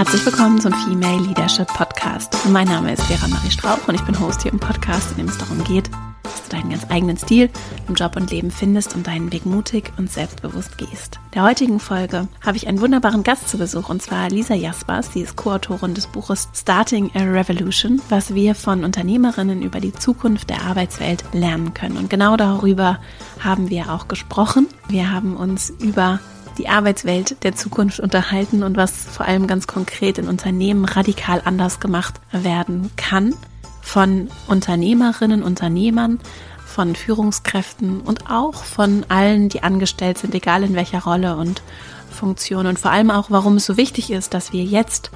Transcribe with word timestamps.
Herzlich 0.00 0.24
willkommen 0.24 0.58
zum 0.58 0.72
Female 0.72 1.20
Leadership 1.26 1.66
Podcast. 1.66 2.34
Mein 2.48 2.68
Name 2.68 2.90
ist 2.94 3.02
Vera 3.02 3.28
Marie 3.28 3.50
Strauch 3.50 3.86
und 3.86 3.96
ich 3.96 4.00
bin 4.00 4.18
Host 4.18 4.40
hier 4.40 4.50
im 4.50 4.58
Podcast, 4.58 5.10
in 5.10 5.18
dem 5.18 5.28
es 5.28 5.36
darum 5.36 5.62
geht, 5.62 5.90
dass 6.22 6.42
du 6.44 6.56
deinen 6.56 6.70
ganz 6.70 6.86
eigenen 6.88 7.18
Stil 7.18 7.50
im 7.86 7.94
Job 7.96 8.16
und 8.16 8.30
Leben 8.30 8.50
findest 8.50 8.94
und 8.94 9.06
deinen 9.06 9.30
Weg 9.30 9.44
mutig 9.44 9.92
und 9.98 10.10
selbstbewusst 10.10 10.78
gehst. 10.78 11.20
Der 11.34 11.42
heutigen 11.42 11.80
Folge 11.80 12.28
habe 12.40 12.56
ich 12.56 12.66
einen 12.66 12.80
wunderbaren 12.80 13.24
Gast 13.24 13.50
zu 13.50 13.58
Besuch 13.58 13.90
und 13.90 14.00
zwar 14.00 14.30
Lisa 14.30 14.54
Jaspers. 14.54 15.12
Sie 15.12 15.20
ist 15.20 15.36
Co-Autorin 15.36 15.92
des 15.92 16.06
Buches 16.06 16.48
Starting 16.54 17.10
a 17.14 17.18
Revolution, 17.18 18.00
was 18.08 18.34
wir 18.34 18.54
von 18.54 18.84
Unternehmerinnen 18.84 19.60
über 19.60 19.80
die 19.80 19.92
Zukunft 19.92 20.48
der 20.48 20.62
Arbeitswelt 20.62 21.24
lernen 21.34 21.74
können. 21.74 21.98
Und 21.98 22.08
genau 22.08 22.38
darüber 22.38 23.00
haben 23.38 23.68
wir 23.68 23.92
auch 23.92 24.08
gesprochen. 24.08 24.66
Wir 24.88 25.12
haben 25.12 25.36
uns 25.36 25.68
über 25.68 26.20
die 26.58 26.68
Arbeitswelt 26.68 27.42
der 27.44 27.54
Zukunft 27.54 28.00
unterhalten 28.00 28.62
und 28.62 28.76
was 28.76 28.92
vor 28.92 29.26
allem 29.26 29.46
ganz 29.46 29.66
konkret 29.66 30.18
in 30.18 30.28
Unternehmen 30.28 30.84
radikal 30.84 31.42
anders 31.44 31.80
gemacht 31.80 32.20
werden 32.32 32.90
kann. 32.96 33.34
Von 33.82 34.28
Unternehmerinnen, 34.46 35.42
Unternehmern, 35.42 36.20
von 36.66 36.94
Führungskräften 36.94 38.00
und 38.00 38.30
auch 38.30 38.64
von 38.64 39.04
allen, 39.08 39.48
die 39.48 39.62
angestellt 39.62 40.18
sind, 40.18 40.34
egal 40.34 40.62
in 40.62 40.74
welcher 40.74 41.02
Rolle 41.02 41.36
und 41.36 41.62
Funktion. 42.10 42.66
Und 42.66 42.78
vor 42.78 42.90
allem 42.90 43.10
auch, 43.10 43.30
warum 43.30 43.56
es 43.56 43.66
so 43.66 43.76
wichtig 43.76 44.10
ist, 44.10 44.34
dass 44.34 44.52
wir 44.52 44.64
jetzt 44.64 45.10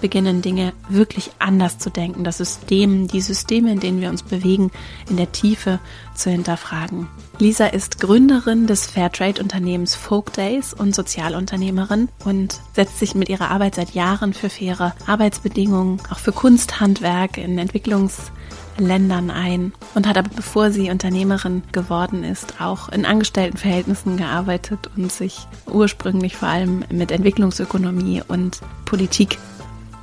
beginnen, 0.00 0.42
Dinge 0.42 0.72
wirklich 0.88 1.30
anders 1.38 1.78
zu 1.78 1.90
denken, 1.90 2.24
das 2.24 2.38
System, 2.38 3.08
die 3.08 3.20
Systeme, 3.20 3.72
in 3.72 3.80
denen 3.80 4.00
wir 4.00 4.08
uns 4.08 4.22
bewegen, 4.22 4.70
in 5.08 5.16
der 5.16 5.32
Tiefe 5.32 5.78
zu 6.14 6.30
hinterfragen. 6.30 7.08
Lisa 7.40 7.68
ist 7.68 7.98
Gründerin 8.00 8.66
des 8.66 8.86
Fairtrade-Unternehmens 8.86 9.94
Folk 9.94 10.34
Days 10.34 10.74
und 10.74 10.94
Sozialunternehmerin 10.94 12.10
und 12.26 12.60
setzt 12.74 12.98
sich 12.98 13.14
mit 13.14 13.30
ihrer 13.30 13.50
Arbeit 13.50 13.76
seit 13.76 13.92
Jahren 13.92 14.34
für 14.34 14.50
faire 14.50 14.94
Arbeitsbedingungen, 15.06 16.02
auch 16.10 16.18
für 16.18 16.32
Kunsthandwerk 16.32 17.38
in 17.38 17.56
Entwicklungsländern 17.56 19.30
ein 19.30 19.72
und 19.94 20.06
hat 20.06 20.18
aber, 20.18 20.28
bevor 20.28 20.70
sie 20.70 20.90
Unternehmerin 20.90 21.62
geworden 21.72 22.24
ist, 22.24 22.60
auch 22.60 22.90
in 22.90 23.06
Angestelltenverhältnissen 23.06 24.18
gearbeitet 24.18 24.90
und 24.94 25.10
sich 25.10 25.46
ursprünglich 25.66 26.36
vor 26.36 26.48
allem 26.48 26.84
mit 26.90 27.10
Entwicklungsökonomie 27.10 28.22
und 28.28 28.60
Politik 28.84 29.38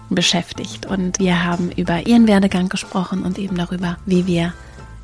beschäftigt. 0.09 0.87
Und 0.87 1.19
wir 1.19 1.43
haben 1.43 1.69
über 1.69 2.07
ihren 2.07 2.27
Werdegang 2.27 2.67
gesprochen 2.67 3.21
und 3.21 3.37
eben 3.37 3.57
darüber, 3.57 3.97
wie 4.07 4.25
wir 4.25 4.55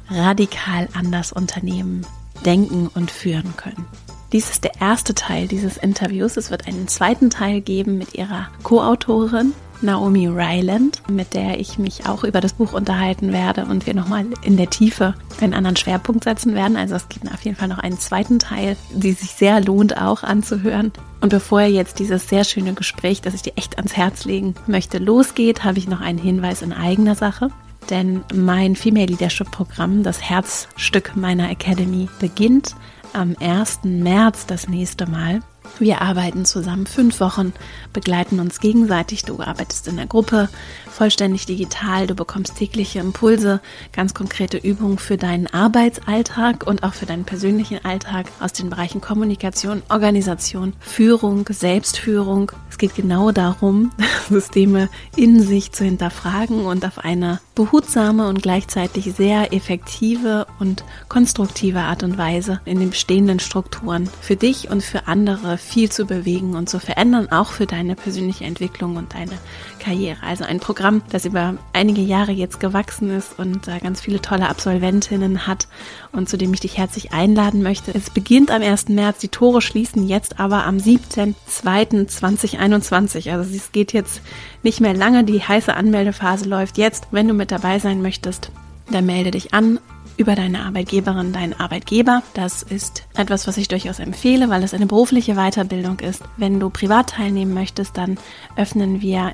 radikal 0.10 0.90
anders 0.94 1.32
Unternehmen 1.32 2.04
denken 2.44 2.90
und 2.94 3.12
führen 3.12 3.56
können. 3.58 3.86
Dies 4.32 4.50
ist 4.50 4.64
der 4.64 4.82
erste 4.82 5.14
Teil 5.14 5.48
dieses 5.48 5.78
Interviews. 5.78 6.38
Es 6.38 6.50
wird 6.50 6.68
einen 6.68 6.88
zweiten 6.88 7.30
Teil 7.30 7.62
geben 7.62 7.98
mit 7.98 8.16
ihrer 8.16 8.48
Co-Autorin 8.64 9.54
Naomi 9.84 10.28
Ryland, 10.28 11.04
mit 11.10 11.34
der 11.34 11.60
ich 11.60 11.78
mich 11.78 12.08
auch 12.08 12.24
über 12.24 12.42
das 12.42 12.54
Buch 12.54 12.74
unterhalten 12.74 13.32
werde 13.34 13.66
und 13.66 13.86
wir 13.86 13.94
nochmal 13.94 14.26
in 14.42 14.58
der 14.58 14.70
Tiefe 14.70 15.14
einen 15.42 15.54
anderen 15.54 15.76
Schwerpunkt 15.76 16.24
setzen 16.24 16.56
werden. 16.56 16.78
Also 16.78 16.96
es 16.96 17.10
gibt 17.10 17.32
auf 17.32 17.42
jeden 17.42 17.58
Fall 17.58 17.68
noch 17.68 17.80
einen 17.80 18.00
zweiten 18.00 18.40
Teil, 18.40 18.78
die 18.92 19.12
sich 19.12 19.32
sehr 19.32 19.62
lohnt 19.62 20.02
auch 20.02 20.24
anzuhören. 20.24 20.92
Und 21.22 21.30
bevor 21.30 21.62
jetzt 21.62 22.00
dieses 22.00 22.28
sehr 22.28 22.44
schöne 22.44 22.74
Gespräch, 22.74 23.22
das 23.22 23.34
ich 23.34 23.42
dir 23.42 23.54
echt 23.58 23.78
ans 23.78 23.96
Herz 23.96 24.26
legen 24.26 24.56
möchte, 24.68 24.98
losgeht, 24.98 25.64
habe 25.64 25.78
ich 25.78 25.88
noch 25.88 26.02
einen 26.02 26.20
Hinweis 26.20 26.62
in 26.62 26.74
eigener 26.74 27.16
Sache. 27.16 27.50
Denn 27.90 28.24
mein 28.34 28.76
Female 28.76 29.08
Leadership 29.08 29.52
Programm, 29.52 30.04
das 30.04 30.22
Herzstück 30.22 31.16
meiner 31.16 31.50
Academy, 31.50 32.10
beginnt 32.20 32.76
am 33.14 33.36
1. 33.40 33.82
März 33.84 34.46
das 34.46 34.68
nächste 34.68 35.06
Mal. 35.06 35.42
Wir 35.80 36.02
arbeiten 36.02 36.46
zusammen 36.46 36.86
fünf 36.86 37.20
Wochen, 37.20 37.54
begleiten 37.94 38.40
uns 38.40 38.60
gegenseitig. 38.60 39.24
Du 39.24 39.42
arbeitest 39.42 39.88
in 39.88 39.98
der 39.98 40.06
Gruppe, 40.06 40.50
vollständig 40.94 41.46
digital. 41.46 42.08
Du 42.08 42.16
bekommst 42.16 42.56
tägliche 42.56 43.00
Impulse, 43.00 43.60
ganz 43.92 44.14
konkrete 44.14 44.58
Übungen 44.58 44.98
für 44.98 45.18
deinen 45.18 45.48
Arbeitsalltag 45.48 46.66
und 46.66 46.84
auch 46.84 46.94
für 46.94 47.06
deinen 47.06 47.26
persönlichen 47.26 47.84
Alltag 47.84 48.28
aus 48.40 48.54
den 48.54 48.70
Bereichen 48.70 49.02
Kommunikation, 49.02 49.82
Organisation, 49.90 50.74
Führung, 50.80 51.46
Selbstführung. 51.50 52.52
Es 52.70 52.78
geht 52.78 52.96
genau 52.96 53.32
darum, 53.32 53.92
Systeme 54.30 54.90
in 55.16 55.42
sich 55.42 55.72
zu 55.72 55.84
hinterfragen 55.84 56.66
und 56.66 56.86
auf 56.86 57.00
eine 57.00 57.40
behutsame 57.56 58.28
und 58.28 58.42
gleichzeitig 58.42 59.14
sehr 59.16 59.54
effektive 59.54 60.48
und 60.60 60.84
konstruktive 61.10 61.82
Art 61.82 62.04
und 62.04 62.18
Weise 62.18 62.62
in 62.66 62.80
den 62.80 62.90
bestehenden 62.90 63.40
Strukturen 63.40 64.10
für 64.22 64.36
dich 64.36 64.70
und 64.70 64.84
für 64.84 65.08
andere 65.08 65.58
viel 65.58 65.92
zu 65.92 66.06
bewegen 66.06 66.56
und 66.56 66.70
zu 66.70 66.80
verändern, 66.80 67.32
auch 67.32 67.52
für 67.52 67.66
deine 67.66 67.96
persönliche 67.96 68.46
Entwicklung 68.46 68.96
und 68.96 69.14
deine 69.14 69.38
Karriere. 69.84 70.24
Also 70.24 70.46
ein 70.46 70.60
Programm, 70.60 71.04
das 71.12 71.26
über 71.26 71.56
einige 71.74 72.02
Jahre 72.02 72.32
jetzt 72.32 72.60
gewachsen 72.60 73.10
ist 73.10 73.38
und 73.38 73.68
äh, 73.68 73.78
ganz 73.80 74.02
viele 74.02 74.22
tolle 74.22 74.50
Absolventinnen 74.50 75.46
hat 75.46 75.68
und 76.12 76.28
zu 76.30 76.38
dem 76.38 76.52
ich 76.54 76.62
dich 76.62 76.78
herzlich 76.78 77.12
einladen 77.12 77.62
möchte. 77.62 77.94
Es 77.94 78.10
beginnt 78.10 78.50
am 78.50 78.62
1. 78.62 78.88
März, 78.90 79.18
die 79.20 79.28
Tore 79.28 79.62
schließen 79.62 80.08
jetzt 80.08 80.40
aber 80.40 80.66
am 80.66 80.78
17.02.2021. 80.78 83.30
Also 83.32 83.56
es 83.56 83.74
geht 83.74 83.94
jetzt 83.94 84.22
nicht 84.64 84.80
mehr 84.80 84.94
lange, 84.94 85.26
die 85.26 85.42
heiße 85.42 85.74
Anmeldephase 85.74 86.48
läuft 86.48 86.78
jetzt. 86.78 87.08
Wenn 87.12 87.28
du 87.28 87.34
mit 87.34 87.52
dabei 87.52 87.80
sein 87.80 88.02
möchtest, 88.02 88.52
dann 88.90 89.06
melde 89.06 89.32
dich 89.32 89.54
an 89.54 89.80
über 90.18 90.36
deine 90.36 90.64
Arbeitgeberin, 90.64 91.34
deinen 91.34 91.60
Arbeitgeber. 91.60 92.24
Das 92.34 92.64
ist 92.64 93.04
etwas, 93.16 93.48
was 93.48 93.58
ich 93.58 93.68
durchaus 93.68 94.00
empfehle, 94.00 94.50
weil 94.50 94.64
es 94.64 94.74
eine 94.74 94.86
berufliche 94.86 95.36
Weiterbildung 95.36 96.00
ist. 96.00 96.24
Wenn 96.38 96.60
du 96.60 96.70
privat 96.70 97.12
teilnehmen 97.12 97.54
möchtest, 97.54 97.98
dann 97.98 98.18
öffnen 98.56 99.02
wir 99.02 99.34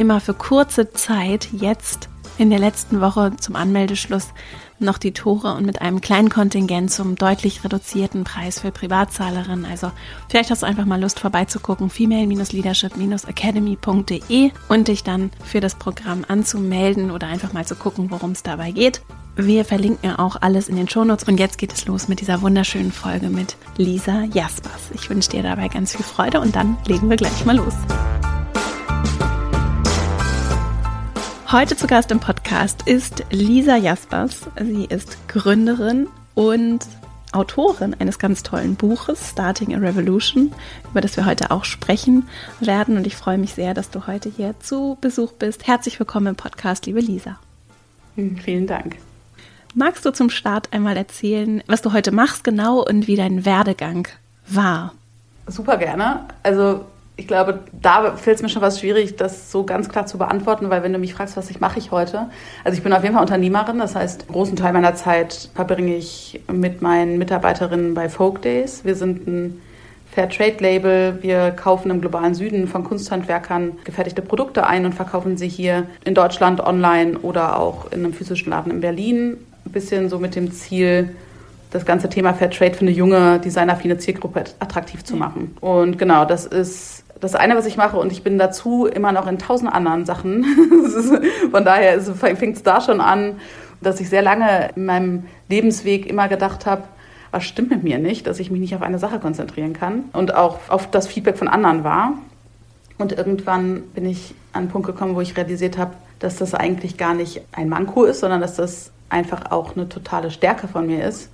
immer 0.00 0.20
für 0.20 0.34
kurze 0.34 0.92
Zeit 0.92 1.48
jetzt 1.52 2.08
in 2.38 2.48
der 2.48 2.58
letzten 2.58 3.02
Woche 3.02 3.32
zum 3.38 3.54
Anmeldeschluss 3.54 4.28
noch 4.78 4.96
die 4.96 5.12
Tore 5.12 5.52
und 5.54 5.66
mit 5.66 5.82
einem 5.82 6.00
kleinen 6.00 6.30
Kontingent 6.30 6.90
zum 6.90 7.16
deutlich 7.16 7.62
reduzierten 7.64 8.24
Preis 8.24 8.60
für 8.60 8.70
Privatzahlerinnen. 8.70 9.66
Also 9.66 9.92
vielleicht 10.30 10.50
hast 10.50 10.62
du 10.62 10.66
einfach 10.66 10.86
mal 10.86 10.98
Lust 10.98 11.20
vorbeizugucken, 11.20 11.90
female-leadership-academy.de 11.90 14.52
und 14.68 14.88
dich 14.88 15.04
dann 15.04 15.30
für 15.44 15.60
das 15.60 15.74
Programm 15.74 16.24
anzumelden 16.26 17.10
oder 17.10 17.26
einfach 17.26 17.52
mal 17.52 17.66
zu 17.66 17.76
gucken, 17.76 18.10
worum 18.10 18.30
es 18.30 18.42
dabei 18.42 18.70
geht. 18.70 19.02
Wir 19.36 19.66
verlinken 19.66 20.16
auch 20.16 20.36
alles 20.40 20.70
in 20.70 20.76
den 20.76 20.88
Shownotes 20.88 21.28
und 21.28 21.38
jetzt 21.38 21.58
geht 21.58 21.74
es 21.74 21.84
los 21.84 22.08
mit 22.08 22.22
dieser 22.22 22.40
wunderschönen 22.40 22.90
Folge 22.90 23.28
mit 23.28 23.58
Lisa 23.76 24.22
Jaspers. 24.32 24.92
Ich 24.94 25.10
wünsche 25.10 25.28
dir 25.28 25.42
dabei 25.42 25.68
ganz 25.68 25.94
viel 25.94 26.06
Freude 26.06 26.40
und 26.40 26.56
dann 26.56 26.78
legen 26.86 27.10
wir 27.10 27.18
gleich 27.18 27.44
mal 27.44 27.56
los. 27.56 27.74
Heute 31.52 31.74
zu 31.74 31.88
Gast 31.88 32.12
im 32.12 32.20
Podcast 32.20 32.86
ist 32.86 33.24
Lisa 33.32 33.74
Jaspers. 33.74 34.42
Sie 34.56 34.84
ist 34.84 35.26
Gründerin 35.26 36.06
und 36.36 36.86
Autorin 37.32 37.96
eines 37.98 38.20
ganz 38.20 38.44
tollen 38.44 38.76
Buches, 38.76 39.30
Starting 39.30 39.74
a 39.74 39.78
Revolution, 39.78 40.52
über 40.92 41.00
das 41.00 41.16
wir 41.16 41.26
heute 41.26 41.50
auch 41.50 41.64
sprechen 41.64 42.28
werden. 42.60 42.96
Und 42.96 43.04
ich 43.04 43.16
freue 43.16 43.36
mich 43.36 43.54
sehr, 43.54 43.74
dass 43.74 43.90
du 43.90 44.06
heute 44.06 44.28
hier 44.28 44.54
zu 44.60 44.96
Besuch 45.00 45.32
bist. 45.32 45.66
Herzlich 45.66 45.98
willkommen 45.98 46.28
im 46.28 46.36
Podcast, 46.36 46.86
liebe 46.86 47.00
Lisa. 47.00 47.40
Hm, 48.14 48.36
vielen 48.36 48.68
Dank. 48.68 48.98
Magst 49.74 50.04
du 50.04 50.12
zum 50.12 50.30
Start 50.30 50.72
einmal 50.72 50.96
erzählen, 50.96 51.64
was 51.66 51.82
du 51.82 51.92
heute 51.92 52.12
machst 52.12 52.44
genau 52.44 52.80
und 52.80 53.08
wie 53.08 53.16
dein 53.16 53.44
Werdegang 53.44 54.06
war? 54.46 54.94
Super 55.48 55.78
gerne. 55.78 56.26
Also 56.44 56.84
ich 57.20 57.26
glaube, 57.26 57.58
da 57.82 58.16
fällt 58.16 58.36
es 58.36 58.42
mir 58.42 58.48
schon 58.48 58.62
was 58.62 58.80
schwierig, 58.80 59.16
das 59.16 59.52
so 59.52 59.64
ganz 59.64 59.90
klar 59.90 60.06
zu 60.06 60.16
beantworten, 60.16 60.70
weil 60.70 60.82
wenn 60.82 60.94
du 60.94 60.98
mich 60.98 61.12
fragst, 61.12 61.36
was 61.36 61.50
ich 61.50 61.60
mache 61.60 61.78
ich 61.78 61.90
heute, 61.90 62.30
also 62.64 62.78
ich 62.78 62.82
bin 62.82 62.94
auf 62.94 63.02
jeden 63.02 63.14
Fall 63.14 63.22
Unternehmerin, 63.22 63.78
das 63.78 63.94
heißt, 63.94 64.22
einen 64.22 64.32
großen 64.32 64.56
Teil 64.56 64.72
meiner 64.72 64.94
Zeit 64.94 65.50
verbringe 65.54 65.94
ich 65.96 66.40
mit 66.50 66.80
meinen 66.80 67.18
Mitarbeiterinnen 67.18 67.92
bei 67.92 68.08
Folk 68.08 68.40
Days. 68.40 68.86
Wir 68.86 68.94
sind 68.94 69.26
ein 69.28 69.60
Fairtrade-Label. 70.12 71.18
Wir 71.20 71.50
kaufen 71.50 71.90
im 71.90 72.00
globalen 72.00 72.34
Süden 72.34 72.66
von 72.66 72.84
Kunsthandwerkern 72.84 73.72
gefertigte 73.84 74.22
Produkte 74.22 74.66
ein 74.66 74.86
und 74.86 74.94
verkaufen 74.94 75.36
sie 75.36 75.48
hier 75.48 75.86
in 76.06 76.14
Deutschland 76.14 76.60
online 76.60 77.18
oder 77.18 77.60
auch 77.60 77.92
in 77.92 78.02
einem 78.02 78.14
physischen 78.14 78.48
Laden 78.48 78.72
in 78.72 78.80
Berlin. 78.80 79.36
Ein 79.66 79.72
bisschen 79.72 80.08
so 80.08 80.18
mit 80.18 80.36
dem 80.36 80.52
Ziel, 80.52 81.14
das 81.70 81.84
ganze 81.84 82.08
Thema 82.08 82.32
Fairtrade 82.32 82.74
für 82.74 82.80
eine 82.80 82.90
junge, 82.90 83.38
designaffine 83.40 83.98
Zielgruppe 83.98 84.44
attraktiv 84.58 85.04
zu 85.04 85.16
machen. 85.16 85.54
Und 85.60 85.98
genau, 85.98 86.24
das 86.24 86.46
ist 86.46 87.04
das 87.20 87.34
eine, 87.34 87.56
was 87.56 87.66
ich 87.66 87.76
mache, 87.76 87.98
und 87.98 88.12
ich 88.12 88.22
bin 88.22 88.38
dazu 88.38 88.86
immer 88.86 89.12
noch 89.12 89.26
in 89.26 89.38
tausend 89.38 89.72
anderen 89.72 90.06
Sachen. 90.06 90.44
von 91.50 91.64
daher 91.64 92.00
fängt 92.00 92.56
es 92.56 92.62
da 92.62 92.80
schon 92.80 93.00
an, 93.00 93.36
dass 93.80 94.00
ich 94.00 94.08
sehr 94.08 94.22
lange 94.22 94.70
in 94.74 94.86
meinem 94.86 95.24
Lebensweg 95.48 96.06
immer 96.06 96.28
gedacht 96.28 96.66
habe, 96.66 96.84
was 97.30 97.44
stimmt 97.44 97.70
mit 97.70 97.82
mir 97.82 97.98
nicht, 97.98 98.26
dass 98.26 98.40
ich 98.40 98.50
mich 98.50 98.60
nicht 98.60 98.74
auf 98.74 98.82
eine 98.82 98.98
Sache 98.98 99.20
konzentrieren 99.20 99.72
kann 99.72 100.04
und 100.12 100.34
auch 100.34 100.58
auf 100.68 100.90
das 100.90 101.06
Feedback 101.06 101.38
von 101.38 101.48
anderen 101.48 101.84
war. 101.84 102.14
Und 102.98 103.12
irgendwann 103.12 103.82
bin 103.94 104.04
ich 104.04 104.34
an 104.52 104.62
einen 104.62 104.68
Punkt 104.70 104.86
gekommen, 104.86 105.14
wo 105.14 105.20
ich 105.20 105.36
realisiert 105.36 105.78
habe, 105.78 105.94
dass 106.18 106.36
das 106.36 106.54
eigentlich 106.54 106.98
gar 106.98 107.14
nicht 107.14 107.42
ein 107.52 107.68
Manko 107.68 108.04
ist, 108.04 108.20
sondern 108.20 108.40
dass 108.40 108.56
das 108.56 108.90
einfach 109.08 109.50
auch 109.50 109.76
eine 109.76 109.88
totale 109.88 110.30
Stärke 110.30 110.68
von 110.68 110.86
mir 110.86 111.04
ist, 111.04 111.30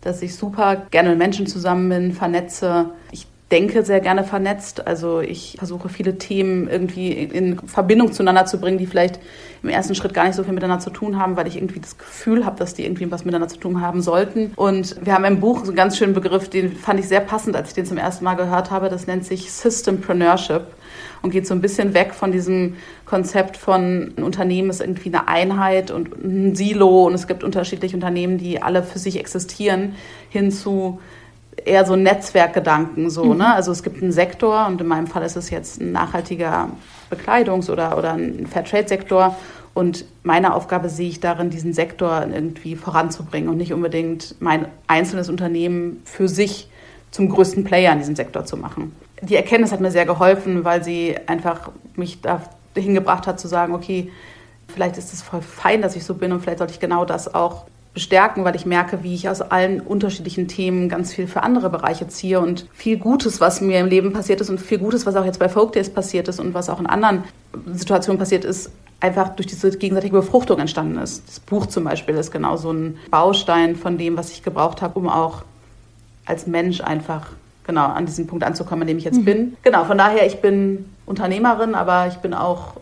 dass 0.00 0.22
ich 0.22 0.34
super 0.34 0.76
gerne 0.90 1.10
mit 1.10 1.18
Menschen 1.18 1.46
zusammen 1.46 1.88
bin, 1.88 2.12
vernetze. 2.12 2.90
Ich 3.12 3.26
denke 3.54 3.84
sehr 3.84 4.00
gerne 4.00 4.24
vernetzt. 4.24 4.84
Also 4.88 5.20
ich 5.20 5.54
versuche 5.58 5.88
viele 5.88 6.18
Themen 6.18 6.68
irgendwie 6.68 7.12
in 7.12 7.60
Verbindung 7.68 8.10
zueinander 8.10 8.46
zu 8.46 8.58
bringen, 8.58 8.78
die 8.78 8.86
vielleicht 8.86 9.20
im 9.62 9.68
ersten 9.68 9.94
Schritt 9.94 10.12
gar 10.12 10.24
nicht 10.24 10.34
so 10.34 10.42
viel 10.42 10.52
miteinander 10.52 10.82
zu 10.82 10.90
tun 10.90 11.20
haben, 11.20 11.36
weil 11.36 11.46
ich 11.46 11.56
irgendwie 11.56 11.78
das 11.78 11.96
Gefühl 11.96 12.44
habe, 12.44 12.58
dass 12.58 12.74
die 12.74 12.84
irgendwie 12.84 13.08
was 13.12 13.24
miteinander 13.24 13.46
zu 13.46 13.60
tun 13.60 13.80
haben 13.80 14.02
sollten. 14.02 14.52
Und 14.56 14.96
wir 15.06 15.14
haben 15.14 15.24
im 15.24 15.38
Buch 15.38 15.60
so 15.60 15.70
einen 15.70 15.76
ganz 15.76 15.96
schönen 15.96 16.14
Begriff, 16.14 16.48
den 16.48 16.74
fand 16.74 16.98
ich 16.98 17.06
sehr 17.06 17.20
passend, 17.20 17.54
als 17.54 17.68
ich 17.68 17.74
den 17.74 17.86
zum 17.86 17.96
ersten 17.96 18.24
Mal 18.24 18.34
gehört 18.34 18.72
habe. 18.72 18.88
Das 18.88 19.06
nennt 19.06 19.24
sich 19.24 19.52
Systempreneurship 19.52 20.66
und 21.22 21.30
geht 21.30 21.46
so 21.46 21.54
ein 21.54 21.60
bisschen 21.60 21.94
weg 21.94 22.12
von 22.12 22.32
diesem 22.32 22.74
Konzept 23.04 23.56
von 23.56 24.14
ein 24.16 24.24
Unternehmen 24.24 24.68
ist 24.68 24.80
irgendwie 24.80 25.14
eine 25.14 25.28
Einheit 25.28 25.92
und 25.92 26.24
ein 26.24 26.56
Silo 26.56 27.06
und 27.06 27.14
es 27.14 27.28
gibt 27.28 27.44
unterschiedliche 27.44 27.94
Unternehmen, 27.94 28.36
die 28.36 28.60
alle 28.60 28.82
für 28.82 28.98
sich 28.98 29.20
existieren, 29.20 29.94
hin 30.28 30.50
zu 30.50 30.98
eher 31.64 31.84
so 31.84 31.96
Netzwerkgedanken 31.96 33.10
so, 33.10 33.24
mhm. 33.24 33.38
ne? 33.38 33.54
Also 33.54 33.72
es 33.72 33.82
gibt 33.82 34.02
einen 34.02 34.12
Sektor 34.12 34.66
und 34.66 34.80
in 34.80 34.86
meinem 34.86 35.06
Fall 35.06 35.22
ist 35.22 35.36
es 35.36 35.50
jetzt 35.50 35.80
ein 35.80 35.92
nachhaltiger 35.92 36.68
Bekleidungs- 37.10 37.70
oder, 37.70 37.96
oder 37.96 38.12
ein 38.14 38.46
Fairtrade-Sektor 38.46 39.36
und 39.72 40.04
meine 40.22 40.54
Aufgabe 40.54 40.88
sehe 40.88 41.08
ich 41.08 41.20
darin, 41.20 41.50
diesen 41.50 41.72
Sektor 41.72 42.26
irgendwie 42.32 42.76
voranzubringen 42.76 43.48
und 43.48 43.56
nicht 43.56 43.72
unbedingt 43.72 44.36
mein 44.40 44.68
einzelnes 44.86 45.28
Unternehmen 45.28 46.02
für 46.04 46.28
sich 46.28 46.68
zum 47.10 47.28
größten 47.28 47.64
Player 47.64 47.92
in 47.92 47.98
diesem 47.98 48.16
Sektor 48.16 48.44
zu 48.44 48.56
machen 48.56 48.92
die 49.24 49.36
Erkenntnis 49.36 49.72
hat 49.72 49.80
mir 49.80 49.90
sehr 49.90 50.06
geholfen, 50.06 50.64
weil 50.64 50.82
sie 50.82 51.16
einfach 51.26 51.70
mich 51.96 52.20
dahin 52.20 52.94
gebracht 52.94 53.26
hat 53.26 53.40
zu 53.40 53.48
sagen, 53.48 53.74
okay, 53.74 54.10
vielleicht 54.68 54.96
ist 54.96 55.12
es 55.12 55.22
voll 55.22 55.42
fein, 55.42 55.82
dass 55.82 55.96
ich 55.96 56.04
so 56.04 56.14
bin 56.14 56.32
und 56.32 56.40
vielleicht 56.40 56.58
sollte 56.58 56.72
ich 56.72 56.80
genau 56.80 57.04
das 57.04 57.34
auch 57.34 57.66
bestärken, 57.94 58.44
weil 58.44 58.56
ich 58.56 58.66
merke, 58.66 59.02
wie 59.04 59.14
ich 59.14 59.28
aus 59.28 59.40
allen 59.40 59.80
unterschiedlichen 59.80 60.48
Themen 60.48 60.88
ganz 60.88 61.14
viel 61.14 61.28
für 61.28 61.44
andere 61.44 61.70
Bereiche 61.70 62.08
ziehe 62.08 62.40
und 62.40 62.66
viel 62.74 62.98
Gutes, 62.98 63.40
was 63.40 63.60
mir 63.60 63.78
im 63.78 63.86
Leben 63.86 64.12
passiert 64.12 64.40
ist 64.40 64.50
und 64.50 64.60
viel 64.60 64.78
Gutes, 64.78 65.06
was 65.06 65.14
auch 65.14 65.24
jetzt 65.24 65.38
bei 65.38 65.48
Folk 65.48 65.72
Days 65.72 65.88
passiert 65.88 66.26
ist 66.26 66.40
und 66.40 66.54
was 66.54 66.68
auch 66.68 66.80
in 66.80 66.86
anderen 66.86 67.22
Situationen 67.72 68.18
passiert 68.18 68.44
ist, 68.44 68.70
einfach 68.98 69.30
durch 69.30 69.46
diese 69.46 69.70
gegenseitige 69.78 70.16
Befruchtung 70.16 70.58
entstanden 70.58 70.98
ist. 70.98 71.28
Das 71.28 71.38
Buch 71.38 71.66
zum 71.66 71.84
Beispiel 71.84 72.16
ist 72.16 72.32
genau 72.32 72.56
so 72.56 72.72
ein 72.72 72.98
Baustein 73.10 73.76
von 73.76 73.96
dem, 73.96 74.16
was 74.16 74.32
ich 74.32 74.42
gebraucht 74.42 74.82
habe, 74.82 74.98
um 74.98 75.08
auch 75.08 75.42
als 76.26 76.46
Mensch 76.46 76.80
einfach 76.80 77.28
genau 77.64 77.86
an 77.86 78.06
diesen 78.06 78.26
Punkt 78.26 78.44
anzukommen, 78.44 78.82
an 78.82 78.88
dem 78.88 78.98
ich 78.98 79.04
jetzt 79.04 79.20
mhm. 79.20 79.24
bin. 79.24 79.56
Genau, 79.62 79.84
von 79.84 79.98
daher, 79.98 80.26
ich 80.26 80.40
bin 80.40 80.86
Unternehmerin, 81.06 81.74
aber 81.74 82.08
ich 82.08 82.16
bin 82.16 82.34
auch 82.34 82.74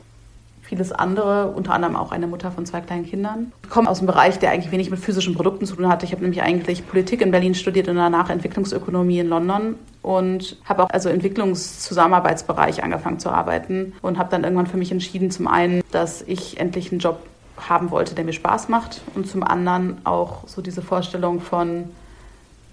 vieles 0.73 0.91
andere, 0.91 1.49
unter 1.49 1.75
anderem 1.75 1.97
auch 1.97 2.13
eine 2.13 2.27
Mutter 2.27 2.51
von 2.51 2.65
zwei 2.65 2.81
kleinen 2.81 3.05
Kindern. 3.05 3.53
Ich 3.63 3.69
komme 3.69 3.91
aus 3.91 3.99
einem 3.99 4.07
Bereich, 4.07 4.39
der 4.39 4.53
eigentlich 4.53 4.73
wenig 4.73 4.91
mit 4.91 5.01
physischen 5.01 5.35
Produkten 5.35 5.67
zu 5.67 5.77
tun 5.77 5.87
hatte. 5.87 6.07
Ich 6.07 6.13
habe 6.13 6.23
nämlich 6.23 6.41
eigentlich 6.41 6.89
Politik 6.89 7.21
in 7.21 7.31
Berlin 7.31 7.55
studiert 7.55 7.89
und 7.89 7.97
danach 7.97 8.31
Entwicklungsökonomie 8.31 9.19
in 9.19 9.29
London 9.29 9.75
und 10.01 10.57
habe 10.65 10.85
auch 10.85 10.89
also 10.89 11.11
Entwicklungszusammenarbeitsbereich 11.11 12.83
angefangen 12.83 13.19
zu 13.19 13.29
arbeiten 13.29 13.93
und 14.01 14.17
habe 14.17 14.31
dann 14.31 14.45
irgendwann 14.45 14.67
für 14.67 14.79
mich 14.79 14.91
entschieden, 14.91 15.31
zum 15.31 15.47
einen, 15.47 15.83
dass 15.91 16.23
ich 16.23 16.59
endlich 16.59 16.91
einen 16.91 17.01
Job 17.01 17.19
haben 17.59 17.91
wollte, 17.91 18.15
der 18.15 18.25
mir 18.25 18.33
Spaß 18.33 18.71
macht 18.71 19.03
und 19.15 19.29
zum 19.29 19.43
anderen 19.43 19.99
auch 20.05 20.49
so 20.49 20.63
diese 20.63 20.81
Vorstellung 20.81 21.43
von 21.43 21.91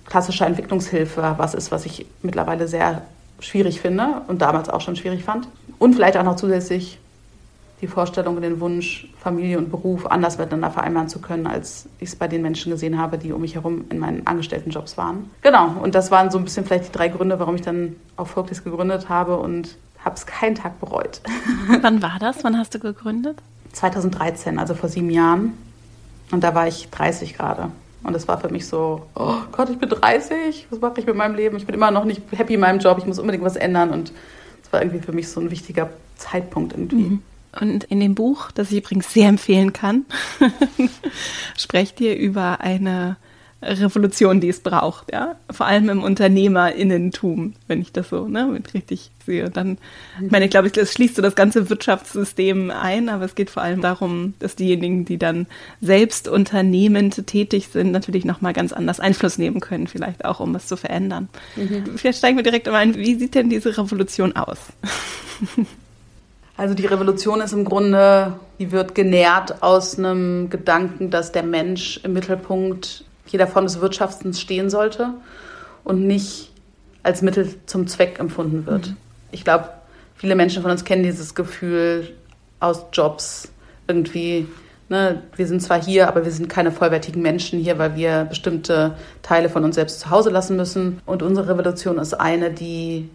klassischer 0.06 0.48
Entwicklungshilfe 0.48 1.36
was 1.36 1.54
ist, 1.54 1.69
was 1.74 1.86
ich 1.86 2.06
mittlerweile 2.22 2.69
sehr 2.69 3.01
schwierig 3.42 3.81
finde 3.81 4.22
und 4.30 4.42
damals 4.42 4.69
auch 4.69 4.80
schon 4.80 4.96
schwierig 4.96 5.25
fand. 5.25 5.50
Und 5.80 5.96
vielleicht 5.96 6.16
auch 6.16 6.24
noch 6.24 6.38
zusätzlich 6.38 6.98
die 7.81 7.87
Vorstellung 7.87 8.35
und 8.35 8.41
den 8.41 8.59
Wunsch, 8.59 9.07
Familie 9.19 9.57
und 9.57 9.69
Beruf 9.69 10.05
anders 10.05 10.37
miteinander 10.37 10.71
vereinbaren 10.71 11.07
zu 11.07 11.19
können, 11.19 11.47
als 11.47 11.87
ich 11.99 12.09
es 12.09 12.15
bei 12.15 12.27
den 12.27 12.41
Menschen 12.41 12.71
gesehen 12.71 12.97
habe, 12.97 13.17
die 13.17 13.31
um 13.31 13.41
mich 13.41 13.55
herum 13.55 13.85
in 13.89 13.99
meinen 13.99 14.27
Angestelltenjobs 14.27 14.97
waren. 14.97 15.29
Genau, 15.41 15.75
und 15.81 15.95
das 15.95 16.11
waren 16.11 16.29
so 16.29 16.37
ein 16.37 16.43
bisschen 16.43 16.65
vielleicht 16.65 16.87
die 16.87 16.91
drei 16.91 17.07
Gründe, 17.07 17.39
warum 17.39 17.55
ich 17.55 17.61
dann 17.61 17.95
auch 18.17 18.27
Folkdays 18.27 18.63
gegründet 18.63 19.07
habe 19.07 19.37
und 19.37 19.77
habe 20.03 20.15
es 20.15 20.25
keinen 20.25 20.55
Tag 20.55 20.79
bereut. 20.79 21.21
Wann 21.81 22.01
war 22.01 22.17
das? 22.19 22.43
Wann 22.43 22.57
hast 22.57 22.73
du 22.75 22.79
gegründet? 22.79 23.37
2013, 23.73 24.59
also 24.59 24.73
vor 24.73 24.89
sieben 24.89 25.09
Jahren. 25.09 25.53
Und 26.31 26.43
da 26.43 26.55
war 26.55 26.67
ich 26.67 26.89
30 26.89 27.35
gerade. 27.35 27.71
Und 28.03 28.15
es 28.15 28.27
war 28.27 28.39
für 28.39 28.49
mich 28.49 28.67
so, 28.67 29.07
oh 29.15 29.35
Gott, 29.51 29.69
ich 29.69 29.77
bin 29.77 29.89
30, 29.89 30.67
was 30.69 30.79
mache 30.79 30.99
ich 30.99 31.05
mit 31.05 31.15
meinem 31.15 31.35
Leben? 31.35 31.57
Ich 31.57 31.65
bin 31.65 31.75
immer 31.75 31.91
noch 31.91 32.05
nicht 32.05 32.21
happy 32.31 32.53
in 32.53 32.61
meinem 32.61 32.79
Job, 32.79 32.97
ich 32.97 33.05
muss 33.05 33.19
unbedingt 33.19 33.43
was 33.43 33.55
ändern. 33.55 33.89
Und 33.89 34.13
es 34.63 34.71
war 34.71 34.81
irgendwie 34.81 34.99
für 34.99 35.11
mich 35.11 35.27
so 35.27 35.41
ein 35.41 35.51
wichtiger 35.51 35.89
Zeitpunkt 36.15 36.73
irgendwie. 36.73 37.09
Mhm. 37.09 37.23
Und 37.60 37.86
in 37.86 38.00
dem 38.00 38.16
Buch, 38.16 38.51
das 38.51 38.72
ich 38.72 38.78
übrigens 38.78 39.12
sehr 39.12 39.30
empfehlen 39.30 39.74
kann, 39.74 40.06
sprecht 41.57 42.00
ihr 42.00 42.16
über 42.16 42.62
eine 42.62 43.18
Revolution, 43.62 44.40
die 44.40 44.48
es 44.48 44.62
braucht, 44.62 45.12
ja. 45.12 45.36
Vor 45.51 45.66
allem 45.66 45.90
im 45.90 46.01
Unternehmerinnentum, 46.01 47.56
wenn 47.68 47.81
ich 47.81 47.92
das 47.92 48.10
so 48.10 48.28
ne, 48.28 48.62
richtig 48.74 49.12
sehe. 49.25 49.50
Dann, 49.50 49.78
ich 50.24 50.31
meine, 50.31 50.46
ich 50.46 50.51
glaube, 50.51 50.72
es 50.74 50.94
schließt 50.94 51.18
so 51.18 51.22
das 51.22 51.36
ganze 51.36 51.69
Wirtschaftssystem 51.69 52.72
ein, 52.72 53.10
aber 53.10 53.25
es 53.25 53.36
geht 53.36 53.50
vor 53.50 53.62
allem 53.62 53.81
darum, 53.81 54.34
dass 54.40 54.56
diejenigen, 54.56 55.04
die 55.04 55.18
dann 55.18 55.46
selbst 55.81 56.30
unternehmend 56.30 57.28
tätig 57.28 57.68
sind, 57.68 57.92
natürlich 57.92 58.24
nochmal 58.24 58.54
ganz 58.54 58.72
anders 58.72 59.01
Einfluss 59.01 59.38
nehmen 59.38 59.60
können, 59.60 59.88
vielleicht 59.88 60.24
auch, 60.24 60.40
um 60.40 60.54
was 60.54 60.68
zu 60.68 60.78
verändern. 60.78 61.28
Mhm. 61.57 61.98
Vielleicht 61.98 62.19
steigen 62.19 62.38
wir 62.38 62.44
direkt 62.44 62.68
mal 62.68 62.75
ein, 62.75 62.96
wie 62.96 63.16
sieht 63.16 63.36
denn 63.36 63.50
diese 63.50 63.78
Revolution 63.78 64.38
aus? 64.38 64.57
Also 66.59 66.73
die 66.73 66.88
Revolution 66.88 67.39
ist 67.39 67.53
im 67.53 67.63
Grunde, 67.63 68.33
die 68.59 68.73
wird 68.73 68.94
genährt 68.94 69.63
aus 69.63 69.97
einem 69.97 70.50
Gedanken, 70.50 71.09
dass 71.09 71.31
der 71.31 71.44
Mensch 71.44 72.01
im 72.03 72.11
Mittelpunkt 72.11 73.06
jeder 73.27 73.47
Form 73.47 73.63
des 73.63 73.79
Wirtschaftens 73.79 74.41
stehen 74.41 74.69
sollte 74.69 75.13
und 75.85 76.06
nicht 76.06 76.51
als 77.01 77.21
Mittel 77.21 77.56
zum 77.65 77.88
Zweck 77.88 78.19
empfunden 78.19 78.65
wird. 78.65 78.88
Mhm. 78.88 78.97
Ich 79.31 79.45
glaube, 79.45 79.69
viele 80.15 80.35
Menschen 80.35 80.61
von 80.61 80.69
uns 80.69 80.83
kennen 80.83 81.03
dieses 81.03 81.33
Gefühl 81.33 82.09
aus 82.59 82.88
Jobs 82.91 83.50
irgendwie. 83.88 84.45
Ne, 84.89 85.23
wir 85.38 85.47
sind 85.47 85.62
zwar 85.62 85.81
hier, 85.81 86.09
aber 86.09 86.25
wir 86.25 86.31
sind 86.33 86.50
keine 86.50 86.73
vollwertigen 86.73 87.21
Menschen 87.21 87.62
hier, 87.62 87.77
weil 87.77 87.95
wir 87.95 88.25
bestimmte 88.25 88.95
Teile 89.21 89.47
von 89.47 89.63
uns 89.63 89.75
selbst 89.75 90.01
zu 90.01 90.09
Hause 90.09 90.29
lassen 90.29 90.57
müssen. 90.57 91.00
Und 91.05 91.23
unsere 91.23 91.47
Revolution 91.47 92.00
ist 92.00 92.15
eine, 92.15 92.51
die 92.51 93.09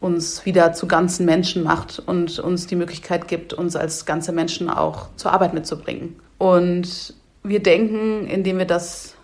uns 0.00 0.44
wieder 0.44 0.72
zu 0.72 0.86
ganzen 0.86 1.26
Menschen 1.26 1.62
macht 1.62 2.02
und 2.04 2.38
uns 2.38 2.66
die 2.66 2.76
Möglichkeit 2.76 3.28
gibt, 3.28 3.52
uns 3.52 3.76
als 3.76 4.04
ganze 4.04 4.32
Menschen 4.32 4.68
auch 4.68 5.08
zur 5.16 5.32
Arbeit 5.32 5.54
mitzubringen. 5.54 6.16
Und 6.38 7.14
wir 7.42 7.62
denken, 7.62 8.26
indem 8.26 8.58
wir 8.58 8.66
das 8.66 9.14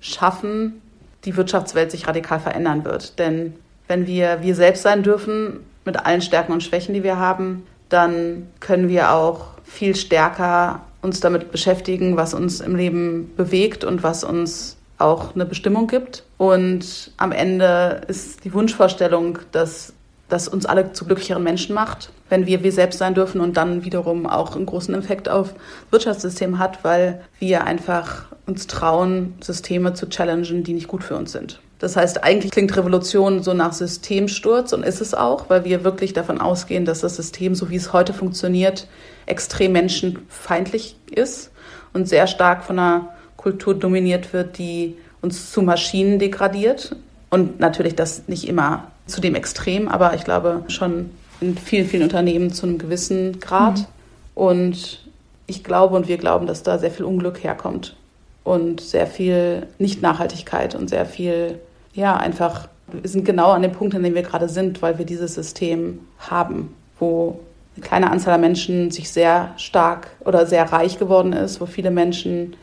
schaffen, 0.00 0.80
die 1.24 1.36
Wirtschaftswelt 1.36 1.90
sich 1.90 2.06
radikal 2.06 2.40
verändern 2.40 2.84
wird. 2.84 3.18
Denn 3.18 3.54
wenn 3.88 4.06
wir 4.06 4.42
wir 4.42 4.54
selbst 4.54 4.82
sein 4.82 5.02
dürfen, 5.02 5.60
mit 5.84 6.04
allen 6.06 6.22
Stärken 6.22 6.52
und 6.52 6.62
Schwächen, 6.62 6.94
die 6.94 7.02
wir 7.02 7.18
haben, 7.18 7.66
dann 7.88 8.46
können 8.60 8.88
wir 8.88 9.12
auch 9.12 9.48
viel 9.64 9.96
stärker 9.96 10.82
uns 11.02 11.20
damit 11.20 11.50
beschäftigen, 11.50 12.16
was 12.16 12.34
uns 12.34 12.60
im 12.60 12.76
Leben 12.76 13.32
bewegt 13.36 13.84
und 13.84 14.02
was 14.02 14.22
uns 14.22 14.76
auch 14.98 15.34
eine 15.34 15.46
Bestimmung 15.46 15.86
gibt. 15.86 16.24
Und 16.36 17.12
am 17.16 17.32
Ende 17.32 18.02
ist 18.06 18.44
die 18.44 18.52
Wunschvorstellung, 18.52 19.38
dass 19.52 19.94
das 20.30 20.48
uns 20.48 20.64
alle 20.64 20.92
zu 20.92 21.04
glücklicheren 21.04 21.42
Menschen 21.42 21.74
macht, 21.74 22.10
wenn 22.28 22.46
wir 22.46 22.62
wir 22.62 22.72
selbst 22.72 22.98
sein 22.98 23.14
dürfen 23.14 23.40
und 23.40 23.56
dann 23.56 23.84
wiederum 23.84 24.26
auch 24.26 24.56
einen 24.56 24.66
großen 24.66 24.94
Effekt 24.94 25.28
auf 25.28 25.54
Wirtschaftssystem 25.90 26.58
hat, 26.58 26.82
weil 26.84 27.20
wir 27.38 27.64
einfach 27.64 28.26
uns 28.46 28.66
trauen, 28.66 29.34
Systeme 29.40 29.94
zu 29.94 30.08
challengen, 30.08 30.64
die 30.64 30.72
nicht 30.72 30.88
gut 30.88 31.04
für 31.04 31.16
uns 31.16 31.32
sind. 31.32 31.60
Das 31.80 31.96
heißt, 31.96 32.24
eigentlich 32.24 32.52
klingt 32.52 32.76
Revolution 32.76 33.42
so 33.42 33.54
nach 33.54 33.72
Systemsturz 33.72 34.72
und 34.74 34.84
ist 34.84 35.00
es 35.00 35.14
auch, 35.14 35.48
weil 35.48 35.64
wir 35.64 35.82
wirklich 35.82 36.12
davon 36.12 36.38
ausgehen, 36.38 36.84
dass 36.84 37.00
das 37.00 37.16
System, 37.16 37.54
so 37.54 37.70
wie 37.70 37.76
es 37.76 37.92
heute 37.92 38.12
funktioniert, 38.12 38.86
extrem 39.24 39.72
menschenfeindlich 39.72 40.96
ist 41.10 41.50
und 41.94 42.06
sehr 42.06 42.26
stark 42.26 42.64
von 42.64 42.78
einer 42.78 43.08
Kultur 43.38 43.74
dominiert 43.74 44.34
wird, 44.34 44.58
die 44.58 44.96
uns 45.22 45.50
zu 45.50 45.62
Maschinen 45.62 46.18
degradiert. 46.18 46.96
Und 47.30 47.60
natürlich 47.60 47.94
das 47.94 48.28
nicht 48.28 48.46
immer 48.46 48.90
zu 49.06 49.20
dem 49.20 49.34
Extrem, 49.34 49.88
aber 49.88 50.14
ich 50.14 50.24
glaube 50.24 50.64
schon 50.68 51.10
in 51.40 51.56
vielen, 51.56 51.86
vielen 51.86 52.02
Unternehmen 52.02 52.52
zu 52.52 52.66
einem 52.66 52.78
gewissen 52.78 53.40
Grad. 53.40 53.78
Mhm. 53.78 53.86
Und 54.34 55.00
ich 55.46 55.64
glaube 55.64 55.96
und 55.96 56.08
wir 56.08 56.18
glauben, 56.18 56.46
dass 56.46 56.62
da 56.62 56.78
sehr 56.78 56.90
viel 56.90 57.04
Unglück 57.04 57.42
herkommt 57.42 57.96
und 58.44 58.80
sehr 58.80 59.06
viel 59.06 59.66
Nicht-Nachhaltigkeit 59.78 60.74
und 60.74 60.88
sehr 60.88 61.06
viel, 61.06 61.58
ja, 61.92 62.16
einfach, 62.16 62.68
wir 62.90 63.08
sind 63.08 63.24
genau 63.24 63.50
an 63.50 63.62
dem 63.62 63.72
Punkt, 63.72 63.94
an 63.94 64.02
dem 64.02 64.14
wir 64.14 64.22
gerade 64.22 64.48
sind, 64.48 64.80
weil 64.82 64.98
wir 64.98 65.04
dieses 65.04 65.34
System 65.34 66.00
haben, 66.18 66.74
wo 66.98 67.40
eine 67.76 67.84
kleine 67.84 68.10
Anzahl 68.10 68.34
an 68.34 68.40
Menschen 68.40 68.90
sich 68.90 69.10
sehr 69.10 69.52
stark 69.56 70.08
oder 70.20 70.46
sehr 70.46 70.70
reich 70.72 70.98
geworden 70.98 71.32
ist, 71.32 71.60
wo 71.60 71.66
viele 71.66 71.90
Menschen 71.90 72.56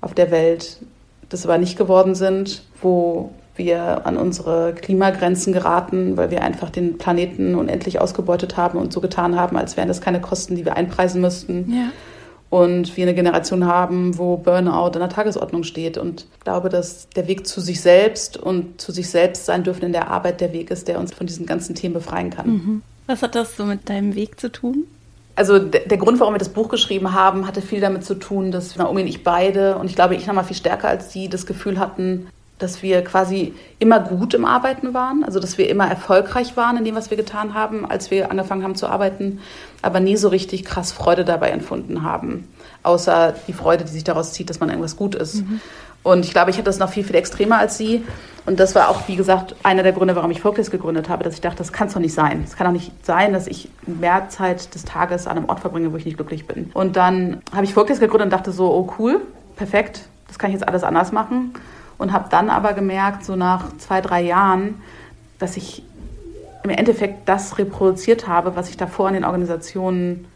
auf 0.00 0.14
der 0.14 0.30
Welt 0.30 0.78
das 1.28 1.44
aber 1.44 1.58
nicht 1.58 1.78
geworden 1.78 2.14
sind, 2.14 2.62
wo 2.82 3.30
wir 3.60 4.06
an 4.06 4.16
unsere 4.16 4.74
Klimagrenzen 4.74 5.52
geraten, 5.52 6.16
weil 6.16 6.32
wir 6.32 6.42
einfach 6.42 6.70
den 6.70 6.98
Planeten 6.98 7.54
unendlich 7.54 8.00
ausgebeutet 8.00 8.56
haben 8.56 8.78
und 8.78 8.92
so 8.92 9.00
getan 9.00 9.38
haben, 9.38 9.56
als 9.56 9.76
wären 9.76 9.86
das 9.86 10.00
keine 10.00 10.20
Kosten, 10.20 10.56
die 10.56 10.64
wir 10.64 10.76
einpreisen 10.76 11.20
müssten. 11.20 11.72
Ja. 11.72 11.92
und 12.50 12.96
wir 12.96 13.04
eine 13.04 13.14
Generation 13.14 13.64
haben, 13.64 14.18
wo 14.18 14.36
Burnout 14.36 14.94
an 14.94 15.00
der 15.00 15.08
Tagesordnung 15.08 15.62
steht. 15.62 15.96
Und 15.96 16.26
ich 16.38 16.40
glaube, 16.40 16.68
dass 16.68 17.08
der 17.10 17.28
Weg 17.28 17.46
zu 17.46 17.60
sich 17.60 17.80
selbst 17.80 18.36
und 18.36 18.80
zu 18.80 18.90
sich 18.90 19.08
selbst 19.08 19.46
sein 19.46 19.62
dürfen 19.62 19.84
in 19.84 19.92
der 19.92 20.08
Arbeit 20.08 20.40
der 20.40 20.52
Weg 20.52 20.72
ist, 20.72 20.88
der 20.88 20.98
uns 20.98 21.14
von 21.14 21.28
diesen 21.28 21.46
ganzen 21.46 21.76
Themen 21.76 21.94
befreien 21.94 22.30
kann. 22.30 22.48
Mhm. 22.48 22.82
Was 23.06 23.22
hat 23.22 23.36
das 23.36 23.56
so 23.56 23.64
mit 23.64 23.88
deinem 23.88 24.16
Weg 24.16 24.40
zu 24.40 24.50
tun? 24.50 24.84
Also 25.36 25.58
der, 25.58 25.96
Grund, 25.96 26.20
warum 26.20 26.34
wir 26.34 26.38
das 26.38 26.50
Buch 26.50 26.68
geschrieben 26.68 27.14
haben, 27.14 27.46
hatte 27.46 27.62
viel 27.62 27.80
damit 27.80 28.04
zu 28.04 28.14
tun, 28.14 28.50
dass 28.50 28.76
Naomi 28.76 29.02
und 29.02 29.06
ich 29.06 29.24
beide, 29.24 29.78
und 29.78 29.86
ich 29.88 29.94
glaube, 29.94 30.14
ich 30.14 30.26
noch 30.26 30.34
mal 30.34 30.42
viel 30.42 30.56
stärker 30.56 30.88
als 30.88 31.12
sie, 31.12 31.28
das 31.28 31.46
Gefühl 31.46 31.78
hatten, 31.78 32.26
dass 32.60 32.82
wir 32.82 33.02
quasi 33.02 33.54
immer 33.78 33.98
gut 34.00 34.34
im 34.34 34.44
Arbeiten 34.44 34.94
waren, 34.94 35.24
also 35.24 35.40
dass 35.40 35.58
wir 35.58 35.68
immer 35.68 35.88
erfolgreich 35.88 36.56
waren 36.56 36.76
in 36.76 36.84
dem, 36.84 36.94
was 36.94 37.10
wir 37.10 37.16
getan 37.16 37.54
haben, 37.54 37.90
als 37.90 38.10
wir 38.10 38.30
angefangen 38.30 38.62
haben 38.62 38.76
zu 38.76 38.86
arbeiten, 38.86 39.40
aber 39.82 39.98
nie 39.98 40.16
so 40.16 40.28
richtig 40.28 40.64
krass 40.64 40.92
Freude 40.92 41.24
dabei 41.24 41.50
empfunden 41.50 42.02
haben, 42.02 42.46
außer 42.82 43.34
die 43.48 43.52
Freude, 43.52 43.84
die 43.84 43.90
sich 43.90 44.04
daraus 44.04 44.32
zieht, 44.32 44.50
dass 44.50 44.60
man 44.60 44.68
irgendwas 44.68 44.96
gut 44.96 45.14
ist. 45.14 45.36
Mhm. 45.36 45.60
Und 46.02 46.24
ich 46.24 46.32
glaube, 46.32 46.50
ich 46.50 46.56
hatte 46.56 46.64
das 46.64 46.78
noch 46.78 46.90
viel, 46.90 47.04
viel 47.04 47.16
extremer 47.16 47.58
als 47.58 47.76
sie. 47.76 48.02
Und 48.46 48.58
das 48.58 48.74
war 48.74 48.88
auch, 48.88 49.06
wie 49.06 49.16
gesagt, 49.16 49.54
einer 49.62 49.82
der 49.82 49.92
Gründe, 49.92 50.16
warum 50.16 50.30
ich 50.30 50.40
Focus 50.40 50.70
gegründet 50.70 51.10
habe, 51.10 51.24
dass 51.24 51.34
ich 51.34 51.42
dachte, 51.42 51.58
das 51.58 51.74
kann 51.74 51.88
es 51.88 51.94
doch 51.94 52.00
nicht 52.00 52.14
sein. 52.14 52.42
Es 52.46 52.56
kann 52.56 52.66
doch 52.66 52.72
nicht 52.72 52.90
sein, 53.04 53.34
dass 53.34 53.46
ich 53.46 53.68
mehr 53.86 54.30
Zeit 54.30 54.74
des 54.74 54.86
Tages 54.86 55.26
an 55.26 55.36
einem 55.36 55.48
Ort 55.50 55.60
verbringe, 55.60 55.92
wo 55.92 55.96
ich 55.98 56.06
nicht 56.06 56.16
glücklich 56.16 56.46
bin. 56.46 56.70
Und 56.72 56.96
dann 56.96 57.42
habe 57.54 57.64
ich 57.64 57.74
Focus 57.74 58.00
gegründet 58.00 58.26
und 58.26 58.32
dachte 58.32 58.50
so, 58.50 58.72
oh 58.72 58.94
cool, 58.98 59.20
perfekt, 59.56 60.06
das 60.28 60.38
kann 60.38 60.50
ich 60.50 60.54
jetzt 60.54 60.66
alles 60.66 60.84
anders 60.84 61.12
machen 61.12 61.52
und 62.00 62.12
habe 62.12 62.28
dann 62.30 62.48
aber 62.48 62.72
gemerkt, 62.72 63.24
so 63.24 63.36
nach 63.36 63.76
zwei, 63.76 64.00
drei 64.00 64.22
Jahren, 64.22 64.80
dass 65.38 65.56
ich 65.56 65.82
im 66.64 66.70
Endeffekt 66.70 67.28
das 67.28 67.58
reproduziert 67.58 68.26
habe, 68.26 68.56
was 68.56 68.70
ich 68.70 68.76
davor 68.78 69.08
in 69.08 69.14
den 69.14 69.24
Organisationen 69.24 70.26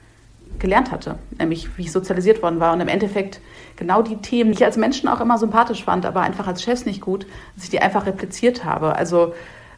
gelernt 0.58 0.92
hatte, 0.92 1.16
nämlich 1.38 1.76
wie 1.76 1.82
ich 1.82 1.92
sozialisiert 1.92 2.42
worden 2.42 2.60
war 2.60 2.74
und 2.74 2.80
im 2.80 2.88
Endeffekt 2.88 3.40
genau 3.76 4.02
die 4.02 4.16
Themen, 4.16 4.52
die 4.52 4.58
ich 4.58 4.64
als 4.64 4.76
Menschen 4.76 5.08
auch 5.08 5.20
immer 5.20 5.38
sympathisch 5.38 5.84
fand, 5.84 6.06
aber 6.06 6.20
einfach 6.20 6.46
als 6.46 6.62
Chefs 6.62 6.84
nicht 6.84 7.00
gut, 7.00 7.26
dass 7.54 7.64
ich 7.64 7.70
die 7.70 7.80
einfach 7.80 8.06
repliziert 8.06 8.64
habe. 8.64 8.94
Also 8.94 9.34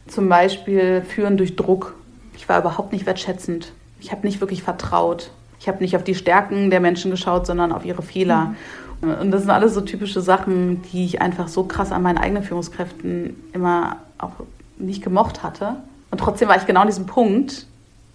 zum 0.07 0.27
Beispiel 0.27 1.01
führen 1.01 1.37
durch 1.37 1.55
Druck. 1.55 1.95
Ich 2.35 2.47
war 2.49 2.59
überhaupt 2.59 2.91
nicht 2.91 3.05
wertschätzend. 3.05 3.71
Ich 3.99 4.11
habe 4.11 4.27
nicht 4.27 4.41
wirklich 4.41 4.61
vertraut. 4.61 5.31
Ich 5.59 5.67
habe 5.67 5.79
nicht 5.79 5.95
auf 5.95 6.03
die 6.03 6.15
Stärken 6.15 6.69
der 6.69 6.81
Menschen 6.81 7.11
geschaut, 7.11 7.47
sondern 7.47 7.71
auf 7.71 7.85
ihre 7.85 8.03
Fehler. 8.03 8.45
Mhm. 8.45 8.55
Und 9.01 9.31
das 9.31 9.41
sind 9.41 9.51
alles 9.51 9.73
so 9.73 9.81
typische 9.81 10.21
Sachen, 10.21 10.81
die 10.91 11.05
ich 11.05 11.21
einfach 11.21 11.47
so 11.47 11.63
krass 11.63 11.91
an 11.91 12.01
meinen 12.01 12.17
eigenen 12.17 12.43
Führungskräften 12.43 13.35
immer 13.53 13.97
auch 14.17 14.31
nicht 14.77 15.03
gemocht 15.03 15.43
hatte. 15.43 15.75
Und 16.09 16.19
trotzdem 16.19 16.47
war 16.47 16.57
ich 16.57 16.65
genau 16.65 16.81
an 16.81 16.87
diesem 16.87 17.05
Punkt, 17.05 17.67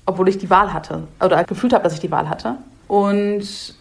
obwohl 0.06 0.28
ich 0.28 0.38
die 0.38 0.50
Wahl 0.50 0.72
hatte 0.72 1.04
oder 1.24 1.44
gefühlt 1.44 1.72
habe, 1.72 1.84
dass 1.84 1.94
ich 1.94 2.00
die 2.00 2.10
Wahl 2.10 2.28
hatte. 2.28 2.56
Und 2.88 3.74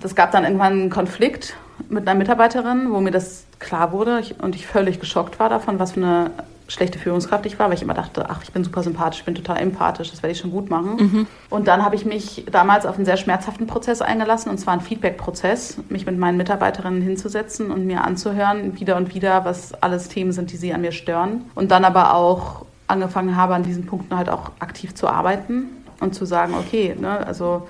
das 0.00 0.14
gab 0.14 0.32
dann 0.32 0.44
irgendwann 0.44 0.72
einen 0.72 0.90
Konflikt 0.90 1.56
mit 1.88 2.08
einer 2.08 2.18
Mitarbeiterin, 2.18 2.92
wo 2.92 3.00
mir 3.00 3.10
das 3.10 3.44
klar 3.58 3.92
wurde 3.92 4.22
und 4.40 4.54
ich 4.54 4.66
völlig 4.66 5.00
geschockt 5.00 5.38
war 5.38 5.48
davon, 5.48 5.78
was 5.78 5.92
für 5.92 6.00
eine 6.00 6.30
schlechte 6.68 6.98
Führungskraft 6.98 7.46
ich 7.46 7.58
war, 7.58 7.68
weil 7.68 7.76
ich 7.76 7.82
immer 7.82 7.94
dachte, 7.94 8.28
ach, 8.28 8.42
ich 8.42 8.52
bin 8.52 8.64
super 8.64 8.82
sympathisch, 8.82 9.20
ich 9.20 9.24
bin 9.24 9.34
total 9.34 9.58
empathisch, 9.58 10.10
das 10.10 10.22
werde 10.22 10.32
ich 10.32 10.38
schon 10.38 10.50
gut 10.50 10.68
machen. 10.68 10.96
Mhm. 10.96 11.26
Und 11.48 11.68
dann 11.68 11.84
habe 11.84 11.94
ich 11.94 12.04
mich 12.04 12.44
damals 12.50 12.86
auf 12.86 12.96
einen 12.96 13.04
sehr 13.04 13.16
schmerzhaften 13.16 13.66
Prozess 13.66 14.02
eingelassen, 14.02 14.50
und 14.50 14.58
zwar 14.58 14.72
einen 14.72 14.82
Feedback-Prozess, 14.82 15.78
mich 15.88 16.06
mit 16.06 16.18
meinen 16.18 16.36
Mitarbeiterinnen 16.36 17.02
hinzusetzen 17.02 17.70
und 17.70 17.86
mir 17.86 18.02
anzuhören, 18.04 18.78
wieder 18.78 18.96
und 18.96 19.14
wieder, 19.14 19.44
was 19.44 19.74
alles 19.74 20.08
Themen 20.08 20.32
sind, 20.32 20.52
die 20.52 20.56
sie 20.56 20.72
an 20.72 20.80
mir 20.80 20.92
stören. 20.92 21.44
Und 21.54 21.70
dann 21.70 21.84
aber 21.84 22.14
auch 22.14 22.66
angefangen 22.88 23.36
habe, 23.36 23.54
an 23.54 23.62
diesen 23.62 23.86
Punkten 23.86 24.16
halt 24.16 24.28
auch 24.28 24.50
aktiv 24.58 24.94
zu 24.94 25.08
arbeiten 25.08 25.68
und 26.00 26.14
zu 26.14 26.24
sagen, 26.24 26.54
okay, 26.54 26.96
ne, 26.98 27.26
also 27.26 27.66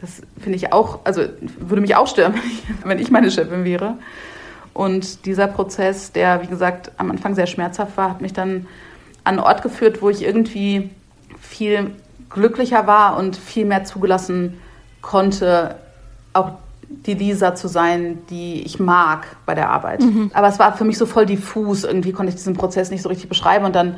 das 0.00 0.22
finde 0.40 0.56
ich 0.56 0.72
auch, 0.72 1.00
also 1.04 1.22
würde 1.58 1.82
mich 1.82 1.96
auch 1.96 2.06
stören, 2.06 2.34
wenn 2.84 2.98
ich 2.98 3.10
meine 3.10 3.30
Chefin 3.30 3.64
wäre. 3.64 3.96
Und 4.80 5.26
dieser 5.26 5.46
Prozess, 5.46 6.10
der, 6.10 6.40
wie 6.40 6.46
gesagt, 6.46 6.92
am 6.96 7.10
Anfang 7.10 7.34
sehr 7.34 7.46
schmerzhaft 7.46 7.98
war, 7.98 8.08
hat 8.08 8.22
mich 8.22 8.32
dann 8.32 8.66
an 9.24 9.34
einen 9.34 9.38
Ort 9.40 9.60
geführt, 9.60 10.00
wo 10.00 10.08
ich 10.08 10.24
irgendwie 10.24 10.88
viel 11.38 11.90
glücklicher 12.30 12.86
war 12.86 13.18
und 13.18 13.36
viel 13.36 13.66
mehr 13.66 13.84
zugelassen 13.84 14.58
konnte, 15.02 15.74
auch 16.32 16.52
die 16.88 17.12
Lisa 17.12 17.54
zu 17.54 17.68
sein, 17.68 18.20
die 18.30 18.62
ich 18.62 18.80
mag 18.80 19.26
bei 19.44 19.54
der 19.54 19.68
Arbeit. 19.68 20.00
Mhm. 20.00 20.30
Aber 20.32 20.48
es 20.48 20.58
war 20.58 20.74
für 20.74 20.84
mich 20.84 20.96
so 20.96 21.04
voll 21.04 21.26
diffus. 21.26 21.84
Irgendwie 21.84 22.12
konnte 22.12 22.30
ich 22.30 22.36
diesen 22.36 22.54
Prozess 22.54 22.90
nicht 22.90 23.02
so 23.02 23.10
richtig 23.10 23.28
beschreiben. 23.28 23.66
Und 23.66 23.76
dann, 23.76 23.96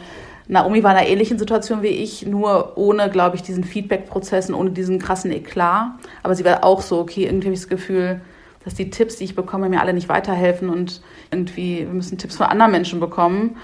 Naomi 0.49 0.83
war 0.83 0.91
in 0.91 0.97
einer 0.97 1.07
ähnlichen 1.07 1.39
Situation 1.39 1.83
wie 1.83 1.91
ich, 1.91 2.27
nur 2.27 2.73
ohne, 2.77 3.09
glaube 3.09 3.37
ich, 3.37 3.43
diesen 3.43 3.63
Feedback-Prozess 3.63 4.49
und 4.49 4.57
ohne 4.57 4.71
diesen 4.73 4.99
krassen 4.99 5.31
Eklat. 5.31 5.93
Aber 6.25 6.35
sie 6.35 6.45
war 6.45 6.65
auch 6.65 6.81
so, 6.81 6.99
okay, 6.99 7.27
irgendwie 7.27 7.47
habe 7.47 7.55
ich 7.55 7.61
das 7.61 7.69
Gefühl, 7.69 8.21
dass 8.65 8.75
die 8.75 8.91
Tipps, 8.91 9.17
die 9.17 9.25
ich 9.25 9.35
bekomme, 9.35 9.69
mir 9.69 9.81
alle 9.81 9.93
nicht 9.93 10.09
weiterhelfen 10.09 10.69
und 10.69 11.03
irgendwie, 11.31 11.81
wir 11.81 11.95
müssen 11.95 12.19
Tipps 12.19 12.37
von 12.37 12.47
anderen 12.47 12.73
Menschen 12.73 13.01
bekommen. 13.01 13.57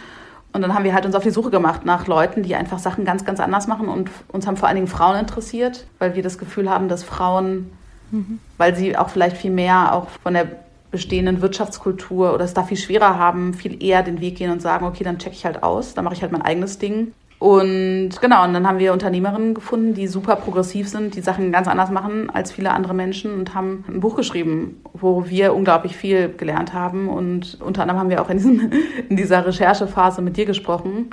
Und 0.52 0.62
dann 0.62 0.75
haben 0.75 0.85
wir 0.85 0.95
halt 0.95 1.05
uns 1.05 1.14
auf 1.14 1.23
die 1.23 1.31
Suche 1.31 1.50
gemacht 1.50 1.85
nach 1.85 2.07
Leuten, 2.07 2.43
die 2.43 2.55
einfach 2.55 2.78
Sachen 2.78 3.05
ganz, 3.05 3.25
ganz 3.25 3.38
anders 3.38 3.67
machen. 3.67 3.88
Und 3.88 4.11
uns 4.28 4.47
haben 4.47 4.57
vor 4.57 4.67
allen 4.69 4.76
Dingen 4.76 4.88
Frauen 4.88 5.19
interessiert, 5.19 5.87
weil 5.99 6.14
wir 6.14 6.23
das 6.23 6.38
Gefühl 6.38 6.71
haben, 6.71 6.88
dass 6.88 7.05
Frauen, 7.05 7.71
mhm. 8.11 8.38
weil 8.57 8.75
sie 8.75 8.97
auch 8.97 9.11
vielleicht 9.11 9.37
viel 9.37 9.50
mehr 9.50 9.95
auch 9.95 10.09
von 10.23 10.35
der 10.35 10.47
bestehenden 10.90 11.43
Wirtschaftskultur 11.43 12.33
oder 12.35 12.45
es 12.45 12.55
da 12.55 12.62
viel 12.62 12.78
schwerer 12.78 13.19
haben, 13.19 13.52
viel 13.52 13.83
eher 13.83 14.02
den 14.02 14.21
Weg 14.21 14.37
gehen 14.37 14.50
und 14.50 14.62
sagen, 14.62 14.87
okay, 14.87 15.05
dann 15.05 15.19
check 15.19 15.35
ich 15.35 15.45
halt 15.45 15.62
aus, 15.62 15.95
dann 15.95 16.05
mache 16.05 16.14
ich 16.14 16.23
halt 16.23 16.33
mein 16.33 16.43
eigenes 16.43 16.78
Ding. 16.78 17.12
Und 17.38 18.21
genau, 18.21 18.45
und 18.45 18.52
dann 18.52 18.66
haben 18.66 18.80
wir 18.80 18.92
Unternehmerinnen 18.92 19.54
gefunden, 19.54 19.95
die 19.95 20.09
super 20.09 20.35
progressiv 20.35 20.88
sind, 20.88 21.14
die 21.14 21.21
Sachen 21.21 21.52
ganz 21.52 21.68
anders 21.68 21.90
machen 21.90 22.30
als 22.30 22.50
viele 22.50 22.73
andere 22.73 22.95
Menschen 22.95 23.33
und 23.33 23.54
haben 23.54 23.85
ein 23.87 24.00
Buch 24.00 24.16
geschrieben, 24.16 24.80
wo 24.92 25.28
wir 25.28 25.54
unglaublich 25.54 25.97
viel 25.97 26.30
gelernt 26.30 26.73
haben. 26.73 27.09
Und 27.09 27.59
unter 27.61 27.83
anderem 27.83 28.00
haben 28.00 28.11
wir 28.11 28.21
auch 28.21 28.30
in, 28.30 28.38
diesem, 28.38 28.73
in 29.09 29.16
dieser 29.16 29.47
Recherchephase 29.47 30.21
mit 30.21 30.37
dir 30.37 30.47
gesprochen, 30.47 31.11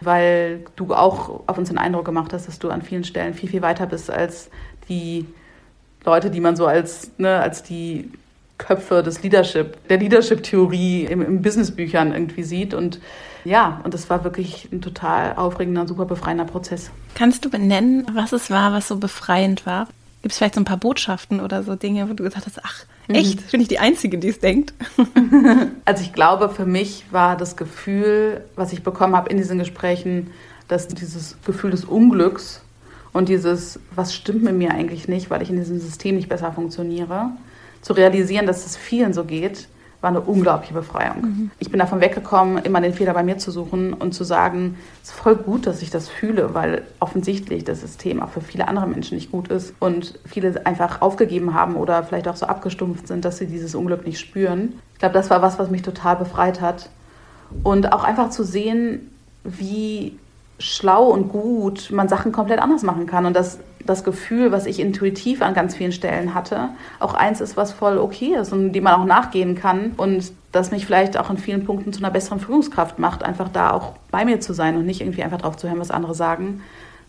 weil 0.00 0.64
du 0.74 0.94
auch 0.94 1.42
auf 1.46 1.58
uns 1.58 1.68
den 1.68 1.78
Eindruck 1.78 2.06
gemacht 2.06 2.32
hast, 2.32 2.48
dass 2.48 2.58
du 2.58 2.70
an 2.70 2.82
vielen 2.82 3.04
Stellen 3.04 3.34
viel, 3.34 3.48
viel 3.48 3.62
weiter 3.62 3.86
bist 3.86 4.10
als 4.10 4.50
die 4.88 5.26
Leute, 6.04 6.30
die 6.30 6.40
man 6.40 6.56
so 6.56 6.66
als, 6.66 7.12
ne, 7.18 7.38
als 7.38 7.62
die 7.62 8.10
Köpfe 8.56 9.04
des 9.04 9.22
Leadership, 9.22 9.76
der 9.88 9.98
Leadership-Theorie 9.98 11.04
im, 11.04 11.22
im 11.22 11.42
Businessbüchern 11.42 12.12
irgendwie 12.12 12.42
sieht. 12.42 12.74
Und 12.74 13.00
ja, 13.44 13.80
und 13.84 13.94
das 13.94 14.10
war 14.10 14.24
wirklich 14.24 14.68
ein 14.72 14.80
total 14.80 15.34
aufregender, 15.36 15.86
super 15.86 16.04
befreiender 16.04 16.44
Prozess. 16.44 16.90
Kannst 17.14 17.44
du 17.44 17.50
benennen, 17.50 18.06
was 18.12 18.32
es 18.32 18.50
war, 18.50 18.72
was 18.72 18.88
so 18.88 18.96
befreiend 18.96 19.66
war? 19.66 19.88
Gibt 20.22 20.32
es 20.32 20.38
vielleicht 20.38 20.54
so 20.54 20.60
ein 20.60 20.64
paar 20.64 20.78
Botschaften 20.78 21.40
oder 21.40 21.62
so 21.62 21.76
Dinge, 21.76 22.08
wo 22.08 22.14
du 22.14 22.24
gesagt 22.24 22.46
hast, 22.46 22.60
ach, 22.64 22.84
mhm. 23.06 23.14
echt, 23.14 23.40
mhm. 23.40 23.50
bin 23.52 23.60
ich 23.60 23.68
die 23.68 23.78
Einzige, 23.78 24.18
die 24.18 24.28
es 24.28 24.40
denkt? 24.40 24.74
also 25.84 26.02
ich 26.02 26.12
glaube, 26.12 26.48
für 26.48 26.66
mich 26.66 27.04
war 27.10 27.36
das 27.36 27.56
Gefühl, 27.56 28.44
was 28.56 28.72
ich 28.72 28.82
bekommen 28.82 29.14
habe 29.14 29.30
in 29.30 29.36
diesen 29.36 29.58
Gesprächen, 29.58 30.30
dass 30.66 30.88
dieses 30.88 31.36
Gefühl 31.44 31.70
des 31.70 31.84
Unglücks 31.84 32.62
und 33.12 33.28
dieses, 33.28 33.80
was 33.94 34.14
stimmt 34.14 34.42
mit 34.42 34.54
mir 34.54 34.72
eigentlich 34.72 35.08
nicht, 35.08 35.30
weil 35.30 35.42
ich 35.42 35.50
in 35.50 35.56
diesem 35.56 35.80
System 35.80 36.16
nicht 36.16 36.28
besser 36.28 36.52
funktioniere, 36.52 37.30
zu 37.80 37.92
realisieren, 37.92 38.46
dass 38.46 38.66
es 38.66 38.76
vielen 38.76 39.12
so 39.12 39.24
geht, 39.24 39.68
war 40.00 40.10
eine 40.10 40.20
unglaubliche 40.20 40.74
Befreiung. 40.74 41.20
Mhm. 41.20 41.50
Ich 41.58 41.70
bin 41.70 41.80
davon 41.80 42.00
weggekommen, 42.00 42.58
immer 42.58 42.80
den 42.80 42.94
Fehler 42.94 43.14
bei 43.14 43.24
mir 43.24 43.38
zu 43.38 43.50
suchen 43.50 43.92
und 43.92 44.12
zu 44.12 44.22
sagen, 44.22 44.76
es 45.02 45.10
ist 45.10 45.16
voll 45.16 45.34
gut, 45.34 45.66
dass 45.66 45.82
ich 45.82 45.90
das 45.90 46.08
fühle, 46.08 46.54
weil 46.54 46.82
offensichtlich 47.00 47.64
das 47.64 47.80
System 47.80 48.22
auch 48.22 48.28
für 48.28 48.40
viele 48.40 48.68
andere 48.68 48.86
Menschen 48.86 49.16
nicht 49.16 49.32
gut 49.32 49.48
ist 49.48 49.74
und 49.80 50.18
viele 50.24 50.64
einfach 50.66 51.00
aufgegeben 51.00 51.52
haben 51.52 51.74
oder 51.74 52.04
vielleicht 52.04 52.28
auch 52.28 52.36
so 52.36 52.46
abgestumpft 52.46 53.08
sind, 53.08 53.24
dass 53.24 53.38
sie 53.38 53.46
dieses 53.46 53.74
Unglück 53.74 54.06
nicht 54.06 54.20
spüren. 54.20 54.74
Ich 54.92 55.00
glaube, 55.00 55.14
das 55.14 55.30
war 55.30 55.42
was, 55.42 55.58
was 55.58 55.68
mich 55.70 55.82
total 55.82 56.16
befreit 56.16 56.60
hat. 56.60 56.90
Und 57.62 57.92
auch 57.92 58.04
einfach 58.04 58.30
zu 58.30 58.44
sehen, 58.44 59.10
wie 59.42 60.16
schlau 60.58 61.06
und 61.06 61.28
gut 61.28 61.90
man 61.90 62.08
Sachen 62.08 62.30
komplett 62.32 62.60
anders 62.60 62.82
machen 62.82 63.06
kann 63.06 63.26
und 63.26 63.34
dass 63.34 63.58
das 63.88 64.04
Gefühl, 64.04 64.52
was 64.52 64.66
ich 64.66 64.80
intuitiv 64.80 65.40
an 65.40 65.54
ganz 65.54 65.74
vielen 65.74 65.92
Stellen 65.92 66.34
hatte, 66.34 66.68
auch 66.98 67.14
eins 67.14 67.40
ist, 67.40 67.56
was 67.56 67.72
voll 67.72 67.96
okay 67.96 68.36
ist 68.38 68.52
und 68.52 68.72
dem 68.72 68.84
man 68.84 69.00
auch 69.00 69.06
nachgehen 69.06 69.54
kann 69.54 69.92
und 69.96 70.30
das 70.52 70.70
mich 70.70 70.84
vielleicht 70.84 71.16
auch 71.18 71.30
in 71.30 71.38
vielen 71.38 71.64
Punkten 71.64 71.92
zu 71.92 72.00
einer 72.00 72.10
besseren 72.10 72.38
Führungskraft 72.38 72.98
macht, 72.98 73.22
einfach 73.22 73.48
da 73.48 73.72
auch 73.72 73.94
bei 74.10 74.24
mir 74.24 74.40
zu 74.40 74.52
sein 74.52 74.76
und 74.76 74.84
nicht 74.84 75.00
irgendwie 75.00 75.22
einfach 75.22 75.40
drauf 75.40 75.56
zu 75.56 75.68
hören, 75.68 75.80
was 75.80 75.90
andere 75.90 76.14
sagen, 76.14 76.62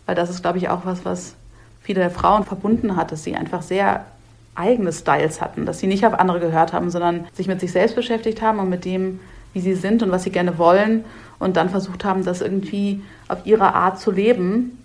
weil 0.06 0.14
das 0.14 0.30
ist, 0.30 0.42
glaube 0.42 0.58
ich, 0.58 0.70
auch 0.70 0.86
was, 0.86 1.04
was 1.04 1.34
viele 1.82 2.00
der 2.00 2.10
Frauen 2.10 2.44
verbunden 2.44 2.96
hat, 2.96 3.12
dass 3.12 3.24
sie 3.24 3.36
einfach 3.36 3.62
sehr 3.62 4.06
eigene 4.54 4.92
Styles 4.92 5.40
hatten, 5.40 5.66
dass 5.66 5.80
sie 5.80 5.86
nicht 5.86 6.06
auf 6.06 6.14
andere 6.14 6.40
gehört 6.40 6.72
haben, 6.72 6.90
sondern 6.90 7.26
sich 7.34 7.46
mit 7.46 7.60
sich 7.60 7.72
selbst 7.72 7.94
beschäftigt 7.94 8.40
haben 8.42 8.58
und 8.58 8.70
mit 8.70 8.84
dem, 8.84 9.20
wie 9.52 9.60
sie 9.60 9.74
sind 9.74 10.02
und 10.02 10.10
was 10.10 10.22
sie 10.22 10.30
gerne 10.30 10.56
wollen 10.58 11.04
und 11.38 11.56
dann 11.56 11.68
versucht 11.68 12.04
haben, 12.04 12.24
das 12.24 12.40
irgendwie 12.40 13.02
auf 13.28 13.44
ihre 13.44 13.74
Art 13.74 14.00
zu 14.00 14.10
leben 14.10 14.78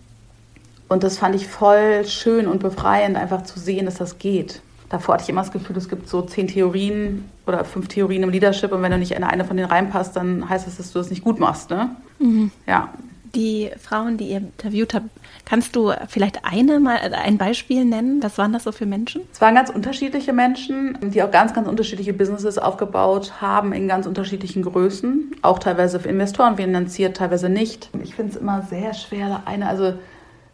und 0.88 1.04
das 1.04 1.18
fand 1.18 1.36
ich 1.36 1.48
voll 1.48 2.06
schön 2.06 2.48
und 2.48 2.60
befreiend, 2.60 3.18
einfach 3.18 3.44
zu 3.44 3.60
sehen, 3.60 3.86
dass 3.86 3.96
das 3.96 4.20
geht. 4.20 4.62
Davor 4.90 5.16
hatte 5.16 5.24
ich 5.24 5.30
immer 5.30 5.42
das 5.42 5.52
Gefühl, 5.52 5.78
es 5.78 5.90
gibt 5.90 6.08
so 6.08 6.22
zehn 6.22 6.48
Theorien 6.48 7.26
oder 7.48 7.66
fünf 7.66 7.88
Theorien 7.88 8.24
im 8.24 8.30
Leadership 8.30 8.72
und 8.72 8.82
wenn 8.82 8.92
du 8.92 8.98
nicht 8.98 9.12
in 9.12 9.24
eine 9.24 9.46
von 9.46 9.58
denen 9.58 9.70
reinpasst, 9.70 10.16
dann 10.16 10.48
heißt 10.48 10.68
das, 10.68 10.78
dass 10.78 10.94
du 10.94 11.00
das 11.00 11.10
nicht 11.10 11.24
gut 11.24 11.40
machst. 11.40 11.70
Ne? 11.72 11.90
Mhm. 12.20 12.52
Ja. 12.68 12.90
Die 13.34 13.70
Frauen, 13.82 14.16
die 14.18 14.30
ihr 14.30 14.38
interviewt 14.38 14.94
habt, 14.94 15.08
kannst 15.44 15.76
du 15.76 15.92
vielleicht 16.08 16.46
eine 16.46 16.80
mal 16.80 16.98
ein 16.98 17.38
Beispiel 17.38 17.84
nennen? 17.84 18.24
Was 18.24 18.38
waren 18.38 18.54
das 18.54 18.64
so 18.64 18.72
für 18.72 18.86
Menschen? 18.86 19.24
Es 19.34 19.42
waren 19.42 19.56
ganz 19.56 19.70
unterschiedliche 19.70 20.32
Menschen, 20.32 20.98
die 21.02 21.22
auch 21.22 21.32
ganz, 21.32 21.54
ganz 21.54 21.68
unterschiedliche 21.68 22.14
Businesses 22.14 22.58
aufgebaut 22.58 23.42
haben 23.42 23.74
in 23.74 23.90
ganz 23.90 24.08
unterschiedlichen 24.08 24.64
Größen. 24.64 25.36
Auch 25.42 25.60
teilweise 25.60 26.00
für 26.00 26.08
Investoren 26.08 26.56
finanziert, 26.56 27.18
teilweise 27.18 27.50
nicht. 27.50 27.90
Ich 28.04 28.16
finde 28.16 28.32
es 28.32 28.38
immer 28.38 28.62
sehr 28.62 28.94
schwer, 28.94 29.42
eine, 29.46 29.68
also 29.68 29.96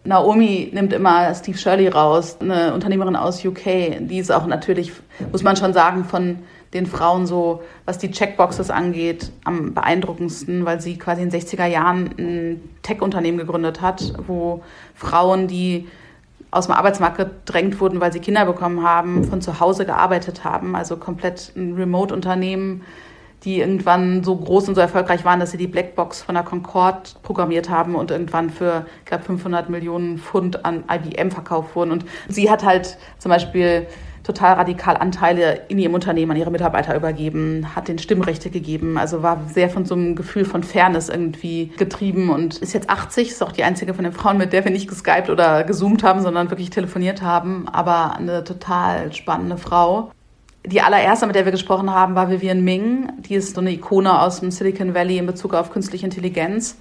Naomi 0.04 0.70
nimmt 0.74 0.94
immer 0.94 1.34
Steve 1.36 1.58
Shirley 1.58 1.88
raus, 1.88 2.38
eine 2.40 2.74
Unternehmerin 2.74 3.16
aus 3.16 3.46
UK. 3.46 4.00
Die 4.00 4.18
ist 4.18 4.32
auch 4.32 4.48
natürlich, 4.48 4.92
muss 5.32 5.44
man 5.44 5.56
schon 5.56 5.74
sagen, 5.74 6.06
von 6.06 6.40
den 6.74 6.86
Frauen 6.86 7.28
so, 7.28 7.62
was 7.86 7.98
die 7.98 8.12
Checkboxes 8.12 8.72
angeht, 8.72 9.32
am 9.44 9.74
beeindruckendsten, 9.74 10.66
weil 10.66 10.82
sie 10.82 10.98
quasi 10.98 11.22
in 11.22 11.30
den 11.30 11.42
60er 11.42 11.66
Jahren 11.66 12.10
ein 12.18 12.62
Tech-Unternehmen 12.82 13.38
gegründet 13.38 13.82
hat, 13.82 14.14
wo 14.26 14.64
Frauen, 14.96 15.48
die 15.48 15.88
aus 16.50 16.66
dem 16.66 16.76
Arbeitsmarkt 16.76 17.18
gedrängt 17.18 17.80
wurden, 17.80 18.02
weil 18.02 18.12
sie 18.12 18.20
Kinder 18.20 18.46
bekommen 18.46 18.84
haben, 18.84 19.24
von 19.26 19.42
zu 19.42 19.60
Hause 19.60 19.86
gearbeitet 19.86 20.44
haben, 20.44 20.76
also 20.76 20.98
komplett 20.98 21.52
ein 21.56 21.76
Remote-Unternehmen, 21.76 22.84
die 23.44 23.60
irgendwann 23.60 24.24
so 24.24 24.36
groß 24.36 24.70
und 24.70 24.76
so 24.76 24.82
erfolgreich 24.82 25.26
waren, 25.26 25.40
dass 25.40 25.52
sie 25.52 25.58
die 25.58 25.68
Blackbox 25.68 26.22
von 26.22 26.36
der 26.36 26.44
Concorde 26.44 27.10
programmiert 27.24 27.70
haben 27.70 27.96
und 27.96 28.12
irgendwann 28.12 28.50
für, 28.50 28.86
ich 29.00 29.06
glaube, 29.06 29.24
500 29.24 29.70
Millionen 29.70 30.20
Pfund 30.20 30.64
an 30.64 30.84
IBM 30.92 31.32
verkauft 31.32 31.76
wurden. 31.76 31.92
Und 31.92 32.06
sie 32.28 32.52
hat 32.52 32.64
halt 32.64 32.98
zum 33.18 33.30
Beispiel 33.30 33.88
total 34.24 34.54
radikal 34.54 34.98
Anteile 34.98 35.62
in 35.68 35.80
ihrem 35.80 35.94
Unternehmen 35.94 36.32
an 36.32 36.38
ihre 36.38 36.52
Mitarbeiter 36.52 36.96
übergeben, 36.96 37.76
hat 37.76 37.88
den 37.88 38.00
Stimmrechte 38.00 38.50
gegeben, 38.50 38.98
also 38.98 39.24
war 39.24 39.42
sehr 39.48 39.70
von 39.70 39.86
so 39.86 39.96
einem 39.96 40.16
Gefühl 40.16 40.46
von 40.46 40.64
Fairness 40.64 41.10
irgendwie 41.10 41.72
getrieben 41.78 42.30
und 42.30 42.58
ist 42.60 42.74
jetzt 42.74 42.90
80, 42.90 43.30
ist 43.30 43.44
auch 43.44 43.52
die 43.52 43.64
einzige 43.64 43.94
von 43.94 44.04
den 44.04 44.14
Frauen, 44.14 44.38
mit 44.38 44.54
der 44.54 44.64
wir 44.64 44.72
nicht 44.72 44.88
geskypt 44.88 45.30
oder 45.30 45.64
gezoomt 45.64 46.04
haben, 46.04 46.22
sondern 46.22 46.52
wirklich 46.52 46.70
telefoniert 46.70 47.22
haben, 47.22 47.68
aber 47.68 48.16
eine 48.16 48.44
total 48.44 49.12
spannende 49.14 49.58
Frau. 49.58 50.12
Die 50.66 50.82
allererste, 50.82 51.26
mit 51.26 51.36
der 51.36 51.46
wir 51.46 51.52
gesprochen 51.52 51.90
haben, 51.90 52.14
war 52.16 52.30
Vivian 52.30 52.62
Ming. 52.62 53.12
Die 53.20 53.36
ist 53.36 53.56
so 53.56 53.62
eine 53.62 53.72
Ikone 53.72 54.22
aus 54.22 54.42
dem 54.42 54.52
Silicon 54.52 54.94
Valley 54.94 55.18
in 55.18 55.26
Bezug 55.26 55.54
auf 55.54 55.72
künstliche 55.72 56.06
Intelligenz 56.06 56.78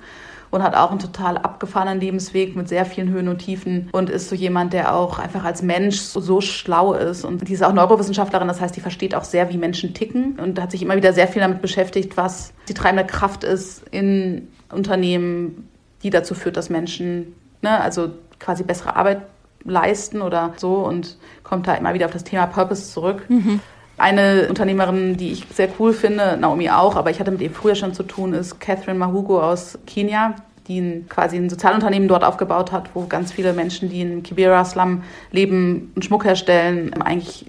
und 0.51 0.63
hat 0.63 0.75
auch 0.75 0.91
einen 0.91 0.99
total 0.99 1.39
abgefahrenen 1.39 2.01
Lebensweg 2.01 2.57
mit 2.57 2.69
sehr 2.69 2.85
vielen 2.85 3.09
Höhen 3.09 3.29
und 3.29 3.39
Tiefen 3.39 3.89
und 3.93 4.11
ist 4.11 4.29
so 4.29 4.35
jemand, 4.35 4.73
der 4.73 4.95
auch 4.95 5.19
einfach 5.19 5.45
als 5.45 5.63
Mensch 5.63 5.99
so, 5.99 6.21
so 6.21 6.41
schlau 6.41 6.93
ist. 6.93 7.25
Und 7.25 7.49
die 7.49 7.53
ist 7.53 7.63
auch 7.63 7.73
Neurowissenschaftlerin, 7.73 8.49
das 8.49 8.61
heißt, 8.61 8.77
die 8.77 8.81
versteht 8.81 9.15
auch 9.15 9.25
sehr, 9.25 9.51
wie 9.51 9.59
Menschen 9.59 9.95
ticken 9.95 10.39
und 10.39 10.61
hat 10.61 10.73
sich 10.73 10.83
immer 10.83 10.97
wieder 10.97 11.13
sehr 11.13 11.29
viel 11.29 11.41
damit 11.41 11.63
beschäftigt, 11.63 12.17
was 12.17 12.53
die 12.69 12.75
treibende 12.75 13.07
Kraft 13.07 13.45
ist 13.45 13.85
in 13.91 14.49
Unternehmen, 14.71 15.69
die 16.03 16.11
dazu 16.11 16.35
führt, 16.35 16.57
dass 16.57 16.69
Menschen, 16.69 17.35
ne, 17.63 17.81
also 17.81 18.11
quasi 18.39 18.65
bessere 18.65 18.97
Arbeit 18.97 19.23
leisten 19.65 20.23
oder 20.23 20.55
so 20.57 20.77
und 20.77 21.17
kommt 21.43 21.67
da 21.67 21.75
immer 21.75 21.95
wieder 21.95 22.07
auf 22.07 22.13
das 22.13 22.25
Thema 22.25 22.47
Purpose 22.47 22.93
zurück. 22.93 23.25
Mhm. 23.29 23.61
Eine 23.99 24.47
Unternehmerin, 24.49 25.17
die 25.17 25.33
ich 25.33 25.47
sehr 25.53 25.69
cool 25.79 25.93
finde, 25.93 26.39
Naomi 26.39 26.71
auch, 26.71 26.97
aber 26.97 27.11
ich 27.11 27.21
hatte 27.21 27.31
mit 27.31 27.43
ihr 27.43 27.51
früher 27.51 27.75
schon 27.75 27.93
zu 27.93 28.03
tun, 28.03 28.33
ist 28.33 28.59
Catherine 28.59 28.99
Mahugo 28.99 29.43
aus 29.43 29.79
Kenia, 29.87 30.37
die 30.69 30.81
ein, 30.81 31.07
quasi 31.09 31.37
ein 31.37 31.51
Sozialunternehmen 31.51 32.09
dort 32.09 32.25
aufgebaut 32.25 32.73
hat, 32.73 32.91
wo 32.95 33.05
ganz 33.07 33.33
viele 33.33 33.53
Menschen, 33.53 33.91
die 33.91 34.01
in 34.01 34.23
Kibera-Slum 34.23 35.03
leben 35.33 35.93
und 35.95 36.05
Schmuck 36.05 36.25
herstellen, 36.25 36.95
eigentlich 37.03 37.47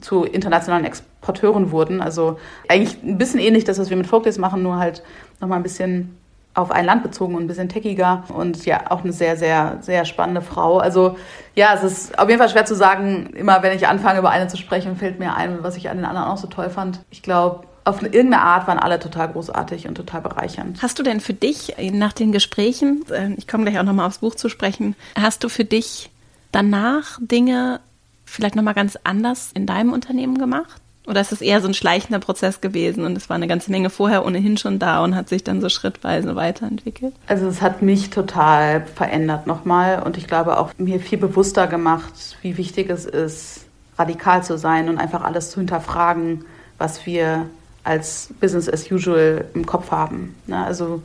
zu 0.00 0.24
internationalen 0.24 0.84
Exporteuren 0.84 1.70
wurden. 1.70 2.02
Also 2.02 2.38
eigentlich 2.68 3.02
ein 3.02 3.18
bisschen 3.18 3.40
ähnlich 3.40 3.64
das, 3.64 3.78
was 3.78 3.88
wir 3.88 3.96
mit 3.96 4.06
Folkdays 4.06 4.36
machen, 4.36 4.62
nur 4.62 4.76
halt 4.76 5.02
nochmal 5.40 5.58
ein 5.58 5.62
bisschen 5.62 6.16
auf 6.56 6.70
ein 6.70 6.86
Land 6.86 7.02
bezogen 7.02 7.34
und 7.34 7.44
ein 7.44 7.46
bisschen 7.46 7.68
techiger 7.68 8.24
und 8.28 8.64
ja, 8.64 8.90
auch 8.90 9.04
eine 9.04 9.12
sehr, 9.12 9.36
sehr, 9.36 9.78
sehr 9.82 10.04
spannende 10.06 10.40
Frau. 10.40 10.78
Also 10.78 11.16
ja, 11.54 11.74
es 11.74 11.84
ist 11.84 12.18
auf 12.18 12.28
jeden 12.28 12.40
Fall 12.40 12.48
schwer 12.48 12.64
zu 12.64 12.74
sagen, 12.74 13.30
immer 13.34 13.62
wenn 13.62 13.76
ich 13.76 13.86
anfange, 13.86 14.20
über 14.20 14.30
eine 14.30 14.48
zu 14.48 14.56
sprechen, 14.56 14.96
fällt 14.96 15.18
mir 15.18 15.36
ein, 15.36 15.62
was 15.62 15.76
ich 15.76 15.90
an 15.90 15.98
den 15.98 16.06
anderen 16.06 16.28
auch 16.28 16.38
so 16.38 16.46
toll 16.46 16.70
fand. 16.70 17.00
Ich 17.10 17.22
glaube, 17.22 17.64
auf 17.84 18.02
irgendeine 18.02 18.40
Art 18.40 18.66
waren 18.66 18.78
alle 18.78 18.98
total 18.98 19.28
großartig 19.28 19.86
und 19.86 19.94
total 19.94 20.22
bereichernd. 20.22 20.82
Hast 20.82 20.98
du 20.98 21.02
denn 21.02 21.20
für 21.20 21.34
dich 21.34 21.76
nach 21.92 22.12
den 22.12 22.32
Gesprächen, 22.32 23.04
äh, 23.10 23.34
ich 23.36 23.46
komme 23.46 23.64
gleich 23.64 23.78
auch 23.78 23.84
nochmal 23.84 24.06
aufs 24.06 24.18
Buch 24.18 24.34
zu 24.34 24.48
sprechen, 24.48 24.96
hast 25.14 25.44
du 25.44 25.48
für 25.48 25.64
dich 25.64 26.10
danach 26.52 27.18
Dinge 27.20 27.80
vielleicht 28.24 28.56
nochmal 28.56 28.74
ganz 28.74 28.98
anders 29.04 29.50
in 29.54 29.66
deinem 29.66 29.92
Unternehmen 29.92 30.38
gemacht? 30.38 30.80
Oder 31.06 31.20
ist 31.20 31.32
es 31.32 31.40
eher 31.40 31.60
so 31.60 31.68
ein 31.68 31.74
schleichender 31.74 32.18
Prozess 32.18 32.60
gewesen 32.60 33.04
und 33.04 33.16
es 33.16 33.28
war 33.28 33.36
eine 33.36 33.46
ganze 33.46 33.70
Menge 33.70 33.90
vorher 33.90 34.26
ohnehin 34.26 34.56
schon 34.56 34.78
da 34.78 35.02
und 35.04 35.14
hat 35.14 35.28
sich 35.28 35.44
dann 35.44 35.60
so 35.60 35.68
schrittweise 35.68 36.34
weiterentwickelt? 36.34 37.14
Also 37.28 37.46
es 37.46 37.62
hat 37.62 37.80
mich 37.80 38.10
total 38.10 38.84
verändert 38.94 39.46
nochmal 39.46 40.02
und 40.02 40.16
ich 40.16 40.26
glaube 40.26 40.58
auch 40.58 40.72
mir 40.78 40.98
viel 40.98 41.18
bewusster 41.18 41.68
gemacht, 41.68 42.36
wie 42.42 42.56
wichtig 42.56 42.90
es 42.90 43.04
ist, 43.04 43.66
radikal 43.98 44.42
zu 44.42 44.58
sein 44.58 44.88
und 44.88 44.98
einfach 44.98 45.22
alles 45.22 45.50
zu 45.50 45.60
hinterfragen, 45.60 46.44
was 46.76 47.06
wir 47.06 47.46
als 47.84 48.30
Business 48.40 48.68
as 48.68 48.90
usual 48.90 49.44
im 49.54 49.64
Kopf 49.64 49.92
haben. 49.92 50.34
Ne? 50.46 50.62
Also 50.64 51.02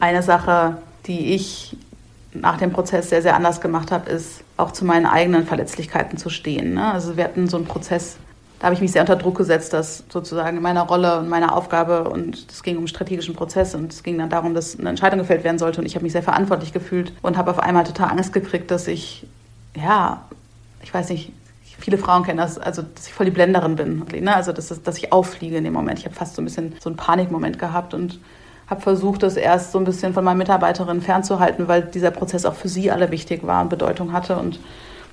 eine 0.00 0.22
Sache, 0.22 0.78
die 1.06 1.34
ich 1.34 1.76
nach 2.32 2.58
dem 2.58 2.72
Prozess 2.72 3.10
sehr, 3.10 3.22
sehr 3.22 3.36
anders 3.36 3.60
gemacht 3.60 3.92
habe, 3.92 4.10
ist 4.10 4.42
auch 4.56 4.72
zu 4.72 4.84
meinen 4.84 5.06
eigenen 5.06 5.46
Verletzlichkeiten 5.46 6.18
zu 6.18 6.28
stehen. 6.28 6.74
Ne? 6.74 6.92
Also 6.92 7.16
wir 7.16 7.22
hatten 7.22 7.48
so 7.48 7.56
einen 7.56 7.66
Prozess 7.66 8.16
da 8.58 8.66
habe 8.66 8.74
ich 8.74 8.80
mich 8.80 8.92
sehr 8.92 9.02
unter 9.02 9.16
Druck 9.16 9.36
gesetzt, 9.36 9.72
dass 9.72 10.04
sozusagen 10.08 10.56
in 10.56 10.62
meiner 10.62 10.82
Rolle 10.82 11.18
und 11.18 11.28
meiner 11.28 11.54
Aufgabe 11.56 12.08
und 12.08 12.46
es 12.50 12.62
ging 12.62 12.76
um 12.76 12.86
strategischen 12.86 13.34
Prozess 13.34 13.74
und 13.74 13.92
es 13.92 14.02
ging 14.02 14.16
dann 14.18 14.30
darum, 14.30 14.54
dass 14.54 14.78
eine 14.78 14.88
Entscheidung 14.88 15.18
gefällt 15.18 15.44
werden 15.44 15.58
sollte 15.58 15.80
und 15.80 15.86
ich 15.86 15.94
habe 15.94 16.04
mich 16.04 16.12
sehr 16.12 16.22
verantwortlich 16.22 16.72
gefühlt 16.72 17.12
und 17.22 17.36
habe 17.36 17.50
auf 17.50 17.58
einmal 17.58 17.84
total 17.84 18.10
Angst 18.10 18.32
gekriegt, 18.32 18.70
dass 18.70 18.86
ich, 18.86 19.26
ja, 19.76 20.22
ich 20.82 20.94
weiß 20.94 21.10
nicht, 21.10 21.32
viele 21.78 21.98
Frauen 21.98 22.22
kennen 22.22 22.38
das, 22.38 22.58
also 22.58 22.82
dass 22.82 23.06
ich 23.06 23.12
voll 23.12 23.26
die 23.26 23.32
Blenderin 23.32 23.76
bin, 23.76 24.04
ne? 24.22 24.34
also 24.34 24.52
dass, 24.52 24.68
dass 24.82 24.98
ich 24.98 25.12
auffliege 25.12 25.56
in 25.56 25.64
dem 25.64 25.72
Moment. 25.72 25.98
Ich 25.98 26.06
habe 26.06 26.14
fast 26.14 26.36
so 26.36 26.42
ein 26.42 26.44
bisschen 26.44 26.74
so 26.80 26.88
einen 26.88 26.96
Panikmoment 26.96 27.58
gehabt 27.58 27.92
und 27.92 28.20
habe 28.68 28.80
versucht, 28.80 29.22
das 29.22 29.36
erst 29.36 29.72
so 29.72 29.78
ein 29.78 29.84
bisschen 29.84 30.14
von 30.14 30.24
meinen 30.24 30.38
Mitarbeiterinnen 30.38 31.02
fernzuhalten, 31.02 31.68
weil 31.68 31.82
dieser 31.82 32.10
Prozess 32.10 32.46
auch 32.46 32.54
für 32.54 32.68
sie 32.68 32.90
alle 32.90 33.10
wichtig 33.10 33.46
war 33.46 33.60
und 33.60 33.68
Bedeutung 33.68 34.12
hatte 34.12 34.36
und 34.36 34.58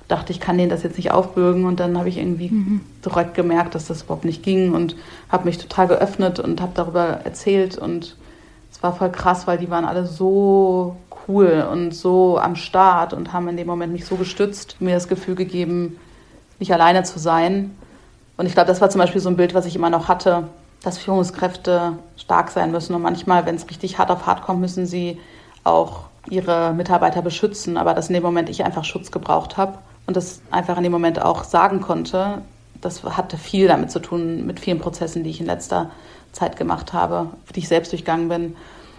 dachte, 0.08 0.32
ich 0.32 0.40
kann 0.40 0.58
denen 0.58 0.70
das 0.70 0.82
jetzt 0.82 0.96
nicht 0.96 1.10
aufbürgen. 1.10 1.64
Und 1.64 1.80
dann 1.80 1.98
habe 1.98 2.08
ich 2.08 2.18
irgendwie 2.18 2.50
mhm. 2.50 2.80
direkt 3.04 3.34
gemerkt, 3.34 3.74
dass 3.74 3.86
das 3.86 4.02
überhaupt 4.02 4.24
nicht 4.24 4.42
ging 4.42 4.72
und 4.74 4.96
habe 5.30 5.44
mich 5.44 5.58
total 5.58 5.88
geöffnet 5.88 6.38
und 6.38 6.60
habe 6.60 6.72
darüber 6.74 7.20
erzählt. 7.24 7.78
Und 7.78 8.16
es 8.70 8.82
war 8.82 8.94
voll 8.94 9.10
krass, 9.10 9.46
weil 9.46 9.58
die 9.58 9.70
waren 9.70 9.84
alle 9.84 10.06
so 10.06 10.96
cool 11.28 11.66
und 11.70 11.92
so 11.92 12.38
am 12.38 12.56
Start 12.56 13.12
und 13.12 13.32
haben 13.32 13.48
in 13.48 13.56
dem 13.56 13.66
Moment 13.66 13.92
mich 13.92 14.06
so 14.06 14.16
gestützt, 14.16 14.76
mir 14.80 14.94
das 14.94 15.08
Gefühl 15.08 15.34
gegeben, 15.34 15.98
nicht 16.58 16.72
alleine 16.72 17.04
zu 17.04 17.18
sein. 17.18 17.76
Und 18.36 18.46
ich 18.46 18.54
glaube, 18.54 18.68
das 18.68 18.80
war 18.80 18.90
zum 18.90 19.00
Beispiel 19.00 19.20
so 19.20 19.28
ein 19.28 19.36
Bild, 19.36 19.54
was 19.54 19.66
ich 19.66 19.76
immer 19.76 19.90
noch 19.90 20.08
hatte, 20.08 20.44
dass 20.82 20.98
Führungskräfte 20.98 21.92
stark 22.16 22.50
sein 22.50 22.72
müssen. 22.72 22.94
Und 22.94 23.02
manchmal, 23.02 23.46
wenn 23.46 23.54
es 23.54 23.68
richtig 23.68 23.98
hart 23.98 24.10
auf 24.10 24.26
hart 24.26 24.42
kommt, 24.42 24.60
müssen 24.60 24.86
sie 24.86 25.20
auch 25.64 26.04
ihre 26.28 26.72
Mitarbeiter 26.72 27.22
beschützen, 27.22 27.76
aber 27.76 27.94
dass 27.94 28.08
in 28.08 28.14
dem 28.14 28.22
Moment 28.22 28.48
ich 28.48 28.64
einfach 28.64 28.84
Schutz 28.84 29.10
gebraucht 29.10 29.56
habe 29.56 29.78
und 30.06 30.16
das 30.16 30.42
einfach 30.50 30.76
in 30.76 30.82
dem 30.82 30.92
Moment 30.92 31.20
auch 31.20 31.44
sagen 31.44 31.80
konnte. 31.80 32.42
Das 32.80 33.04
hatte 33.04 33.36
viel 33.36 33.68
damit 33.68 33.90
zu 33.90 34.00
tun, 34.00 34.46
mit 34.46 34.60
vielen 34.60 34.80
Prozessen, 34.80 35.22
die 35.24 35.30
ich 35.30 35.40
in 35.40 35.46
letzter 35.46 35.90
Zeit 36.32 36.56
gemacht 36.56 36.92
habe, 36.92 37.30
die 37.54 37.60
ich 37.60 37.68
selbst 37.68 37.92
durchgangen 37.92 38.28
bin. 38.28 38.56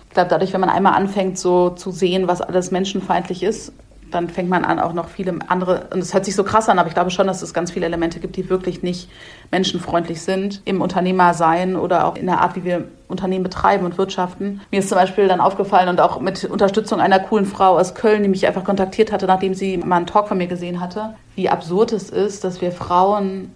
Ich 0.07 0.13
glaube, 0.13 0.29
dadurch, 0.29 0.53
wenn 0.53 0.61
man 0.61 0.69
einmal 0.69 0.93
anfängt, 0.93 1.37
so 1.37 1.71
zu 1.71 1.91
sehen, 1.91 2.27
was 2.27 2.41
alles 2.41 2.71
menschenfeindlich 2.71 3.43
ist 3.43 3.73
dann 4.13 4.29
fängt 4.29 4.49
man 4.49 4.63
an, 4.65 4.79
auch 4.79 4.93
noch 4.93 5.09
viele 5.09 5.37
andere, 5.47 5.87
und 5.91 5.99
es 5.99 6.13
hört 6.13 6.25
sich 6.25 6.35
so 6.35 6.43
krass 6.43 6.69
an, 6.69 6.79
aber 6.79 6.87
ich 6.87 6.93
glaube 6.93 7.11
schon, 7.11 7.27
dass 7.27 7.41
es 7.41 7.53
ganz 7.53 7.71
viele 7.71 7.85
Elemente 7.85 8.19
gibt, 8.19 8.35
die 8.35 8.49
wirklich 8.49 8.83
nicht 8.83 9.09
menschenfreundlich 9.51 10.21
sind 10.21 10.61
im 10.65 10.81
Unternehmersein 10.81 11.75
oder 11.75 12.05
auch 12.05 12.15
in 12.15 12.25
der 12.25 12.41
Art, 12.41 12.55
wie 12.55 12.63
wir 12.63 12.85
Unternehmen 13.07 13.43
betreiben 13.43 13.85
und 13.85 13.97
wirtschaften. 13.97 14.61
Mir 14.71 14.79
ist 14.79 14.89
zum 14.89 14.97
Beispiel 14.97 15.27
dann 15.27 15.39
aufgefallen 15.39 15.89
und 15.89 16.01
auch 16.01 16.19
mit 16.19 16.43
Unterstützung 16.45 16.99
einer 16.99 17.19
coolen 17.19 17.45
Frau 17.45 17.77
aus 17.77 17.95
Köln, 17.95 18.23
die 18.23 18.29
mich 18.29 18.47
einfach 18.47 18.63
kontaktiert 18.63 19.11
hatte, 19.11 19.25
nachdem 19.25 19.53
sie 19.53 19.77
mal 19.77 19.97
einen 19.97 20.07
Talk 20.07 20.27
von 20.27 20.37
mir 20.37 20.47
gesehen 20.47 20.79
hatte, 20.79 21.15
wie 21.35 21.49
absurd 21.49 21.93
es 21.93 22.09
ist, 22.09 22.43
dass 22.43 22.61
wir 22.61 22.71
Frauen 22.71 23.51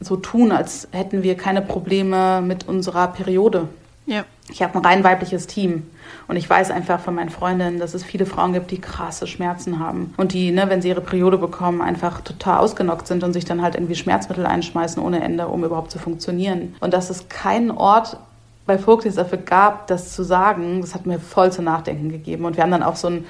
so 0.00 0.16
tun, 0.16 0.52
als 0.52 0.88
hätten 0.92 1.22
wir 1.22 1.36
keine 1.36 1.62
Probleme 1.62 2.40
mit 2.40 2.68
unserer 2.68 3.08
Periode. 3.08 3.68
Ja. 4.06 4.24
Ich 4.50 4.62
habe 4.62 4.78
ein 4.78 4.84
rein 4.84 5.04
weibliches 5.04 5.46
Team. 5.46 5.84
Und 6.32 6.38
ich 6.38 6.48
weiß 6.48 6.70
einfach 6.70 6.98
von 6.98 7.14
meinen 7.14 7.28
Freundinnen, 7.28 7.78
dass 7.78 7.92
es 7.92 8.04
viele 8.04 8.24
Frauen 8.24 8.54
gibt, 8.54 8.70
die 8.70 8.80
krasse 8.80 9.26
Schmerzen 9.26 9.78
haben. 9.78 10.14
Und 10.16 10.32
die, 10.32 10.50
ne, 10.50 10.64
wenn 10.70 10.80
sie 10.80 10.88
ihre 10.88 11.02
Periode 11.02 11.36
bekommen, 11.36 11.82
einfach 11.82 12.22
total 12.22 12.60
ausgenockt 12.60 13.06
sind 13.06 13.22
und 13.22 13.34
sich 13.34 13.44
dann 13.44 13.60
halt 13.60 13.74
irgendwie 13.74 13.96
Schmerzmittel 13.96 14.46
einschmeißen 14.46 15.02
ohne 15.02 15.22
Ende, 15.22 15.48
um 15.48 15.62
überhaupt 15.62 15.90
zu 15.90 15.98
funktionieren. 15.98 16.74
Und 16.80 16.94
dass 16.94 17.10
es 17.10 17.28
keinen 17.28 17.70
Ort 17.70 18.16
bei 18.64 18.78
Vogtis 18.78 19.16
dafür 19.16 19.36
gab, 19.36 19.88
das 19.88 20.14
zu 20.14 20.22
sagen, 20.22 20.80
das 20.80 20.94
hat 20.94 21.04
mir 21.04 21.20
voll 21.20 21.52
zu 21.52 21.60
nachdenken 21.60 22.08
gegeben. 22.08 22.46
Und 22.46 22.56
wir 22.56 22.62
haben 22.62 22.70
dann 22.70 22.82
auch 22.82 22.96
so 22.96 23.08
einen 23.08 23.26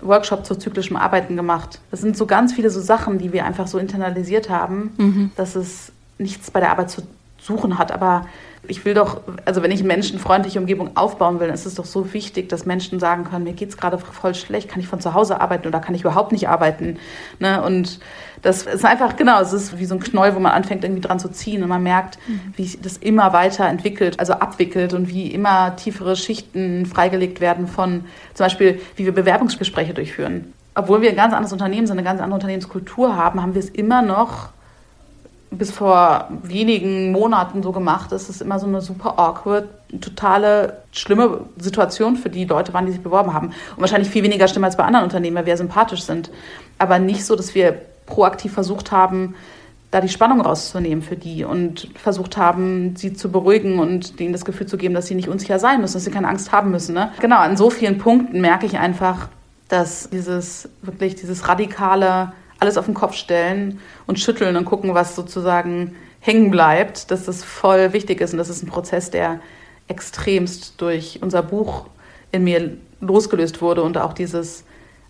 Workshop 0.00 0.46
zu 0.46 0.54
zyklischem 0.54 0.96
Arbeiten 0.96 1.34
gemacht. 1.34 1.80
Das 1.90 2.02
sind 2.02 2.16
so 2.16 2.26
ganz 2.26 2.52
viele 2.52 2.70
so 2.70 2.80
Sachen, 2.80 3.18
die 3.18 3.32
wir 3.32 3.46
einfach 3.46 3.66
so 3.66 3.78
internalisiert 3.78 4.48
haben, 4.48 4.92
mhm. 4.96 5.30
dass 5.34 5.56
es 5.56 5.90
nichts 6.18 6.52
bei 6.52 6.60
der 6.60 6.70
Arbeit 6.70 6.90
zu 6.90 7.02
suchen 7.40 7.78
hat. 7.78 7.90
Aber 7.90 8.26
Ich 8.68 8.84
will 8.84 8.94
doch, 8.94 9.22
also 9.44 9.62
wenn 9.62 9.70
ich 9.70 9.80
eine 9.80 9.88
menschenfreundliche 9.88 10.58
Umgebung 10.58 10.96
aufbauen 10.96 11.40
will, 11.40 11.48
dann 11.48 11.54
ist 11.54 11.66
es 11.66 11.74
doch 11.74 11.86
so 11.86 12.12
wichtig, 12.12 12.48
dass 12.48 12.66
Menschen 12.66 13.00
sagen 13.00 13.24
können, 13.24 13.44
mir 13.44 13.54
geht 13.54 13.70
es 13.70 13.76
gerade 13.76 13.98
voll 13.98 14.34
schlecht, 14.34 14.68
kann 14.68 14.80
ich 14.80 14.86
von 14.86 15.00
zu 15.00 15.14
Hause 15.14 15.40
arbeiten 15.40 15.66
oder 15.66 15.80
kann 15.80 15.94
ich 15.94 16.02
überhaupt 16.02 16.32
nicht 16.32 16.48
arbeiten. 16.48 16.98
Ne? 17.38 17.62
Und 17.62 17.98
das 18.42 18.66
ist 18.66 18.84
einfach, 18.84 19.16
genau, 19.16 19.40
es 19.40 19.52
ist 19.52 19.78
wie 19.78 19.86
so 19.86 19.94
ein 19.94 20.00
Knäuel, 20.00 20.34
wo 20.34 20.38
man 20.38 20.52
anfängt 20.52 20.84
irgendwie 20.84 21.00
dran 21.00 21.18
zu 21.18 21.30
ziehen 21.30 21.62
und 21.62 21.68
man 21.68 21.82
merkt, 21.82 22.18
mhm. 22.28 22.52
wie 22.56 22.78
das 22.82 22.98
immer 22.98 23.32
weiter 23.32 23.66
entwickelt, 23.66 24.20
also 24.20 24.34
abwickelt 24.34 24.92
und 24.92 25.08
wie 25.08 25.28
immer 25.32 25.74
tiefere 25.76 26.14
Schichten 26.14 26.86
freigelegt 26.86 27.40
werden 27.40 27.66
von 27.66 28.04
zum 28.34 28.44
Beispiel, 28.44 28.80
wie 28.96 29.06
wir 29.06 29.14
Bewerbungsgespräche 29.14 29.94
durchführen. 29.94 30.52
Obwohl 30.74 31.00
wir 31.00 31.10
ein 31.10 31.16
ganz 31.16 31.32
anderes 31.32 31.52
Unternehmen 31.52 31.86
sind, 31.86 31.98
eine 31.98 32.04
ganz 32.04 32.20
andere 32.20 32.34
Unternehmenskultur 32.34 33.16
haben, 33.16 33.42
haben 33.42 33.54
wir 33.54 33.60
es 33.60 33.70
immer 33.70 34.02
noch 34.02 34.50
bis 35.50 35.70
vor 35.70 36.28
wenigen 36.42 37.12
Monaten 37.12 37.62
so 37.62 37.72
gemacht. 37.72 38.12
Es 38.12 38.28
ist 38.28 38.42
immer 38.42 38.58
so 38.58 38.66
eine 38.66 38.80
super 38.80 39.18
awkward, 39.18 39.68
totale 40.00 40.82
schlimme 40.92 41.40
Situation 41.58 42.16
für 42.16 42.28
die 42.28 42.44
Leute 42.44 42.74
waren, 42.74 42.86
die 42.86 42.92
sich 42.92 43.02
beworben 43.02 43.32
haben. 43.32 43.48
Und 43.48 43.80
wahrscheinlich 43.80 44.10
viel 44.10 44.22
weniger 44.22 44.48
schlimm 44.48 44.64
als 44.64 44.76
bei 44.76 44.84
anderen 44.84 45.04
Unternehmen, 45.04 45.36
weil 45.36 45.46
wir 45.46 45.56
sympathisch 45.56 46.02
sind. 46.02 46.30
Aber 46.78 46.98
nicht 46.98 47.24
so, 47.24 47.34
dass 47.36 47.54
wir 47.54 47.80
proaktiv 48.06 48.52
versucht 48.52 48.92
haben, 48.92 49.34
da 49.90 50.00
die 50.02 50.08
Spannung 50.08 50.40
rauszunehmen 50.42 51.02
für 51.02 51.16
die 51.16 51.44
und 51.44 51.88
versucht 51.94 52.36
haben, 52.36 52.94
sie 52.96 53.14
zu 53.14 53.30
beruhigen 53.30 53.78
und 53.78 54.20
denen 54.20 54.32
das 54.32 54.44
Gefühl 54.44 54.66
zu 54.66 54.76
geben, 54.76 54.94
dass 54.94 55.06
sie 55.06 55.14
nicht 55.14 55.28
unsicher 55.28 55.58
sein 55.58 55.80
müssen, 55.80 55.94
dass 55.94 56.04
sie 56.04 56.10
keine 56.10 56.28
Angst 56.28 56.52
haben 56.52 56.70
müssen. 56.70 56.94
Ne? 56.94 57.10
Genau, 57.20 57.38
an 57.38 57.56
so 57.56 57.70
vielen 57.70 57.96
Punkten 57.96 58.40
merke 58.40 58.66
ich 58.66 58.78
einfach, 58.78 59.28
dass 59.68 60.10
dieses 60.10 60.68
wirklich 60.82 61.14
dieses 61.14 61.48
radikale 61.48 62.32
alles 62.60 62.76
auf 62.76 62.86
den 62.86 62.94
Kopf 62.94 63.14
stellen 63.14 63.80
und 64.06 64.18
schütteln 64.18 64.56
und 64.56 64.64
gucken, 64.64 64.94
was 64.94 65.14
sozusagen 65.14 65.96
hängen 66.20 66.50
bleibt, 66.50 67.10
dass 67.10 67.24
das 67.24 67.44
voll 67.44 67.92
wichtig 67.92 68.20
ist 68.20 68.32
und 68.32 68.38
das 68.38 68.48
ist 68.48 68.62
ein 68.62 68.68
Prozess, 68.68 69.10
der 69.10 69.40
extremst 69.86 70.80
durch 70.80 71.20
unser 71.22 71.42
Buch 71.42 71.86
in 72.32 72.44
mir 72.44 72.76
losgelöst 73.00 73.62
wurde 73.62 73.82
und 73.82 73.96
auch 73.96 74.12
dieses 74.12 74.64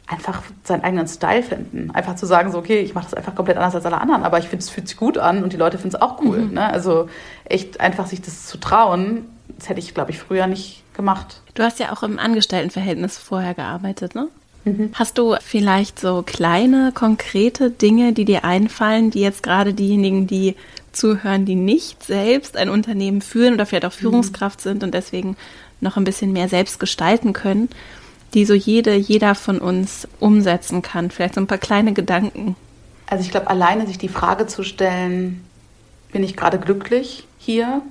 einfach 0.06 0.42
seinen 0.64 0.84
eigenen 0.84 1.06
Style 1.06 1.42
finden. 1.42 1.90
Einfach 1.90 2.16
zu 2.16 2.26
sagen, 2.26 2.50
so, 2.50 2.58
okay, 2.58 2.80
ich 2.80 2.94
mache 2.94 3.04
das 3.04 3.14
einfach 3.14 3.34
komplett 3.34 3.56
anders 3.58 3.74
als 3.74 3.84
alle 3.84 4.00
anderen, 4.00 4.24
aber 4.24 4.38
ich 4.38 4.48
finde, 4.48 4.62
es 4.62 4.70
fühlt 4.70 4.88
sich 4.88 4.96
gut 4.96 5.18
an 5.18 5.42
und 5.42 5.52
die 5.52 5.56
Leute 5.56 5.78
finden 5.78 5.96
es 5.96 6.02
auch 6.02 6.22
cool. 6.22 6.38
Mhm. 6.38 6.54
Ne? 6.54 6.72
Also 6.72 7.08
echt 7.44 7.80
einfach 7.80 8.06
sich 8.06 8.22
das 8.22 8.46
zu 8.46 8.58
trauen, 8.58 9.26
das 9.48 9.68
hätte 9.68 9.80
ich, 9.80 9.94
glaube 9.94 10.10
ich, 10.10 10.18
früher 10.18 10.46
nicht 10.46 10.82
gemacht. 10.94 11.42
Du 11.54 11.62
hast 11.62 11.78
ja 11.78 11.92
auch 11.92 12.02
im 12.02 12.18
Angestelltenverhältnis 12.18 13.18
vorher 13.18 13.54
gearbeitet, 13.54 14.14
ne? 14.14 14.28
Mhm. 14.64 14.90
Hast 14.94 15.18
du 15.18 15.36
vielleicht 15.40 15.98
so 15.98 16.22
kleine, 16.24 16.92
konkrete 16.94 17.70
Dinge, 17.70 18.12
die 18.12 18.24
dir 18.24 18.44
einfallen, 18.44 19.10
die 19.10 19.20
jetzt 19.20 19.42
gerade 19.42 19.74
diejenigen, 19.74 20.26
die 20.26 20.54
zuhören, 20.92 21.44
die 21.44 21.54
nicht 21.54 22.02
selbst 22.02 22.56
ein 22.56 22.68
Unternehmen 22.68 23.20
führen 23.20 23.54
oder 23.54 23.66
vielleicht 23.66 23.84
auch 23.84 23.94
mhm. 23.94 24.00
Führungskraft 24.00 24.60
sind 24.60 24.82
und 24.82 24.94
deswegen 24.94 25.36
noch 25.80 25.96
ein 25.96 26.04
bisschen 26.04 26.32
mehr 26.32 26.48
selbst 26.48 26.80
gestalten 26.80 27.32
können, 27.32 27.68
die 28.34 28.44
so 28.44 28.54
jede, 28.54 28.94
jeder 28.94 29.34
von 29.34 29.58
uns 29.58 30.08
umsetzen 30.20 30.82
kann? 30.82 31.10
Vielleicht 31.10 31.34
so 31.34 31.40
ein 31.40 31.46
paar 31.46 31.58
kleine 31.58 31.92
Gedanken. 31.92 32.56
Also 33.06 33.24
ich 33.24 33.30
glaube, 33.30 33.48
alleine 33.48 33.86
sich 33.86 33.98
die 33.98 34.08
Frage 34.08 34.46
zu 34.46 34.62
stellen, 34.62 35.44
bin 36.12 36.22
ich 36.22 36.36
gerade 36.36 36.58
glücklich 36.58 37.26
hier? 37.38 37.82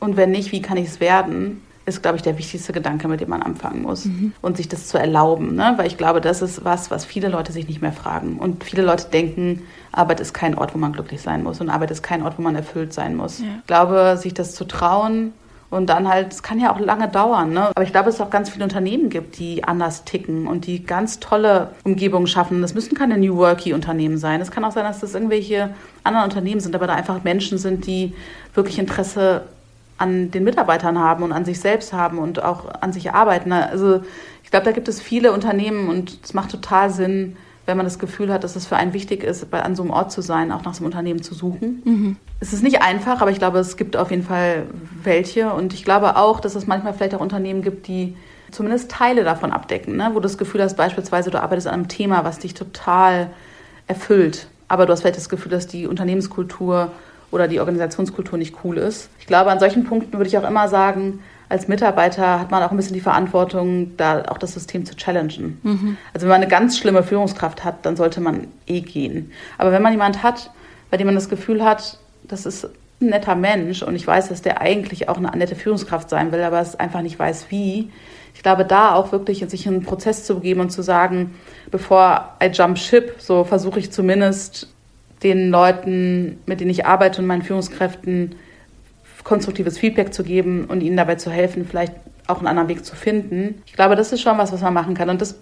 Und 0.00 0.16
wenn 0.16 0.30
nicht, 0.30 0.52
wie 0.52 0.62
kann 0.62 0.76
ich 0.76 0.88
es 0.88 1.00
werden? 1.00 1.62
Ist, 1.84 2.02
glaube 2.02 2.16
ich, 2.16 2.22
der 2.22 2.38
wichtigste 2.38 2.72
Gedanke, 2.72 3.08
mit 3.08 3.20
dem 3.20 3.28
man 3.28 3.42
anfangen 3.42 3.82
muss. 3.82 4.04
Mhm. 4.04 4.32
Und 4.40 4.56
sich 4.56 4.68
das 4.68 4.88
zu 4.88 4.98
erlauben. 4.98 5.54
Ne? 5.54 5.74
Weil 5.76 5.86
ich 5.86 5.96
glaube, 5.96 6.20
das 6.20 6.42
ist 6.42 6.64
was, 6.64 6.90
was 6.90 7.04
viele 7.04 7.28
Leute 7.28 7.52
sich 7.52 7.66
nicht 7.68 7.82
mehr 7.82 7.92
fragen. 7.92 8.38
Und 8.38 8.64
viele 8.64 8.82
Leute 8.82 9.08
denken, 9.10 9.62
Arbeit 9.90 10.20
ist 10.20 10.32
kein 10.32 10.56
Ort, 10.56 10.74
wo 10.74 10.78
man 10.78 10.92
glücklich 10.92 11.20
sein 11.20 11.42
muss. 11.42 11.60
Und 11.60 11.70
Arbeit 11.70 11.90
ist 11.90 12.02
kein 12.02 12.22
Ort, 12.22 12.38
wo 12.38 12.42
man 12.42 12.54
erfüllt 12.54 12.92
sein 12.92 13.16
muss. 13.16 13.40
Ja. 13.40 13.46
Ich 13.60 13.66
glaube, 13.66 14.16
sich 14.16 14.34
das 14.34 14.54
zu 14.54 14.64
trauen, 14.64 15.32
und 15.72 15.86
dann 15.86 16.06
halt, 16.06 16.34
es 16.34 16.42
kann 16.42 16.60
ja 16.60 16.70
auch 16.70 16.78
lange 16.78 17.08
dauern, 17.08 17.54
ne? 17.54 17.68
Aber 17.68 17.82
ich 17.82 17.92
glaube, 17.92 18.10
es 18.10 18.20
auch 18.20 18.28
ganz 18.28 18.50
viele 18.50 18.62
Unternehmen 18.62 19.08
gibt, 19.08 19.38
die 19.38 19.64
anders 19.64 20.04
ticken 20.04 20.46
und 20.46 20.66
die 20.66 20.84
ganz 20.84 21.18
tolle 21.18 21.70
Umgebungen 21.82 22.26
schaffen. 22.26 22.60
Das 22.60 22.74
müssen 22.74 22.94
keine 22.94 23.16
New 23.16 23.38
Worky-Unternehmen 23.38 24.18
sein. 24.18 24.42
Es 24.42 24.50
kann 24.50 24.66
auch 24.66 24.72
sein, 24.72 24.84
dass 24.84 25.00
das 25.00 25.14
irgendwelche 25.14 25.70
anderen 26.04 26.26
Unternehmen 26.26 26.60
sind, 26.60 26.74
aber 26.74 26.86
da 26.86 26.92
einfach 26.92 27.24
Menschen 27.24 27.56
sind, 27.56 27.86
die 27.86 28.12
wirklich 28.52 28.78
Interesse 28.78 29.44
an 30.02 30.32
den 30.32 30.42
Mitarbeitern 30.42 30.98
haben 30.98 31.22
und 31.22 31.32
an 31.32 31.44
sich 31.44 31.60
selbst 31.60 31.92
haben 31.92 32.18
und 32.18 32.42
auch 32.42 32.68
an 32.80 32.92
sich 32.92 33.12
arbeiten. 33.12 33.52
Also 33.52 34.02
ich 34.42 34.50
glaube, 34.50 34.64
da 34.64 34.72
gibt 34.72 34.88
es 34.88 35.00
viele 35.00 35.32
Unternehmen 35.32 35.88
und 35.88 36.18
es 36.24 36.34
macht 36.34 36.50
total 36.50 36.90
Sinn, 36.90 37.36
wenn 37.66 37.76
man 37.76 37.86
das 37.86 38.00
Gefühl 38.00 38.32
hat, 38.32 38.42
dass 38.42 38.56
es 38.56 38.66
für 38.66 38.76
einen 38.76 38.92
wichtig 38.92 39.22
ist, 39.22 39.48
bei, 39.48 39.62
an 39.62 39.76
so 39.76 39.82
einem 39.82 39.92
Ort 39.92 40.10
zu 40.10 40.20
sein, 40.20 40.50
auch 40.50 40.64
nach 40.64 40.74
so 40.74 40.80
einem 40.80 40.86
Unternehmen 40.86 41.22
zu 41.22 41.34
suchen. 41.34 41.82
Mhm. 41.84 42.16
Es 42.40 42.52
ist 42.52 42.64
nicht 42.64 42.82
einfach, 42.82 43.20
aber 43.20 43.30
ich 43.30 43.38
glaube, 43.38 43.60
es 43.60 43.76
gibt 43.76 43.96
auf 43.96 44.10
jeden 44.10 44.24
Fall 44.24 44.66
welche. 45.04 45.52
Und 45.52 45.72
ich 45.72 45.84
glaube 45.84 46.16
auch, 46.16 46.40
dass 46.40 46.56
es 46.56 46.66
manchmal 46.66 46.92
vielleicht 46.94 47.14
auch 47.14 47.20
Unternehmen 47.20 47.62
gibt, 47.62 47.86
die 47.86 48.16
zumindest 48.50 48.90
Teile 48.90 49.22
davon 49.22 49.52
abdecken, 49.52 49.96
ne? 49.96 50.10
wo 50.10 50.14
du 50.14 50.22
das 50.22 50.36
Gefühl 50.36 50.62
hast, 50.62 50.76
beispielsweise 50.76 51.30
du 51.30 51.40
arbeitest 51.40 51.68
an 51.68 51.74
einem 51.74 51.88
Thema, 51.88 52.24
was 52.24 52.40
dich 52.40 52.54
total 52.54 53.30
erfüllt, 53.86 54.48
aber 54.66 54.84
du 54.84 54.92
hast 54.92 55.02
vielleicht 55.02 55.16
das 55.16 55.28
Gefühl, 55.28 55.52
dass 55.52 55.68
die 55.68 55.86
Unternehmenskultur 55.86 56.90
oder 57.32 57.48
die 57.48 57.58
Organisationskultur 57.58 58.38
nicht 58.38 58.54
cool 58.62 58.78
ist. 58.78 59.10
Ich 59.18 59.26
glaube, 59.26 59.50
an 59.50 59.58
solchen 59.58 59.84
Punkten 59.84 60.12
würde 60.12 60.28
ich 60.28 60.38
auch 60.38 60.48
immer 60.48 60.68
sagen, 60.68 61.20
als 61.48 61.66
Mitarbeiter 61.66 62.38
hat 62.40 62.50
man 62.50 62.62
auch 62.62 62.70
ein 62.70 62.76
bisschen 62.76 62.94
die 62.94 63.00
Verantwortung, 63.00 63.96
da 63.96 64.22
auch 64.28 64.38
das 64.38 64.54
System 64.54 64.86
zu 64.86 64.96
challengen. 64.96 65.58
Mhm. 65.62 65.96
Also 66.14 66.24
wenn 66.24 66.30
man 66.30 66.42
eine 66.42 66.48
ganz 66.48 66.78
schlimme 66.78 67.02
Führungskraft 67.02 67.64
hat, 67.64 67.84
dann 67.84 67.96
sollte 67.96 68.20
man 68.20 68.46
eh 68.66 68.80
gehen. 68.80 69.32
Aber 69.58 69.72
wenn 69.72 69.82
man 69.82 69.92
jemand 69.92 70.22
hat, 70.22 70.50
bei 70.90 70.96
dem 70.96 71.06
man 71.06 71.14
das 71.14 71.28
Gefühl 71.28 71.64
hat, 71.64 71.98
das 72.22 72.46
ist 72.46 72.64
ein 73.00 73.08
netter 73.08 73.34
Mensch 73.34 73.82
und 73.82 73.96
ich 73.96 74.06
weiß, 74.06 74.28
dass 74.28 74.40
der 74.40 74.60
eigentlich 74.60 75.08
auch 75.08 75.16
eine 75.18 75.30
nette 75.30 75.56
Führungskraft 75.56 76.08
sein 76.08 76.32
will, 76.32 76.42
aber 76.42 76.60
es 76.60 76.78
einfach 76.78 77.02
nicht 77.02 77.18
weiß, 77.18 77.46
wie. 77.50 77.90
Ich 78.34 78.42
glaube, 78.42 78.64
da 78.64 78.94
auch 78.94 79.12
wirklich 79.12 79.44
sich 79.48 79.66
in 79.66 79.74
einen 79.74 79.82
Prozess 79.82 80.24
zu 80.24 80.36
begeben 80.36 80.60
und 80.60 80.70
zu 80.70 80.82
sagen, 80.82 81.34
bevor 81.70 82.30
I 82.42 82.46
jump 82.46 82.78
ship, 82.78 83.16
so 83.18 83.44
versuche 83.44 83.78
ich 83.78 83.92
zumindest 83.92 84.71
den 85.22 85.50
Leuten, 85.50 86.40
mit 86.46 86.60
denen 86.60 86.70
ich 86.70 86.86
arbeite 86.86 87.20
und 87.20 87.26
meinen 87.26 87.42
Führungskräften 87.42 88.36
konstruktives 89.24 89.78
Feedback 89.78 90.12
zu 90.12 90.24
geben 90.24 90.64
und 90.64 90.80
ihnen 90.80 90.96
dabei 90.96 91.14
zu 91.14 91.30
helfen, 91.30 91.64
vielleicht 91.64 91.94
auch 92.26 92.38
einen 92.38 92.48
anderen 92.48 92.68
Weg 92.68 92.84
zu 92.84 92.96
finden. 92.96 93.62
Ich 93.66 93.72
glaube, 93.72 93.96
das 93.96 94.12
ist 94.12 94.20
schon 94.20 94.38
was, 94.38 94.52
was 94.52 94.62
man 94.62 94.74
machen 94.74 94.94
kann. 94.94 95.10
Und 95.10 95.20
das 95.20 95.36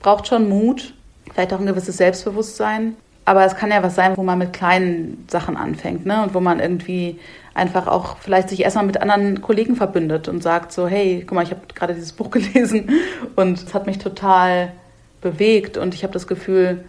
braucht 0.00 0.26
schon 0.28 0.48
Mut, 0.48 0.94
vielleicht 1.32 1.52
auch 1.52 1.60
ein 1.60 1.66
gewisses 1.66 1.96
Selbstbewusstsein. 1.96 2.94
Aber 3.24 3.44
es 3.44 3.56
kann 3.56 3.70
ja 3.70 3.82
was 3.82 3.96
sein, 3.96 4.16
wo 4.16 4.22
man 4.22 4.38
mit 4.38 4.52
kleinen 4.52 5.24
Sachen 5.28 5.56
anfängt, 5.56 6.06
ne? 6.06 6.22
Und 6.22 6.32
wo 6.32 6.38
man 6.38 6.60
irgendwie 6.60 7.18
einfach 7.54 7.88
auch 7.88 8.18
vielleicht 8.18 8.50
sich 8.50 8.62
erstmal 8.62 8.86
mit 8.86 9.00
anderen 9.00 9.42
Kollegen 9.42 9.74
verbündet 9.74 10.28
und 10.28 10.42
sagt 10.42 10.70
so, 10.70 10.86
hey, 10.86 11.24
guck 11.26 11.34
mal, 11.34 11.42
ich 11.42 11.50
habe 11.50 11.62
gerade 11.74 11.94
dieses 11.94 12.12
Buch 12.12 12.30
gelesen 12.30 12.90
und 13.34 13.58
es 13.58 13.74
hat 13.74 13.86
mich 13.86 13.98
total 13.98 14.72
bewegt 15.20 15.76
und 15.76 15.94
ich 15.94 16.04
habe 16.04 16.12
das 16.12 16.28
Gefühl, 16.28 16.84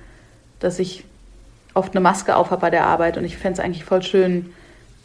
dass 0.59 0.77
ich 0.77 1.05
oft 1.77 1.93
eine 1.93 2.01
Maske 2.01 2.35
aufhabe 2.35 2.61
bei 2.61 2.69
der 2.69 2.85
Arbeit 2.85 3.17
und 3.17 3.23
ich 3.23 3.37
fände 3.37 3.59
es 3.59 3.65
eigentlich 3.65 3.85
voll 3.85 4.01
schön, 4.01 4.53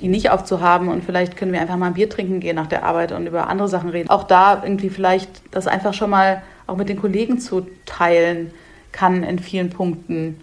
die 0.00 0.08
nicht 0.08 0.30
aufzuhaben 0.30 0.88
und 0.88 1.04
vielleicht 1.04 1.36
können 1.36 1.52
wir 1.52 1.60
einfach 1.60 1.76
mal 1.76 1.86
ein 1.86 1.94
Bier 1.94 2.10
trinken 2.10 2.40
gehen 2.40 2.56
nach 2.56 2.66
der 2.66 2.84
Arbeit 2.84 3.12
und 3.12 3.26
über 3.26 3.48
andere 3.48 3.68
Sachen 3.68 3.90
reden. 3.90 4.10
Auch 4.10 4.24
da 4.24 4.62
irgendwie 4.64 4.90
vielleicht 4.90 5.42
das 5.52 5.68
einfach 5.68 5.94
schon 5.94 6.10
mal 6.10 6.42
auch 6.66 6.76
mit 6.76 6.88
den 6.88 7.00
Kollegen 7.00 7.38
zu 7.38 7.68
teilen, 7.86 8.50
kann 8.90 9.22
in 9.22 9.38
vielen 9.38 9.70
Punkten 9.70 10.40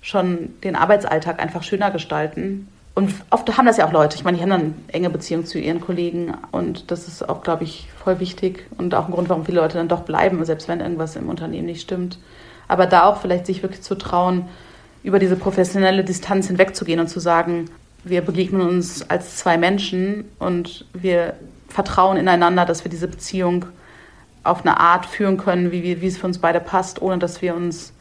schon 0.00 0.50
den 0.64 0.74
Arbeitsalltag 0.74 1.40
einfach 1.40 1.62
schöner 1.62 1.90
gestalten. 1.90 2.68
Und 2.94 3.14
oft 3.30 3.56
haben 3.56 3.66
das 3.66 3.76
ja 3.76 3.86
auch 3.86 3.92
Leute. 3.92 4.16
Ich 4.16 4.24
meine, 4.24 4.36
die 4.36 4.42
haben 4.42 4.50
dann 4.50 4.74
enge 4.88 5.08
Beziehungen 5.08 5.46
zu 5.46 5.58
ihren 5.58 5.80
Kollegen 5.80 6.34
und 6.50 6.90
das 6.90 7.08
ist 7.08 7.26
auch, 7.26 7.42
glaube 7.42 7.64
ich, 7.64 7.88
voll 8.02 8.20
wichtig 8.20 8.66
und 8.76 8.94
auch 8.94 9.06
ein 9.06 9.12
Grund, 9.12 9.28
warum 9.28 9.46
viele 9.46 9.60
Leute 9.60 9.78
dann 9.78 9.88
doch 9.88 10.00
bleiben, 10.00 10.44
selbst 10.44 10.68
wenn 10.68 10.80
irgendwas 10.80 11.16
im 11.16 11.28
Unternehmen 11.28 11.66
nicht 11.66 11.80
stimmt. 11.80 12.18
Aber 12.68 12.86
da 12.86 13.04
auch 13.04 13.18
vielleicht 13.18 13.46
sich 13.46 13.62
wirklich 13.62 13.82
zu 13.82 13.94
trauen, 13.94 14.48
über 15.02 15.18
diese 15.18 15.36
professionelle 15.36 16.04
Distanz 16.04 16.46
hinwegzugehen 16.46 17.00
und 17.00 17.08
zu 17.08 17.20
sagen, 17.20 17.70
wir 18.04 18.22
begegnen 18.22 18.62
uns 18.62 19.08
als 19.08 19.36
zwei 19.36 19.56
Menschen 19.56 20.24
und 20.38 20.86
wir 20.92 21.34
vertrauen 21.68 22.16
ineinander, 22.16 22.64
dass 22.64 22.84
wir 22.84 22.90
diese 22.90 23.08
Beziehung 23.08 23.64
auf 24.44 24.62
eine 24.62 24.78
Art 24.78 25.06
führen 25.06 25.36
können, 25.36 25.70
wie, 25.70 26.00
wie 26.00 26.06
es 26.06 26.18
für 26.18 26.26
uns 26.26 26.38
beide 26.38 26.60
passt, 26.60 27.00
ohne 27.00 27.18
dass 27.18 27.42
wir 27.42 27.54
uns 27.54 27.92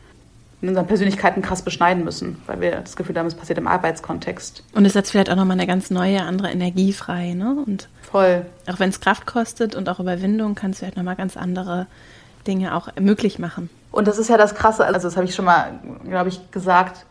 in 0.62 0.70
unseren 0.70 0.86
Persönlichkeiten 0.86 1.42
krass 1.42 1.64
beschneiden 1.64 2.04
müssen, 2.04 2.38
weil 2.46 2.62
wir 2.62 2.72
das 2.82 2.96
Gefühl 2.96 3.18
haben, 3.18 3.26
es 3.26 3.34
passiert 3.34 3.58
im 3.58 3.68
Arbeitskontext. 3.68 4.64
Und 4.74 4.86
es 4.86 4.94
setzt 4.94 5.12
vielleicht 5.12 5.32
auch 5.32 5.36
nochmal 5.36 5.58
eine 5.58 5.66
ganz 5.66 5.90
neue, 5.90 6.22
andere 6.22 6.52
Energie 6.52 6.94
frei, 6.94 7.34
ne? 7.34 7.56
Und 7.66 7.90
Voll. 8.04 8.46
Auch 8.68 8.80
wenn 8.80 8.90
es 8.90 9.00
Kraft 9.00 9.26
kostet 9.26 9.76
und 9.76 9.90
auch 9.90 10.00
Überwindung, 10.00 10.54
kann 10.54 10.72
es 10.72 10.80
vielleicht 10.80 10.98
nochmal 10.98 11.16
ganz 11.16 11.36
andere 11.36 11.88
Dinge 12.46 12.76
auch 12.76 12.90
möglich 13.00 13.40
machen. 13.40 13.70
Und 13.92 14.08
das 14.08 14.18
ist 14.18 14.30
ja 14.30 14.38
das 14.38 14.56
Krasse, 14.56 14.86
also 14.86 15.00
das 15.00 15.18
habe 15.18 15.26
ich 15.26 15.36
schon 15.36 15.46
mal, 15.46 15.80
glaube 16.06 16.30
ich, 16.30 16.52
gesagt, 16.52 17.06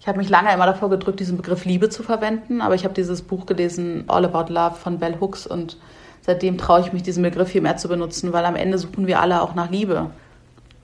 ich 0.00 0.08
habe 0.08 0.18
mich 0.18 0.30
lange 0.30 0.52
immer 0.52 0.66
davor 0.66 0.88
gedrückt, 0.88 1.20
diesen 1.20 1.36
Begriff 1.36 1.64
Liebe 1.64 1.90
zu 1.90 2.02
verwenden, 2.02 2.62
aber 2.62 2.74
ich 2.74 2.84
habe 2.84 2.94
dieses 2.94 3.22
Buch 3.22 3.46
gelesen, 3.46 4.04
All 4.08 4.24
About 4.24 4.52
Love 4.52 4.76
von 4.76 4.98
Bell 4.98 5.16
Hooks 5.20 5.46
und 5.46 5.76
seitdem 6.22 6.56
traue 6.56 6.80
ich 6.80 6.92
mich, 6.92 7.02
diesen 7.02 7.22
Begriff 7.22 7.48
viel 7.48 7.60
mehr 7.60 7.76
zu 7.76 7.88
benutzen, 7.88 8.32
weil 8.32 8.44
am 8.44 8.56
Ende 8.56 8.78
suchen 8.78 9.06
wir 9.06 9.20
alle 9.20 9.42
auch 9.42 9.54
nach 9.54 9.70
Liebe. 9.70 10.10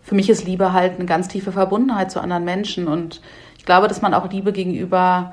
Für 0.03 0.15
mich 0.15 0.29
ist 0.29 0.47
Liebe 0.47 0.73
halt 0.73 0.97
eine 0.97 1.07
ganz 1.07 1.29
tiefe 1.29 1.53
Verbundenheit 1.53 2.11
zu 2.11 2.21
anderen 2.21 2.45
Menschen 2.45 2.89
und 2.89 3.23
ich 3.57 3.65
glaube, 3.65 3.89
dass 3.89 4.03
man 4.03 4.15
auch 4.15 4.31
Liebe 4.31 4.53
gegenüber 4.53 5.33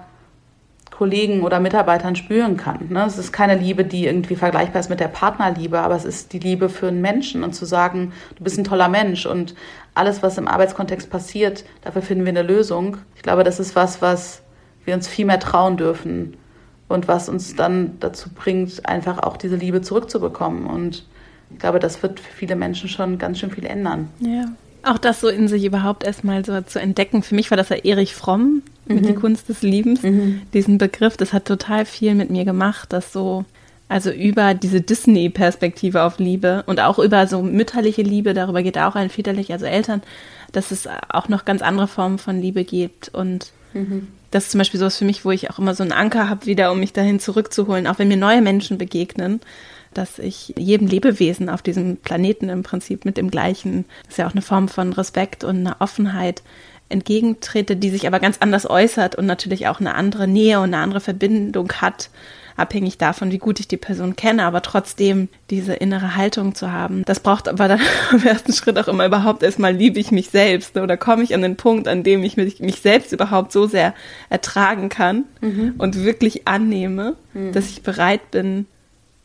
Kollegen 0.93 1.41
oder 1.41 1.59
Mitarbeitern 1.59 2.15
spüren 2.15 2.55
kann. 2.55 2.87
Ne? 2.89 3.03
Es 3.05 3.17
ist 3.17 3.33
keine 3.33 3.55
Liebe, 3.55 3.83
die 3.83 4.05
irgendwie 4.05 4.35
vergleichbar 4.35 4.79
ist 4.79 4.89
mit 4.89 4.99
der 4.99 5.07
Partnerliebe, 5.07 5.79
aber 5.79 5.95
es 5.95 6.05
ist 6.05 6.33
die 6.33 6.39
Liebe 6.39 6.69
für 6.69 6.87
einen 6.87 7.01
Menschen 7.01 7.43
und 7.43 7.53
zu 7.53 7.65
sagen, 7.65 8.13
du 8.37 8.43
bist 8.43 8.57
ein 8.57 8.63
toller 8.63 8.87
Mensch 8.87 9.25
und 9.25 9.55
alles, 9.95 10.23
was 10.23 10.37
im 10.37 10.47
Arbeitskontext 10.47 11.09
passiert, 11.09 11.65
dafür 11.81 12.01
finden 12.01 12.25
wir 12.25 12.29
eine 12.29 12.41
Lösung. 12.41 12.97
Ich 13.15 13.21
glaube, 13.21 13.43
das 13.43 13.59
ist 13.59 13.75
was, 13.75 14.01
was 14.01 14.41
wir 14.85 14.93
uns 14.93 15.07
viel 15.07 15.25
mehr 15.25 15.39
trauen 15.39 15.77
dürfen 15.77 16.35
und 16.87 17.07
was 17.07 17.29
uns 17.29 17.55
dann 17.55 17.97
dazu 17.99 18.29
bringt, 18.29 18.87
einfach 18.87 19.19
auch 19.19 19.37
diese 19.37 19.55
Liebe 19.55 19.81
zurückzubekommen. 19.81 20.65
Und 20.65 21.05
ich 21.51 21.59
glaube, 21.59 21.79
das 21.79 22.01
wird 22.03 22.19
für 22.19 22.33
viele 22.33 22.55
Menschen 22.55 22.89
schon 22.89 23.17
ganz 23.17 23.39
schön 23.39 23.51
viel 23.51 23.65
ändern. 23.65 24.09
Ja. 24.19 24.45
Auch 24.85 24.97
das 24.97 25.21
so 25.21 25.29
in 25.29 25.47
sich 25.47 25.63
überhaupt 25.63 26.03
erstmal 26.03 26.43
so 26.43 26.59
zu 26.61 26.79
entdecken. 26.79 27.23
Für 27.23 27.35
mich 27.35 27.49
war 27.51 27.57
das 27.57 27.69
ja 27.69 27.77
Erich 27.77 28.13
Fromm 28.15 28.63
mhm. 28.85 28.95
mit 28.95 29.07
Die 29.07 29.13
Kunst 29.13 29.47
des 29.47 29.61
Liebens. 29.61 30.03
Mhm. 30.03 30.41
Diesen 30.53 30.77
Begriff, 30.77 31.15
das 31.15 31.31
hat 31.31 31.45
total 31.45 31.85
viel 31.85 32.15
mit 32.15 32.29
mir 32.29 32.43
gemacht, 32.43 32.91
dass 32.91 33.13
so, 33.13 33.45
also 33.89 34.11
über 34.11 34.53
diese 34.53 34.81
Disney-Perspektive 34.81 36.03
auf 36.03 36.19
Liebe 36.19 36.63
und 36.65 36.79
auch 36.79 36.99
über 36.99 37.27
so 37.27 37.41
mütterliche 37.41 38.01
Liebe, 38.01 38.33
darüber 38.33 38.63
geht 38.63 38.77
auch 38.77 38.95
ein 38.95 39.09
väterlich, 39.09 39.51
also 39.51 39.65
Eltern, 39.65 40.01
dass 40.51 40.71
es 40.71 40.87
auch 41.09 41.29
noch 41.29 41.45
ganz 41.45 41.61
andere 41.61 41.87
Formen 41.87 42.17
von 42.17 42.41
Liebe 42.41 42.63
gibt. 42.63 43.09
Und 43.09 43.51
mhm. 43.73 44.07
das 44.31 44.45
ist 44.45 44.51
zum 44.51 44.59
Beispiel 44.59 44.79
sowas 44.79 44.97
für 44.97 45.05
mich, 45.05 45.25
wo 45.25 45.31
ich 45.31 45.49
auch 45.49 45.59
immer 45.59 45.75
so 45.75 45.83
einen 45.83 45.91
Anker 45.91 46.29
habe, 46.29 46.45
wieder, 46.45 46.71
um 46.71 46.79
mich 46.79 46.93
dahin 46.93 47.19
zurückzuholen, 47.19 47.87
auch 47.87 47.99
wenn 47.99 48.07
mir 48.07 48.17
neue 48.17 48.41
Menschen 48.41 48.77
begegnen 48.77 49.41
dass 49.93 50.19
ich 50.19 50.53
jedem 50.57 50.87
Lebewesen 50.87 51.49
auf 51.49 51.61
diesem 51.61 51.97
Planeten 51.97 52.49
im 52.49 52.63
Prinzip 52.63 53.05
mit 53.05 53.17
dem 53.17 53.29
gleichen, 53.29 53.85
das 54.03 54.13
ist 54.13 54.17
ja 54.17 54.27
auch 54.27 54.31
eine 54.31 54.41
Form 54.41 54.67
von 54.67 54.93
Respekt 54.93 55.43
und 55.43 55.57
einer 55.57 55.77
Offenheit 55.79 56.43
entgegentrete, 56.89 57.75
die 57.75 57.89
sich 57.89 58.07
aber 58.07 58.19
ganz 58.19 58.37
anders 58.39 58.69
äußert 58.69 59.15
und 59.15 59.25
natürlich 59.25 59.67
auch 59.67 59.79
eine 59.79 59.95
andere 59.95 60.27
Nähe 60.27 60.59
und 60.59 60.73
eine 60.73 60.77
andere 60.77 60.99
Verbindung 61.01 61.71
hat, 61.73 62.09
abhängig 62.55 62.97
davon, 62.97 63.31
wie 63.31 63.39
gut 63.39 63.59
ich 63.59 63.67
die 63.67 63.77
Person 63.77 64.15
kenne, 64.15 64.43
aber 64.43 64.61
trotzdem 64.61 65.29
diese 65.49 65.73
innere 65.73 66.15
Haltung 66.15 66.55
zu 66.55 66.71
haben. 66.71 67.03
Das 67.05 67.19
braucht 67.19 67.47
aber 67.47 67.67
dann 67.67 67.81
im 68.11 68.23
ersten 68.23 68.53
Schritt 68.53 68.77
auch 68.77 68.87
immer 68.87 69.05
überhaupt 69.05 69.43
erstmal 69.43 69.73
liebe 69.73 69.99
ich 69.99 70.11
mich 70.11 70.29
selbst 70.29 70.75
ne? 70.75 70.83
oder 70.83 70.97
komme 70.97 71.23
ich 71.23 71.33
an 71.33 71.41
den 71.41 71.55
Punkt, 71.55 71.87
an 71.87 72.03
dem 72.03 72.23
ich 72.23 72.37
mich, 72.37 72.59
mich 72.59 72.81
selbst 72.81 73.11
überhaupt 73.11 73.51
so 73.51 73.67
sehr 73.67 73.93
ertragen 74.29 74.89
kann 74.89 75.25
mhm. 75.41 75.75
und 75.77 76.03
wirklich 76.03 76.47
annehme, 76.47 77.15
mhm. 77.33 77.53
dass 77.53 77.69
ich 77.69 77.81
bereit 77.83 78.31
bin, 78.31 78.67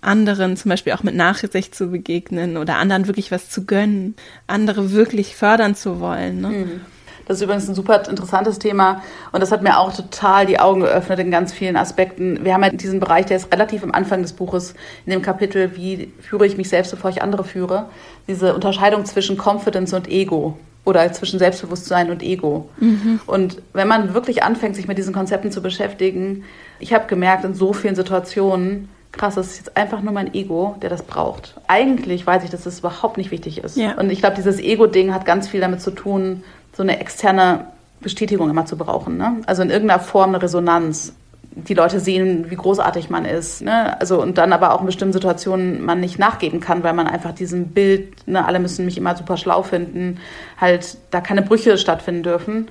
anderen 0.00 0.56
zum 0.56 0.68
Beispiel 0.68 0.92
auch 0.92 1.02
mit 1.02 1.14
Nachsicht 1.14 1.74
zu 1.74 1.88
begegnen 1.90 2.56
oder 2.56 2.76
anderen 2.76 3.08
wirklich 3.08 3.32
was 3.32 3.50
zu 3.50 3.64
gönnen, 3.64 4.14
andere 4.46 4.92
wirklich 4.92 5.34
fördern 5.34 5.74
zu 5.74 6.00
wollen. 6.00 6.40
Ne? 6.40 6.48
Mhm. 6.48 6.80
Das 7.28 7.36
ist 7.36 7.42
übrigens 7.42 7.68
ein 7.68 7.74
super 7.74 8.08
interessantes 8.08 8.58
Thema 8.58 9.02
und 9.32 9.40
das 9.40 9.52
hat 9.52 9.62
mir 9.62 9.78
auch 9.78 9.94
total 9.94 10.46
die 10.46 10.58
Augen 10.58 10.80
geöffnet 10.80 11.18
in 11.20 11.30
ganz 11.30 11.52
vielen 11.52 11.76
Aspekten. 11.76 12.44
Wir 12.44 12.54
haben 12.54 12.64
ja 12.64 12.70
diesen 12.70 13.00
Bereich, 13.00 13.26
der 13.26 13.36
ist 13.36 13.52
relativ 13.52 13.84
am 13.84 13.92
Anfang 13.92 14.22
des 14.22 14.32
Buches, 14.32 14.74
in 15.04 15.12
dem 15.12 15.22
Kapitel, 15.22 15.76
wie 15.76 16.10
führe 16.20 16.46
ich 16.46 16.56
mich 16.56 16.70
selbst, 16.70 16.90
bevor 16.90 17.10
ich 17.10 17.22
andere 17.22 17.44
führe, 17.44 17.86
diese 18.26 18.54
Unterscheidung 18.54 19.04
zwischen 19.04 19.36
Confidence 19.36 19.92
und 19.92 20.08
Ego 20.08 20.58
oder 20.86 21.12
zwischen 21.12 21.38
Selbstbewusstsein 21.38 22.10
und 22.10 22.22
Ego. 22.22 22.70
Mhm. 22.80 23.20
Und 23.26 23.60
wenn 23.74 23.88
man 23.88 24.14
wirklich 24.14 24.42
anfängt, 24.42 24.74
sich 24.74 24.88
mit 24.88 24.96
diesen 24.96 25.12
Konzepten 25.12 25.52
zu 25.52 25.60
beschäftigen, 25.60 26.44
ich 26.78 26.94
habe 26.94 27.06
gemerkt, 27.08 27.44
in 27.44 27.52
so 27.52 27.74
vielen 27.74 27.94
Situationen, 27.94 28.88
krass, 29.12 29.34
das 29.34 29.48
ist 29.48 29.58
jetzt 29.58 29.76
einfach 29.76 30.00
nur 30.00 30.14
mein 30.14 30.32
Ego, 30.32 30.76
der 30.80 30.88
das 30.88 31.02
braucht. 31.02 31.56
Eigentlich 31.66 32.26
weiß 32.26 32.44
ich, 32.44 32.50
dass 32.50 32.64
das 32.64 32.78
überhaupt 32.78 33.18
nicht 33.18 33.30
wichtig 33.30 33.58
ist. 33.62 33.76
Ja. 33.76 33.98
Und 33.98 34.10
ich 34.10 34.20
glaube, 34.20 34.36
dieses 34.36 34.58
Ego-Ding 34.60 35.12
hat 35.12 35.26
ganz 35.26 35.48
viel 35.48 35.60
damit 35.60 35.82
zu 35.82 35.90
tun, 35.90 36.42
so 36.78 36.84
eine 36.84 37.00
externe 37.00 37.64
Bestätigung 38.00 38.48
immer 38.48 38.64
zu 38.64 38.78
brauchen. 38.78 39.16
Ne? 39.16 39.38
Also 39.46 39.62
in 39.62 39.70
irgendeiner 39.70 40.00
Form 40.00 40.30
eine 40.30 40.40
Resonanz. 40.40 41.12
Die 41.50 41.74
Leute 41.74 41.98
sehen, 41.98 42.52
wie 42.52 42.54
großartig 42.54 43.10
man 43.10 43.24
ist. 43.24 43.62
Ne? 43.62 44.00
Also 44.00 44.22
und 44.22 44.38
dann 44.38 44.52
aber 44.52 44.72
auch 44.72 44.78
in 44.78 44.86
bestimmten 44.86 45.12
Situationen 45.12 45.84
man 45.84 45.98
nicht 45.98 46.20
nachgeben 46.20 46.60
kann, 46.60 46.84
weil 46.84 46.92
man 46.92 47.08
einfach 47.08 47.32
diesem 47.32 47.70
Bild, 47.70 48.28
ne, 48.28 48.46
alle 48.46 48.60
müssen 48.60 48.84
mich 48.84 48.96
immer 48.96 49.16
super 49.16 49.36
schlau 49.36 49.64
finden, 49.64 50.20
halt 50.56 50.98
da 51.10 51.20
keine 51.20 51.42
Brüche 51.42 51.78
stattfinden 51.78 52.22
dürfen. 52.22 52.68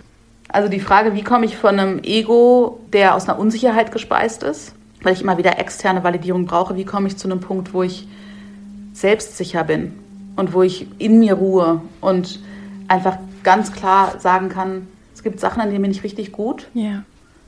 Also 0.47 0.69
die 0.69 0.79
Frage, 0.79 1.13
wie 1.13 1.23
komme 1.23 1.45
ich 1.45 1.57
von 1.57 1.77
einem 1.77 1.99
Ego, 2.01 2.79
der 2.93 3.13
aus 3.13 3.27
einer 3.27 3.37
Unsicherheit 3.37 3.91
gespeist 3.91 4.41
ist, 4.41 4.73
weil 5.01 5.11
ich 5.11 5.21
immer 5.21 5.37
wieder 5.37 5.59
externe 5.59 6.05
Validierung 6.05 6.45
brauche, 6.45 6.77
wie 6.77 6.85
komme 6.85 7.09
ich 7.09 7.17
zu 7.17 7.27
einem 7.27 7.41
Punkt, 7.41 7.73
wo 7.73 7.83
ich 7.83 8.07
selbstsicher 8.93 9.65
bin 9.65 9.91
und 10.37 10.53
wo 10.53 10.61
ich 10.63 10.87
in 10.97 11.19
mir 11.19 11.33
ruhe 11.33 11.81
und 11.99 12.39
einfach 12.87 13.17
ganz 13.47 13.71
klar 13.71 14.19
sagen 14.19 14.49
kann, 14.49 14.87
es 15.15 15.23
gibt 15.23 15.39
Sachen, 15.39 15.61
an 15.61 15.69
denen 15.69 15.81
bin 15.81 15.91
ich 15.91 16.03
richtig 16.03 16.33
gut. 16.33 16.67
Ja. 16.73 17.03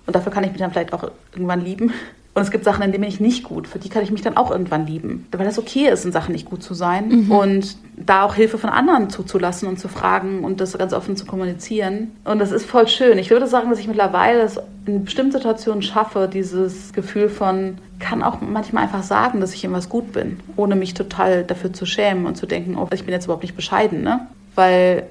Und 0.05 0.15
dafür 0.15 0.31
kann 0.31 0.45
ich 0.45 0.51
mich 0.51 0.59
dann 0.59 0.71
vielleicht 0.71 0.93
auch 0.93 1.11
irgendwann 1.33 1.59
lieben. 1.59 1.91
Und 2.33 2.41
es 2.41 2.51
gibt 2.51 2.63
Sachen, 2.63 2.83
in 2.83 2.93
denen 2.93 3.01
bin 3.01 3.09
ich 3.09 3.19
nicht 3.19 3.43
gut. 3.43 3.67
Für 3.67 3.79
die 3.79 3.89
kann 3.89 4.01
ich 4.01 4.09
mich 4.09 4.21
dann 4.21 4.37
auch 4.37 4.49
irgendwann 4.49 4.87
lieben. 4.87 5.27
Weil 5.33 5.45
das 5.45 5.59
okay 5.59 5.89
ist, 5.89 6.05
in 6.05 6.13
Sachen 6.13 6.31
nicht 6.31 6.45
gut 6.45 6.63
zu 6.63 6.73
sein. 6.73 7.25
Mhm. 7.25 7.31
Und 7.31 7.75
da 7.97 8.23
auch 8.23 8.33
Hilfe 8.35 8.57
von 8.57 8.69
anderen 8.69 9.09
zuzulassen 9.09 9.67
und 9.67 9.77
zu 9.77 9.89
fragen 9.89 10.45
und 10.45 10.61
das 10.61 10.77
ganz 10.77 10.93
offen 10.93 11.17
zu 11.17 11.25
kommunizieren. 11.25 12.11
Und 12.23 12.39
das 12.39 12.53
ist 12.53 12.65
voll 12.65 12.87
schön. 12.87 13.17
Ich 13.17 13.29
würde 13.29 13.47
sagen, 13.47 13.69
dass 13.69 13.79
ich 13.79 13.87
mittlerweile 13.87 14.39
es 14.43 14.57
in 14.85 15.03
bestimmten 15.03 15.33
Situationen 15.33 15.81
schaffe, 15.81 16.29
dieses 16.31 16.93
Gefühl 16.93 17.27
von, 17.27 17.77
kann 17.99 18.23
auch 18.23 18.39
manchmal 18.39 18.83
einfach 18.83 19.03
sagen, 19.03 19.41
dass 19.41 19.53
ich 19.53 19.65
in 19.65 19.73
was 19.73 19.89
gut 19.89 20.13
bin, 20.13 20.39
ohne 20.55 20.77
mich 20.77 20.93
total 20.93 21.43
dafür 21.43 21.73
zu 21.73 21.85
schämen 21.85 22.25
und 22.25 22.37
zu 22.37 22.45
denken, 22.45 22.77
oh, 22.77 22.87
ich 22.93 23.03
bin 23.03 23.13
jetzt 23.13 23.25
überhaupt 23.25 23.43
nicht 23.43 23.57
bescheiden. 23.57 24.01
Ne? 24.01 24.21
Weil 24.55 25.03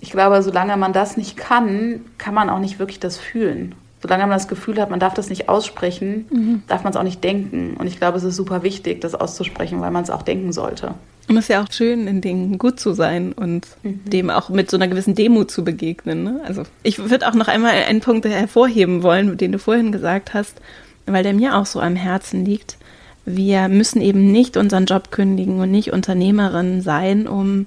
ich 0.00 0.10
glaube, 0.10 0.42
solange 0.42 0.76
man 0.76 0.92
das 0.92 1.16
nicht 1.16 1.36
kann, 1.36 2.00
kann 2.18 2.34
man 2.34 2.50
auch 2.50 2.60
nicht 2.60 2.78
wirklich 2.78 3.00
das 3.00 3.16
fühlen 3.16 3.74
solange 4.00 4.22
man 4.22 4.32
das 4.32 4.48
Gefühl 4.48 4.80
hat, 4.80 4.90
man 4.90 5.00
darf 5.00 5.14
das 5.14 5.28
nicht 5.28 5.48
aussprechen, 5.48 6.26
mhm. 6.30 6.62
darf 6.68 6.84
man 6.84 6.92
es 6.92 6.96
auch 6.96 7.02
nicht 7.02 7.22
denken. 7.24 7.76
Und 7.78 7.86
ich 7.86 7.98
glaube, 7.98 8.18
es 8.18 8.24
ist 8.24 8.36
super 8.36 8.62
wichtig, 8.62 9.00
das 9.00 9.14
auszusprechen, 9.14 9.80
weil 9.80 9.90
man 9.90 10.04
es 10.04 10.10
auch 10.10 10.22
denken 10.22 10.52
sollte. 10.52 10.94
Und 11.28 11.36
es 11.36 11.44
ist 11.44 11.48
ja 11.48 11.62
auch 11.62 11.70
schön, 11.70 12.06
in 12.06 12.20
Dingen 12.20 12.58
gut 12.58 12.80
zu 12.80 12.92
sein 12.92 13.32
und 13.32 13.66
mhm. 13.82 14.00
dem 14.04 14.30
auch 14.30 14.48
mit 14.48 14.70
so 14.70 14.76
einer 14.76 14.88
gewissen 14.88 15.14
Demut 15.14 15.50
zu 15.50 15.64
begegnen. 15.64 16.22
Ne? 16.22 16.40
Also 16.44 16.62
ich 16.82 17.10
würde 17.10 17.28
auch 17.28 17.34
noch 17.34 17.48
einmal 17.48 17.72
einen 17.72 18.00
Punkt 18.00 18.24
hervorheben 18.24 19.02
wollen, 19.02 19.36
den 19.36 19.52
du 19.52 19.58
vorhin 19.58 19.92
gesagt 19.92 20.32
hast, 20.32 20.60
weil 21.06 21.22
der 21.22 21.34
mir 21.34 21.56
auch 21.56 21.66
so 21.66 21.80
am 21.80 21.96
Herzen 21.96 22.44
liegt. 22.44 22.78
Wir 23.26 23.68
müssen 23.68 24.00
eben 24.00 24.32
nicht 24.32 24.56
unseren 24.56 24.86
Job 24.86 25.10
kündigen 25.10 25.60
und 25.60 25.70
nicht 25.70 25.92
Unternehmerin 25.92 26.80
sein, 26.80 27.26
um 27.26 27.66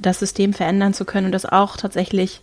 das 0.00 0.18
System 0.18 0.52
verändern 0.52 0.94
zu 0.94 1.04
können 1.04 1.26
und 1.26 1.32
das 1.32 1.46
auch 1.46 1.76
tatsächlich 1.76 2.40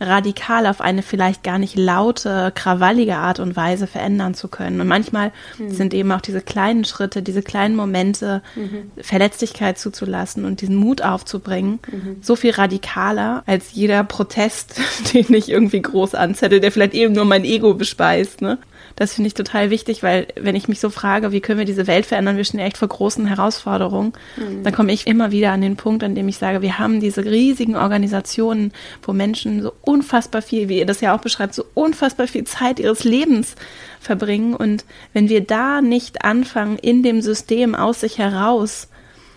radikal 0.00 0.66
auf 0.66 0.80
eine 0.80 1.02
vielleicht 1.02 1.42
gar 1.42 1.58
nicht 1.58 1.76
laute, 1.76 2.52
krawallige 2.54 3.16
Art 3.16 3.38
und 3.38 3.54
Weise 3.54 3.86
verändern 3.86 4.32
zu 4.32 4.48
können. 4.48 4.80
Und 4.80 4.88
manchmal 4.88 5.30
mhm. 5.58 5.70
sind 5.70 5.92
eben 5.92 6.10
auch 6.10 6.22
diese 6.22 6.40
kleinen 6.40 6.86
Schritte, 6.86 7.22
diese 7.22 7.42
kleinen 7.42 7.76
Momente, 7.76 8.40
mhm. 8.56 8.90
Verletzlichkeit 9.02 9.78
zuzulassen 9.78 10.46
und 10.46 10.62
diesen 10.62 10.76
Mut 10.76 11.02
aufzubringen, 11.02 11.80
mhm. 11.92 12.16
so 12.22 12.34
viel 12.34 12.52
radikaler 12.52 13.42
als 13.44 13.72
jeder 13.72 14.02
Protest, 14.02 14.80
den 15.12 15.34
ich 15.34 15.50
irgendwie 15.50 15.82
groß 15.82 16.14
anzettel, 16.14 16.60
der 16.60 16.72
vielleicht 16.72 16.94
eben 16.94 17.12
nur 17.12 17.26
mein 17.26 17.44
Ego 17.44 17.74
bespeist. 17.74 18.40
Ne? 18.40 18.56
Das 19.00 19.14
finde 19.14 19.28
ich 19.28 19.34
total 19.34 19.70
wichtig, 19.70 20.02
weil 20.02 20.26
wenn 20.38 20.54
ich 20.54 20.68
mich 20.68 20.78
so 20.78 20.90
frage, 20.90 21.32
wie 21.32 21.40
können 21.40 21.58
wir 21.58 21.64
diese 21.64 21.86
Welt 21.86 22.04
verändern, 22.04 22.36
wir 22.36 22.44
stehen 22.44 22.60
echt 22.60 22.76
vor 22.76 22.88
großen 22.88 23.24
Herausforderungen, 23.24 24.12
mhm. 24.36 24.62
dann 24.62 24.74
komme 24.74 24.92
ich 24.92 25.06
immer 25.06 25.30
wieder 25.30 25.52
an 25.52 25.62
den 25.62 25.76
Punkt, 25.76 26.04
an 26.04 26.14
dem 26.14 26.28
ich 26.28 26.36
sage, 26.36 26.60
wir 26.60 26.78
haben 26.78 27.00
diese 27.00 27.24
riesigen 27.24 27.76
Organisationen, 27.76 28.74
wo 29.02 29.14
Menschen 29.14 29.62
so 29.62 29.72
unfassbar 29.80 30.42
viel, 30.42 30.68
wie 30.68 30.80
ihr 30.80 30.84
das 30.84 31.00
ja 31.00 31.16
auch 31.16 31.22
beschreibt, 31.22 31.54
so 31.54 31.64
unfassbar 31.72 32.26
viel 32.26 32.44
Zeit 32.44 32.78
ihres 32.78 33.04
Lebens 33.04 33.54
verbringen. 34.00 34.54
Und 34.54 34.84
wenn 35.14 35.30
wir 35.30 35.40
da 35.40 35.80
nicht 35.80 36.22
anfangen, 36.22 36.76
in 36.76 37.02
dem 37.02 37.22
System 37.22 37.74
aus 37.74 38.00
sich 38.00 38.18
heraus 38.18 38.88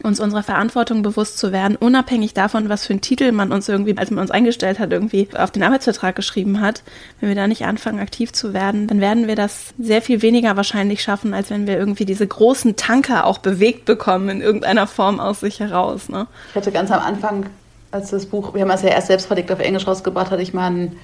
uns 0.03 0.19
unserer 0.19 0.43
Verantwortung 0.43 1.01
bewusst 1.01 1.37
zu 1.37 1.51
werden, 1.51 1.75
unabhängig 1.75 2.33
davon, 2.33 2.69
was 2.69 2.85
für 2.85 2.93
einen 2.93 3.01
Titel 3.01 3.31
man 3.31 3.51
uns 3.51 3.69
irgendwie, 3.69 3.97
als 3.97 4.11
man 4.11 4.21
uns 4.21 4.31
eingestellt 4.31 4.79
hat, 4.79 4.91
irgendwie 4.91 5.29
auf 5.35 5.51
den 5.51 5.63
Arbeitsvertrag 5.63 6.15
geschrieben 6.15 6.61
hat. 6.61 6.83
Wenn 7.19 7.29
wir 7.29 7.35
da 7.35 7.47
nicht 7.47 7.65
anfangen, 7.65 7.99
aktiv 7.99 8.33
zu 8.33 8.53
werden, 8.53 8.87
dann 8.87 9.01
werden 9.01 9.27
wir 9.27 9.35
das 9.35 9.73
sehr 9.79 10.01
viel 10.01 10.21
weniger 10.21 10.57
wahrscheinlich 10.57 11.01
schaffen, 11.01 11.33
als 11.33 11.49
wenn 11.49 11.67
wir 11.67 11.77
irgendwie 11.77 12.05
diese 12.05 12.27
großen 12.27 12.75
Tanker 12.75 13.25
auch 13.25 13.37
bewegt 13.37 13.85
bekommen 13.85 14.29
in 14.29 14.41
irgendeiner 14.41 14.87
Form 14.87 15.19
aus 15.19 15.39
sich 15.39 15.59
heraus. 15.59 16.09
Ne? 16.09 16.27
Ich 16.49 16.55
hatte 16.55 16.71
ganz 16.71 16.91
am 16.91 17.01
Anfang, 17.01 17.45
als 17.91 18.09
das 18.09 18.25
Buch, 18.25 18.53
wir 18.53 18.61
haben 18.61 18.71
es 18.71 18.81
ja 18.81 18.89
erst 18.89 19.07
selbst 19.07 19.27
verdickt 19.27 19.51
auf 19.51 19.59
Englisch 19.59 19.87
rausgebracht, 19.87 20.31
hatte 20.31 20.41
ich 20.41 20.53
mal 20.53 20.67
einen 20.67 20.97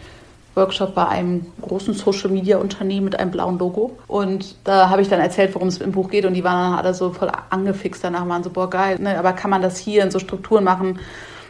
Workshop 0.55 0.95
bei 0.95 1.07
einem 1.07 1.45
großen 1.61 1.93
Social 1.93 2.29
Media 2.29 2.57
Unternehmen 2.57 3.05
mit 3.05 3.19
einem 3.19 3.31
blauen 3.31 3.57
Logo. 3.57 3.97
Und 4.07 4.55
da 4.63 4.89
habe 4.89 5.01
ich 5.01 5.09
dann 5.09 5.19
erzählt, 5.19 5.55
worum 5.55 5.67
es 5.67 5.77
im 5.77 5.91
Buch 5.91 6.09
geht. 6.09 6.25
Und 6.25 6.33
die 6.33 6.43
waren 6.43 6.71
dann 6.71 6.79
alle 6.79 6.93
so 6.93 7.11
voll 7.11 7.31
angefixt 7.49 8.03
danach, 8.03 8.27
waren 8.27 8.43
so, 8.43 8.49
boah, 8.49 8.69
geil, 8.69 8.97
ne? 8.99 9.17
aber 9.17 9.33
kann 9.33 9.51
man 9.51 9.61
das 9.61 9.77
hier 9.77 10.03
in 10.03 10.11
so 10.11 10.19
Strukturen 10.19 10.63
machen? 10.63 10.99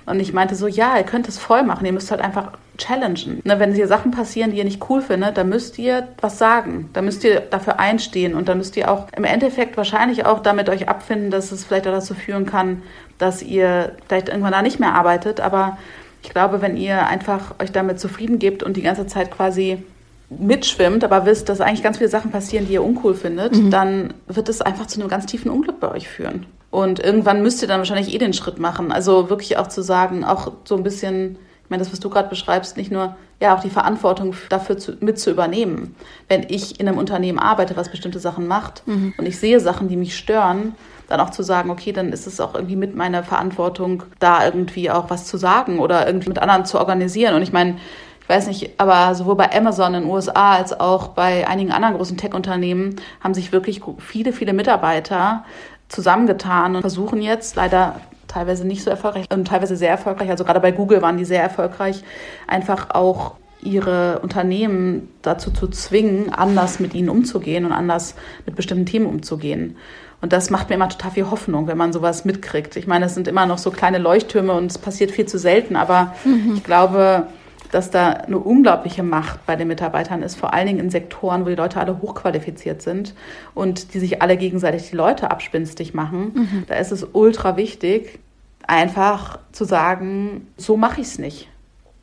Und 0.09 0.19
ich 0.19 0.33
meinte 0.33 0.55
so, 0.55 0.67
ja, 0.67 0.97
ihr 0.97 1.03
könnt 1.03 1.27
es 1.27 1.37
voll 1.37 1.61
machen, 1.61 1.85
ihr 1.85 1.93
müsst 1.93 2.09
halt 2.09 2.21
einfach 2.21 2.53
challengen. 2.79 3.41
Ne, 3.43 3.59
wenn 3.59 3.73
hier 3.73 3.87
Sachen 3.87 4.09
passieren, 4.09 4.49
die 4.49 4.57
ihr 4.57 4.63
nicht 4.63 4.89
cool 4.89 5.03
findet, 5.03 5.37
dann 5.37 5.49
müsst 5.49 5.77
ihr 5.77 6.07
was 6.19 6.39
sagen. 6.39 6.89
Da 6.93 7.03
müsst 7.03 7.23
ihr 7.23 7.41
dafür 7.41 7.79
einstehen 7.79 8.33
und 8.33 8.49
dann 8.49 8.57
müsst 8.57 8.75
ihr 8.75 8.89
auch 8.89 9.07
im 9.15 9.23
Endeffekt 9.23 9.77
wahrscheinlich 9.77 10.25
auch 10.25 10.39
damit 10.39 10.67
euch 10.69 10.89
abfinden, 10.89 11.29
dass 11.29 11.51
es 11.51 11.65
vielleicht 11.65 11.87
auch 11.87 11.91
dazu 11.91 12.15
führen 12.15 12.47
kann, 12.47 12.81
dass 13.19 13.43
ihr 13.43 13.91
vielleicht 14.07 14.29
irgendwann 14.29 14.53
da 14.53 14.63
nicht 14.63 14.79
mehr 14.79 14.95
arbeitet. 14.95 15.41
Aber 15.41 15.77
ich 16.21 16.29
glaube, 16.29 16.61
wenn 16.61 16.77
ihr 16.77 17.07
einfach 17.07 17.55
euch 17.59 17.71
damit 17.71 17.99
zufrieden 17.99 18.39
gebt 18.39 18.63
und 18.63 18.77
die 18.77 18.81
ganze 18.81 19.07
Zeit 19.07 19.31
quasi 19.31 19.83
mitschwimmt, 20.29 21.03
aber 21.03 21.25
wisst, 21.25 21.49
dass 21.49 21.61
eigentlich 21.61 21.83
ganz 21.83 21.97
viele 21.97 22.09
Sachen 22.09 22.31
passieren, 22.31 22.67
die 22.67 22.73
ihr 22.73 22.83
uncool 22.83 23.15
findet, 23.15 23.55
mhm. 23.55 23.71
dann 23.71 24.13
wird 24.27 24.49
es 24.49 24.61
einfach 24.61 24.85
zu 24.85 24.99
einem 24.99 25.09
ganz 25.09 25.25
tiefen 25.25 25.49
Unglück 25.49 25.79
bei 25.79 25.89
euch 25.91 26.07
führen. 26.07 26.45
Und 26.71 26.99
irgendwann 26.99 27.41
müsst 27.41 27.61
ihr 27.61 27.67
dann 27.67 27.79
wahrscheinlich 27.79 28.13
eh 28.13 28.19
den 28.19 28.33
Schritt 28.33 28.59
machen. 28.59 28.91
Also 28.91 29.29
wirklich 29.29 29.57
auch 29.57 29.67
zu 29.67 29.81
sagen, 29.81 30.23
auch 30.23 30.51
so 30.65 30.75
ein 30.75 30.83
bisschen, 30.83 31.37
ich 31.63 31.69
meine, 31.69 31.81
das, 31.81 31.91
was 31.91 31.99
du 31.99 32.11
gerade 32.11 32.29
beschreibst, 32.29 32.77
nicht 32.77 32.91
nur, 32.91 33.15
ja, 33.41 33.55
auch 33.55 33.61
die 33.61 33.71
Verantwortung 33.71 34.35
dafür 34.49 34.77
zu, 34.77 34.97
mit 34.99 35.17
zu 35.17 35.31
übernehmen. 35.31 35.95
Wenn 36.27 36.43
ich 36.47 36.79
in 36.79 36.87
einem 36.87 36.99
Unternehmen 36.99 37.39
arbeite, 37.39 37.75
was 37.75 37.89
bestimmte 37.89 38.19
Sachen 38.19 38.45
macht 38.45 38.83
mhm. 38.85 39.13
und 39.17 39.25
ich 39.25 39.39
sehe 39.39 39.59
Sachen, 39.59 39.87
die 39.87 39.97
mich 39.97 40.15
stören, 40.15 40.75
dann 41.09 41.19
auch 41.19 41.31
zu 41.31 41.43
sagen, 41.43 41.69
okay, 41.69 41.91
dann 41.91 42.13
ist 42.13 42.27
es 42.27 42.39
auch 42.39 42.53
irgendwie 42.53 42.75
mit 42.75 42.95
meiner 42.95 43.23
Verantwortung, 43.23 44.03
da 44.19 44.45
irgendwie 44.45 44.91
auch 44.91 45.09
was 45.09 45.25
zu 45.25 45.37
sagen 45.37 45.79
oder 45.79 46.05
irgendwie 46.07 46.29
mit 46.29 46.39
anderen 46.39 46.65
zu 46.65 46.77
organisieren. 46.79 47.35
Und 47.35 47.41
ich 47.41 47.51
meine, 47.51 47.77
ich 48.21 48.29
weiß 48.29 48.47
nicht, 48.47 48.79
aber 48.79 49.15
sowohl 49.15 49.35
bei 49.35 49.51
Amazon 49.51 49.95
in 49.95 50.03
den 50.03 50.09
USA 50.11 50.53
als 50.53 50.79
auch 50.79 51.09
bei 51.09 51.47
einigen 51.47 51.71
anderen 51.71 51.95
großen 51.95 52.15
Tech-Unternehmen 52.15 52.95
haben 53.21 53.33
sich 53.33 53.51
wirklich 53.51 53.81
viele, 53.97 54.33
viele 54.33 54.53
Mitarbeiter 54.53 55.43
zusammengetan 55.87 56.75
und 56.75 56.81
versuchen 56.81 57.21
jetzt 57.21 57.55
leider 57.55 57.99
teilweise 58.27 58.67
nicht 58.67 58.83
so 58.83 58.91
erfolgreich 58.91 59.25
und 59.33 59.47
teilweise 59.47 59.75
sehr 59.75 59.89
erfolgreich, 59.89 60.29
also 60.29 60.43
gerade 60.43 60.59
bei 60.59 60.71
Google 60.71 61.01
waren 61.01 61.17
die 61.17 61.25
sehr 61.25 61.41
erfolgreich, 61.41 62.03
einfach 62.45 62.91
auch 62.91 63.35
ihre 63.61 64.19
Unternehmen 64.19 65.09
dazu 65.21 65.51
zu 65.51 65.67
zwingen, 65.67 66.31
anders 66.31 66.79
mit 66.79 66.93
ihnen 66.93 67.09
umzugehen 67.09 67.65
und 67.65 67.71
anders 67.71 68.15
mit 68.45 68.55
bestimmten 68.55 68.85
Themen 68.85 69.07
umzugehen. 69.07 69.75
Und 70.21 70.33
das 70.33 70.49
macht 70.49 70.69
mir 70.69 70.75
immer 70.75 70.89
total 70.89 71.11
viel 71.11 71.29
Hoffnung, 71.31 71.67
wenn 71.67 71.77
man 71.77 71.93
sowas 71.93 72.25
mitkriegt. 72.25 72.75
Ich 72.75 72.87
meine, 72.87 73.05
es 73.05 73.15
sind 73.15 73.27
immer 73.27 73.45
noch 73.45 73.57
so 73.57 73.71
kleine 73.71 73.99
Leuchttürme 73.99 74.53
und 74.53 74.69
es 74.69 74.77
passiert 74.77 75.11
viel 75.11 75.25
zu 75.25 75.37
selten, 75.37 75.75
aber 75.75 76.13
mhm. 76.25 76.55
ich 76.55 76.63
glaube, 76.63 77.27
dass 77.71 77.91
da 77.91 78.09
eine 78.09 78.37
unglaubliche 78.37 79.03
Macht 79.03 79.45
bei 79.45 79.55
den 79.55 79.67
Mitarbeitern 79.67 80.23
ist, 80.23 80.35
vor 80.35 80.53
allen 80.53 80.67
Dingen 80.67 80.79
in 80.79 80.89
Sektoren, 80.89 81.45
wo 81.45 81.49
die 81.49 81.55
Leute 81.55 81.79
alle 81.79 82.01
hochqualifiziert 82.01 82.81
sind 82.81 83.13
und 83.53 83.93
die 83.93 83.99
sich 83.99 84.21
alle 84.21 84.37
gegenseitig 84.37 84.89
die 84.89 84.95
Leute 84.95 85.31
abspinstig 85.31 85.93
machen. 85.93 86.31
Mhm. 86.33 86.63
Da 86.67 86.75
ist 86.75 86.91
es 86.91 87.07
ultra 87.13 87.57
wichtig, 87.57 88.19
einfach 88.67 89.39
zu 89.51 89.65
sagen, 89.65 90.47
so 90.57 90.77
mache 90.77 91.01
ich 91.01 91.07
es 91.07 91.19
nicht, 91.19 91.49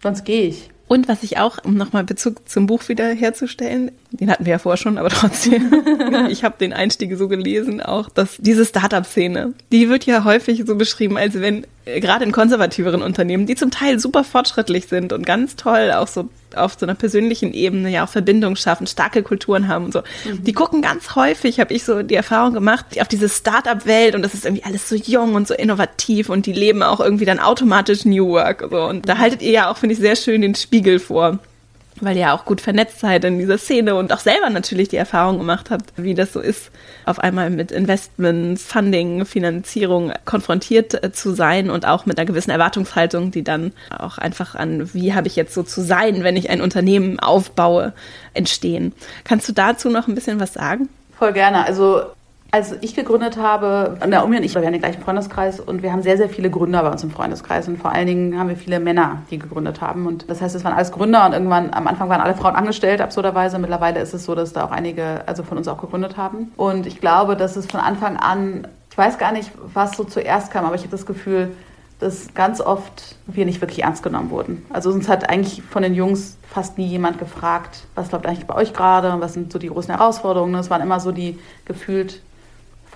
sonst 0.02 0.24
gehe 0.24 0.46
ich. 0.46 0.70
Und 0.88 1.09
was 1.09 1.22
ich 1.22 1.38
auch, 1.38 1.59
um 1.64 1.75
nochmal 1.75 2.05
Bezug 2.05 2.49
zum 2.49 2.66
Buch 2.66 2.88
wieder 2.88 3.09
herzustellen, 3.09 3.90
den 4.12 4.31
hatten 4.31 4.44
wir 4.46 4.53
ja 4.53 4.59
vorher 4.59 4.77
schon, 4.77 4.99
aber 4.99 5.09
trotzdem, 5.11 5.72
ich 6.31 6.44
habe 6.44 6.57
den 6.59 6.72
Einstieg 6.72 7.16
so 7.16 7.27
gelesen, 7.29 7.81
auch, 7.81 8.09
dass 8.09 8.37
diese 8.38 8.64
Startup-Szene, 8.64 9.55
die 9.72 9.88
wird 9.88 10.07
ja 10.07 10.25
häufig 10.25 10.62
so 10.64 10.77
beschrieben, 10.77 11.16
als 11.16 11.35
wenn 11.40 11.66
äh, 11.87 12.01
gerade 12.01 12.25
in 12.25 12.33
konservativeren 12.33 13.03
Unternehmen, 13.03 13.46
die 13.46 13.57
zum 13.57 13.70
Teil 13.70 13.99
super 13.99 14.22
fortschrittlich 14.22 14.87
sind 14.87 15.12
und 15.12 15.27
ganz 15.27 15.57
toll 15.57 15.90
auch 15.92 16.09
so 16.09 16.29
auf 16.57 16.77
so 16.79 16.87
einer 16.87 16.95
persönlichen 16.95 17.53
Ebene 17.53 17.90
ja 17.90 18.05
auch 18.05 18.09
Verbindung 18.09 18.57
schaffen, 18.57 18.87
starke 18.87 19.23
Kulturen 19.23 19.69
haben 19.69 19.87
und 19.87 19.92
so. 19.92 20.01
Mhm. 20.25 20.45
Die 20.45 20.53
gucken 20.53 20.83
ganz 20.83 21.14
häufig, 21.14 21.61
habe 21.61 21.75
ich 21.75 21.85
so 21.85 22.03
die 22.03 22.14
Erfahrung 22.14 22.55
gemacht, 22.55 22.87
auf 23.01 23.09
diese 23.09 23.29
Startup-Welt 23.29 24.14
und 24.14 24.23
das 24.23 24.35
ist 24.35 24.45
irgendwie 24.45 24.64
alles 24.64 24.88
so 24.88 24.97
jung 24.97 25.35
und 25.35 25.47
so 25.49 25.55
innovativ 25.55 26.29
und 26.29 26.47
die 26.47 26.53
leben 26.53 26.83
auch 26.83 27.01
irgendwie 27.01 27.25
dann 27.25 27.38
automatisch 27.38 28.05
New 28.05 28.29
Work. 28.29 28.69
So. 28.71 28.85
Und 28.85 29.09
da 29.09 29.19
haltet 29.19 29.42
ihr 29.42 29.53
ja 29.53 29.71
auch, 29.71 29.77
finde 29.77 29.95
ich, 29.95 30.01
sehr 30.01 30.16
schön 30.16 30.42
den 30.42 30.55
Spiegel 30.55 30.99
vor 30.99 31.38
weil 32.01 32.17
ihr 32.17 32.23
ja 32.23 32.35
auch 32.35 32.45
gut 32.45 32.61
vernetzt 32.61 33.01
seid 33.01 33.25
in 33.25 33.39
dieser 33.39 33.59
Szene 33.59 33.95
und 33.95 34.13
auch 34.13 34.19
selber 34.19 34.51
natürlich 34.51 34.89
die 34.89 34.97
Erfahrung 34.97 35.39
gemacht 35.39 35.71
habt, 35.71 35.93
wie 35.97 36.15
das 36.15 36.33
so 36.33 36.41
ist, 36.41 36.71
auf 37.05 37.19
einmal 37.19 37.51
mit 37.51 37.73
Investments, 37.73 38.65
Funding, 38.65 39.25
Finanzierung 39.25 40.13
konfrontiert 40.25 41.03
äh, 41.03 41.13
zu 41.13 41.35
sein 41.35 41.71
und 41.71 41.87
auch 41.87 42.07
mit 42.07 42.19
einer 42.19 42.27
gewissen 42.27 42.51
Erwartungshaltung, 42.51 43.31
die 43.31 43.45
dann 43.45 43.73
auch 43.97 44.19
einfach 44.19 44.55
an, 44.55 44.93
wie 44.95 45.15
habe 45.15 45.29
ich 45.29 45.37
jetzt 45.37 45.55
so 45.55 45.63
zu 45.63 45.83
sein, 45.83 46.23
wenn 46.23 46.37
ich 46.37 46.51
ein 46.51 46.61
Unternehmen 46.61 47.21
aufbaue, 47.21 47.93
entstehen. 48.35 48.93
Kannst 49.25 49.49
du 49.49 49.53
dazu 49.53 49.89
noch 49.89 50.09
ein 50.09 50.15
bisschen 50.15 50.41
was 50.41 50.55
sagen? 50.55 50.89
Voll 51.19 51.33
gerne. 51.33 51.65
Also 51.65 52.03
als 52.57 52.75
ich 52.81 52.95
gegründet 52.95 53.37
habe, 53.37 53.99
Naomi 54.09 54.38
und 54.38 54.42
ich, 54.42 54.55
wir 54.55 54.62
haben 54.62 54.73
den 54.73 54.81
gleichen 54.81 55.03
Freundeskreis 55.03 55.61
und 55.61 55.83
wir 55.83 55.92
haben 55.92 56.01
sehr, 56.01 56.16
sehr 56.16 56.31
viele 56.31 56.49
Gründer 56.49 56.83
bei 56.83 56.90
uns 56.90 57.05
im 57.05 57.11
Freundeskreis 57.11 57.69
und 57.69 57.77
vor 57.77 57.92
allen 57.92 58.07
Dingen 58.07 58.38
haben 58.38 58.49
wir 58.49 58.57
viele 58.57 58.81
Männer, 58.81 59.23
die 59.31 59.38
gegründet 59.38 59.83
haben 59.83 60.07
und 60.07 60.31
das 60.31 60.40
heißt, 60.40 60.55
es 60.55 60.64
waren 60.64 60.73
alles 60.73 60.90
Gründer 60.90 61.27
und 61.27 61.35
irgendwann, 61.35 61.75
am 61.75 61.87
Anfang 61.87 62.09
waren 62.09 62.23
alle 62.23 62.35
Frauen 62.35 62.57
angestellt, 62.57 63.03
absurderweise. 63.03 63.59
Mittlerweile 63.59 64.01
ist 64.01 64.14
es 64.14 64.25
so, 64.25 64.35
dass 64.35 64.55
da 64.55 64.64
auch 64.64 64.71
einige, 64.71 65.23
also 65.27 65.42
von 65.42 65.59
uns 65.59 65.69
auch 65.69 65.79
gegründet 65.79 66.16
haben 66.16 66.51
und 66.57 66.87
ich 66.87 66.99
glaube, 66.99 67.37
dass 67.37 67.57
es 67.57 67.66
von 67.66 67.81
Anfang 67.81 68.16
an, 68.16 68.66
ich 68.90 68.97
weiß 68.97 69.19
gar 69.19 69.33
nicht, 69.33 69.51
was 69.75 69.95
so 69.95 70.05
zuerst 70.05 70.51
kam, 70.51 70.64
aber 70.64 70.77
ich 70.77 70.81
habe 70.81 70.92
das 70.92 71.05
Gefühl, 71.05 71.51
dass 71.99 72.33
ganz 72.33 72.62
oft 72.62 73.16
wir 73.27 73.45
nicht 73.45 73.61
wirklich 73.61 73.83
ernst 73.83 74.03
genommen 74.03 74.31
wurden. 74.31 74.64
Also 74.71 74.90
uns 74.90 75.11
hat 75.11 75.29
eigentlich 75.29 75.62
von 75.62 75.83
den 75.83 75.95
Jungs 75.95 76.38
fast 76.49 76.79
nie 76.79 76.87
jemand 76.87 77.19
gefragt, 77.19 77.85
was 77.95 78.12
läuft 78.12 78.27
eigentlich 78.27 78.47
bei 78.47 78.55
euch 78.55 78.73
gerade, 78.73 79.14
was 79.21 79.35
sind 79.35 79.53
so 79.53 79.59
die 79.59 79.69
großen 79.69 79.95
Herausforderungen. 79.95 80.55
Es 80.55 80.71
waren 80.71 80.81
immer 80.81 81.01
so 81.01 81.12
die 81.12 81.38
gefühlt 81.66 82.23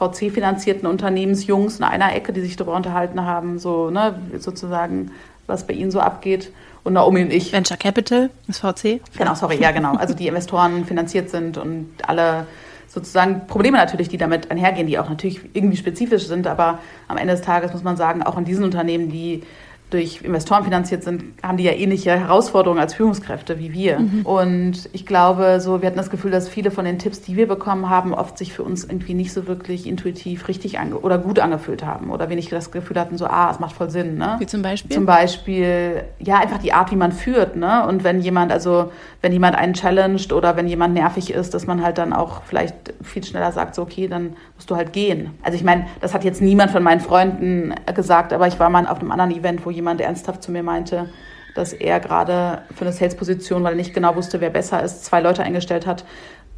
VC-finanzierten 0.01 0.89
Unternehmensjungs 0.89 1.79
in 1.79 1.85
einer 1.85 2.15
Ecke, 2.15 2.33
die 2.33 2.41
sich 2.41 2.57
darüber 2.57 2.75
unterhalten 2.75 3.25
haben, 3.25 3.59
so 3.59 3.91
ne, 3.91 4.19
sozusagen, 4.39 5.11
was 5.47 5.67
bei 5.67 5.75
ihnen 5.75 5.91
so 5.91 6.01
abgeht. 6.01 6.51
Und 6.83 6.95
Naomi 6.95 7.23
und 7.23 7.33
ich. 7.33 7.53
Venture 7.53 7.77
Capital 7.77 8.31
ist 8.49 8.61
VC? 8.61 9.01
Genau, 9.19 9.35
sorry, 9.35 9.61
ja, 9.61 9.71
genau. 9.71 9.97
Also 9.97 10.15
die 10.15 10.27
Investoren 10.27 10.87
finanziert 10.87 11.29
sind 11.29 11.59
und 11.59 11.91
alle 12.07 12.47
sozusagen 12.89 13.47
Probleme 13.47 13.77
natürlich, 13.77 14.09
die 14.09 14.17
damit 14.17 14.51
einhergehen, 14.51 14.87
die 14.87 14.99
auch 14.99 15.09
natürlich 15.09 15.41
irgendwie 15.53 15.77
spezifisch 15.77 16.27
sind, 16.27 16.47
aber 16.47 16.79
am 17.07 17.19
Ende 17.19 17.35
des 17.35 17.43
Tages 17.43 17.73
muss 17.73 17.85
man 17.85 17.97
sagen, 17.97 18.23
auch 18.23 18.37
in 18.39 18.45
diesen 18.45 18.65
Unternehmen, 18.65 19.11
die 19.11 19.43
durch 19.91 20.23
Investoren 20.23 20.65
finanziert 20.65 21.03
sind, 21.03 21.25
haben 21.43 21.57
die 21.57 21.65
ja 21.65 21.73
ähnliche 21.73 22.11
Herausforderungen 22.11 22.81
als 22.81 22.95
Führungskräfte 22.95 23.59
wie 23.59 23.73
wir. 23.73 23.99
Mhm. 23.99 24.23
Und 24.25 24.89
ich 24.93 25.05
glaube, 25.05 25.61
so, 25.61 25.83
wir 25.83 25.87
hatten 25.89 25.99
das 25.99 26.11
Gefühl, 26.11 26.31
dass 26.31 26.49
viele 26.49 26.71
von 26.71 26.85
den 26.85 26.99
Tipps, 26.99 27.21
die 27.21 27.37
wir 27.37 27.49
bekommen 27.49 27.91
haben, 27.91 28.15
oft 28.15 28.39
sich 28.39 28.53
für 28.53 28.63
uns 28.63 28.85
irgendwie 28.85 29.15
nicht 29.15 29.33
so 29.33 29.47
wirklich 29.47 29.87
intuitiv 29.87 30.49
richtig 30.49 30.79
oder 31.03 31.19
gut 31.19 31.41
angefühlt 31.41 31.85
haben. 31.85 32.11
Oder 32.11 32.29
wir 32.29 32.37
nicht 32.37 32.53
das 32.53 32.71
Gefühl 32.71 32.99
hatten, 32.99 33.19
so, 33.19 33.27
ah, 33.27 33.51
es 33.51 33.59
macht 33.59 33.75
voll 33.75 33.91
Sinn. 33.91 34.17
Ne? 34.17 34.37
Wie 34.39 34.47
zum 34.47 34.63
Beispiel? 34.63 34.95
Zum 34.95 35.07
Beispiel, 35.07 36.05
ja, 36.19 36.39
einfach 36.39 36.59
die 36.59 36.73
Art, 36.73 36.91
wie 36.93 36.97
man 36.97 37.13
führt. 37.13 37.57
Ne? 37.57 37.87
Und 37.87 38.05
wenn 38.05 38.21
jemand, 38.21 38.53
also 38.53 38.93
wenn 39.23 39.33
jemand 39.33 39.57
einen 39.57 39.75
challenged 39.75 40.33
oder 40.33 40.57
wenn 40.57 40.69
jemand 40.69 40.95
nervig 40.95 41.33
ist, 41.33 41.53
dass 41.53 41.67
man 41.67 41.83
halt 41.83 41.99
dann 41.99 42.13
auch 42.13 42.43
vielleicht 42.45 42.75
viel 43.03 43.25
schneller 43.25 43.53
sagt, 43.53 43.75
so, 43.75 43.83
okay, 43.83 44.09
dann 44.09 44.35
musst 44.55 44.71
du 44.71 44.77
halt 44.77 44.93
gehen. 44.93 45.31
Also 45.43 45.57
ich 45.57 45.65
meine, 45.65 45.87
das 46.01 46.15
hat 46.15 46.25
jetzt 46.25 46.41
niemand 46.41 46.71
von 46.71 46.83
meinen 46.83 47.01
Freunden 47.01 47.75
gesagt, 47.95 48.33
aber 48.33 48.47
ich 48.47 48.59
war 48.59 48.71
mal 48.71 48.87
auf 48.87 49.01
einem 49.01 49.11
anderen 49.11 49.33
Event, 49.33 49.67
wo 49.67 49.71
jemand 49.71 49.80
ernsthaft 49.87 50.43
zu 50.43 50.53
mir 50.53 50.63
meinte, 50.63 51.09
dass 51.55 51.73
er 51.73 52.01
gerade 52.01 52.63
für 52.75 52.83
eine 52.83 52.93
Sales-Position, 52.93 53.65
weil 53.65 53.73
er 53.73 53.77
nicht 53.77 53.95
genau 53.95 54.15
wusste, 54.15 54.41
wer 54.41 54.51
besser 54.51 54.83
ist, 54.83 55.05
zwei 55.05 55.21
Leute 55.21 55.43
eingestellt 55.43 55.87
hat 55.87 56.05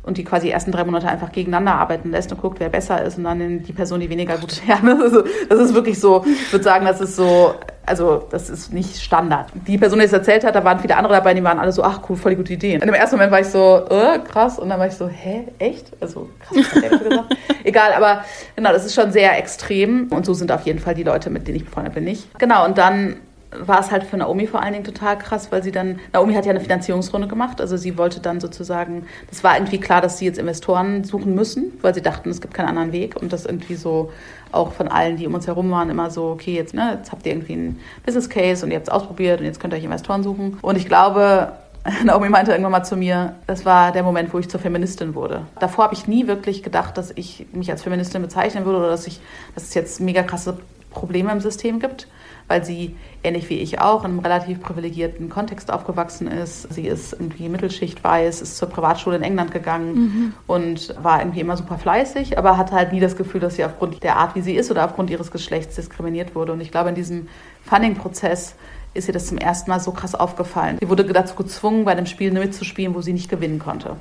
und 0.02 0.18
die 0.18 0.24
quasi 0.24 0.46
die 0.46 0.52
ersten 0.52 0.72
drei 0.72 0.84
Monate 0.84 1.08
einfach 1.08 1.30
gegeneinander 1.30 1.74
arbeiten 1.74 2.10
lässt 2.10 2.32
und 2.32 2.40
guckt, 2.40 2.58
wer 2.58 2.68
besser 2.68 3.02
ist 3.02 3.18
und 3.18 3.24
dann 3.24 3.62
die 3.62 3.72
Person, 3.72 4.00
die 4.00 4.10
weniger 4.10 4.36
gut 4.36 4.52
ist. 4.52 4.62
Ja, 4.72 4.78
das, 4.82 5.12
ist, 5.12 5.24
das 5.48 5.60
ist 5.60 5.74
wirklich 5.74 5.98
so, 6.00 6.24
ich 6.26 6.52
würde 6.52 6.64
sagen, 6.64 6.86
das 6.86 7.00
ist 7.00 7.16
so, 7.16 7.54
also 7.84 8.26
das 8.30 8.48
ist 8.48 8.72
nicht 8.72 8.96
Standard. 9.00 9.48
Die 9.66 9.76
Person, 9.76 9.98
die 9.98 10.04
es 10.04 10.12
erzählt 10.12 10.44
hat, 10.44 10.54
da 10.54 10.64
waren 10.64 10.78
viele 10.78 10.96
andere 10.96 11.14
dabei, 11.14 11.34
die 11.34 11.42
waren 11.42 11.58
alle 11.58 11.72
so, 11.72 11.82
ach 11.82 12.00
cool, 12.08 12.16
voll 12.16 12.32
die 12.32 12.36
gute 12.36 12.52
Ideen. 12.54 12.80
Und 12.80 12.88
im 12.88 12.94
ersten 12.94 13.16
Moment 13.16 13.32
war 13.32 13.40
ich 13.40 13.48
so, 13.48 13.84
äh, 13.90 14.18
krass, 14.20 14.58
und 14.58 14.68
dann 14.68 14.78
war 14.78 14.86
ich 14.86 14.94
so, 14.94 15.08
hä, 15.08 15.48
echt? 15.58 15.92
Also 16.00 16.28
krass, 16.40 16.58
was 16.58 17.02
gesagt? 17.02 17.36
Egal, 17.64 17.92
aber 17.92 18.24
genau, 18.56 18.72
das 18.72 18.84
ist 18.84 18.94
schon 18.94 19.12
sehr 19.12 19.38
extrem 19.38 20.08
und 20.10 20.24
so 20.24 20.34
sind 20.34 20.50
auf 20.50 20.62
jeden 20.62 20.78
Fall 20.78 20.94
die 20.94 21.04
Leute, 21.04 21.30
mit 21.30 21.46
denen 21.46 21.58
ich 21.58 21.64
befreundet 21.64 21.94
bin, 21.94 22.04
nicht. 22.04 22.38
Genau, 22.38 22.64
und 22.64 22.78
dann 22.78 23.16
war 23.58 23.80
es 23.80 23.90
halt 23.90 24.04
für 24.04 24.16
Naomi 24.16 24.46
vor 24.46 24.62
allen 24.62 24.72
Dingen 24.72 24.84
total 24.84 25.18
krass, 25.18 25.52
weil 25.52 25.62
sie 25.62 25.72
dann, 25.72 26.00
Naomi 26.12 26.34
hat 26.34 26.46
ja 26.46 26.50
eine 26.50 26.60
Finanzierungsrunde 26.60 27.28
gemacht, 27.28 27.60
also 27.60 27.76
sie 27.76 27.98
wollte 27.98 28.20
dann 28.20 28.40
sozusagen, 28.40 29.06
das 29.28 29.44
war 29.44 29.56
irgendwie 29.56 29.78
klar, 29.78 30.00
dass 30.00 30.18
sie 30.18 30.24
jetzt 30.24 30.38
Investoren 30.38 31.04
suchen 31.04 31.34
müssen, 31.34 31.72
weil 31.82 31.94
sie 31.94 32.02
dachten, 32.02 32.30
es 32.30 32.40
gibt 32.40 32.54
keinen 32.54 32.68
anderen 32.68 32.92
Weg 32.92 33.16
und 33.20 33.32
das 33.32 33.46
irgendwie 33.46 33.74
so 33.74 34.10
auch 34.50 34.72
von 34.72 34.88
allen, 34.88 35.16
die 35.16 35.26
um 35.26 35.34
uns 35.34 35.46
herum 35.46 35.70
waren, 35.70 35.90
immer 35.90 36.10
so, 36.10 36.30
okay, 36.30 36.54
jetzt, 36.54 36.74
ne, 36.74 36.96
jetzt 36.98 37.12
habt 37.12 37.26
ihr 37.26 37.32
irgendwie 37.32 37.54
einen 37.54 37.80
Business 38.04 38.28
Case 38.28 38.64
und 38.64 38.70
ihr 38.70 38.76
habt 38.76 38.88
es 38.88 38.92
ausprobiert 38.92 39.40
und 39.40 39.46
jetzt 39.46 39.60
könnt 39.60 39.72
ihr 39.74 39.78
euch 39.78 39.84
Investoren 39.84 40.22
suchen. 40.22 40.58
Und 40.60 40.76
ich 40.76 40.86
glaube, 40.86 41.52
Naomi 42.04 42.28
meinte 42.28 42.52
irgendwann 42.52 42.72
mal 42.72 42.84
zu 42.84 42.96
mir, 42.96 43.34
das 43.46 43.64
war 43.64 43.92
der 43.92 44.02
Moment, 44.02 44.32
wo 44.32 44.38
ich 44.38 44.48
zur 44.48 44.60
Feministin 44.60 45.14
wurde. 45.14 45.46
Davor 45.58 45.84
habe 45.84 45.94
ich 45.94 46.06
nie 46.06 46.26
wirklich 46.26 46.62
gedacht, 46.62 46.96
dass 46.98 47.10
ich 47.14 47.46
mich 47.52 47.70
als 47.70 47.82
Feministin 47.82 48.22
bezeichnen 48.22 48.64
würde 48.64 48.78
oder 48.78 48.88
dass 48.88 49.06
ich, 49.06 49.20
dass 49.54 49.64
es 49.64 49.74
jetzt 49.74 50.00
mega 50.00 50.22
krasse 50.22 50.58
Probleme 50.90 51.32
im 51.32 51.40
System 51.40 51.80
gibt 51.80 52.06
weil 52.52 52.66
sie, 52.66 52.94
ähnlich 53.22 53.48
wie 53.48 53.60
ich 53.60 53.80
auch, 53.80 54.04
in 54.04 54.10
einem 54.10 54.18
relativ 54.18 54.60
privilegierten 54.60 55.30
Kontext 55.30 55.72
aufgewachsen 55.72 56.26
ist. 56.26 56.70
Sie 56.70 56.86
ist 56.86 57.14
irgendwie 57.14 57.48
Mittelschicht 57.48 58.04
weiß, 58.04 58.42
ist 58.42 58.58
zur 58.58 58.68
Privatschule 58.68 59.16
in 59.16 59.22
England 59.22 59.52
gegangen 59.52 59.94
mhm. 59.94 60.34
und 60.46 60.94
war 61.02 61.20
irgendwie 61.22 61.40
immer 61.40 61.56
super 61.56 61.78
fleißig, 61.78 62.36
aber 62.36 62.58
hatte 62.58 62.74
halt 62.74 62.92
nie 62.92 63.00
das 63.00 63.16
Gefühl, 63.16 63.40
dass 63.40 63.54
sie 63.54 63.64
aufgrund 63.64 64.02
der 64.02 64.16
Art, 64.16 64.34
wie 64.34 64.42
sie 64.42 64.54
ist 64.54 64.70
oder 64.70 64.84
aufgrund 64.84 65.08
ihres 65.08 65.30
Geschlechts 65.30 65.76
diskriminiert 65.76 66.34
wurde. 66.34 66.52
Und 66.52 66.60
ich 66.60 66.70
glaube, 66.70 66.90
in 66.90 66.94
diesem 66.94 67.26
Funding-Prozess 67.64 68.54
ist 68.92 69.08
ihr 69.08 69.14
das 69.14 69.28
zum 69.28 69.38
ersten 69.38 69.70
Mal 69.70 69.80
so 69.80 69.92
krass 69.92 70.14
aufgefallen. 70.14 70.76
Sie 70.78 70.90
wurde 70.90 71.04
dazu 71.04 71.34
gezwungen, 71.36 71.86
bei 71.86 71.92
einem 71.92 72.04
Spiel 72.04 72.32
mitzuspielen, 72.32 72.94
wo 72.94 73.00
sie 73.00 73.14
nicht 73.14 73.30
gewinnen 73.30 73.60
konnte 73.60 73.96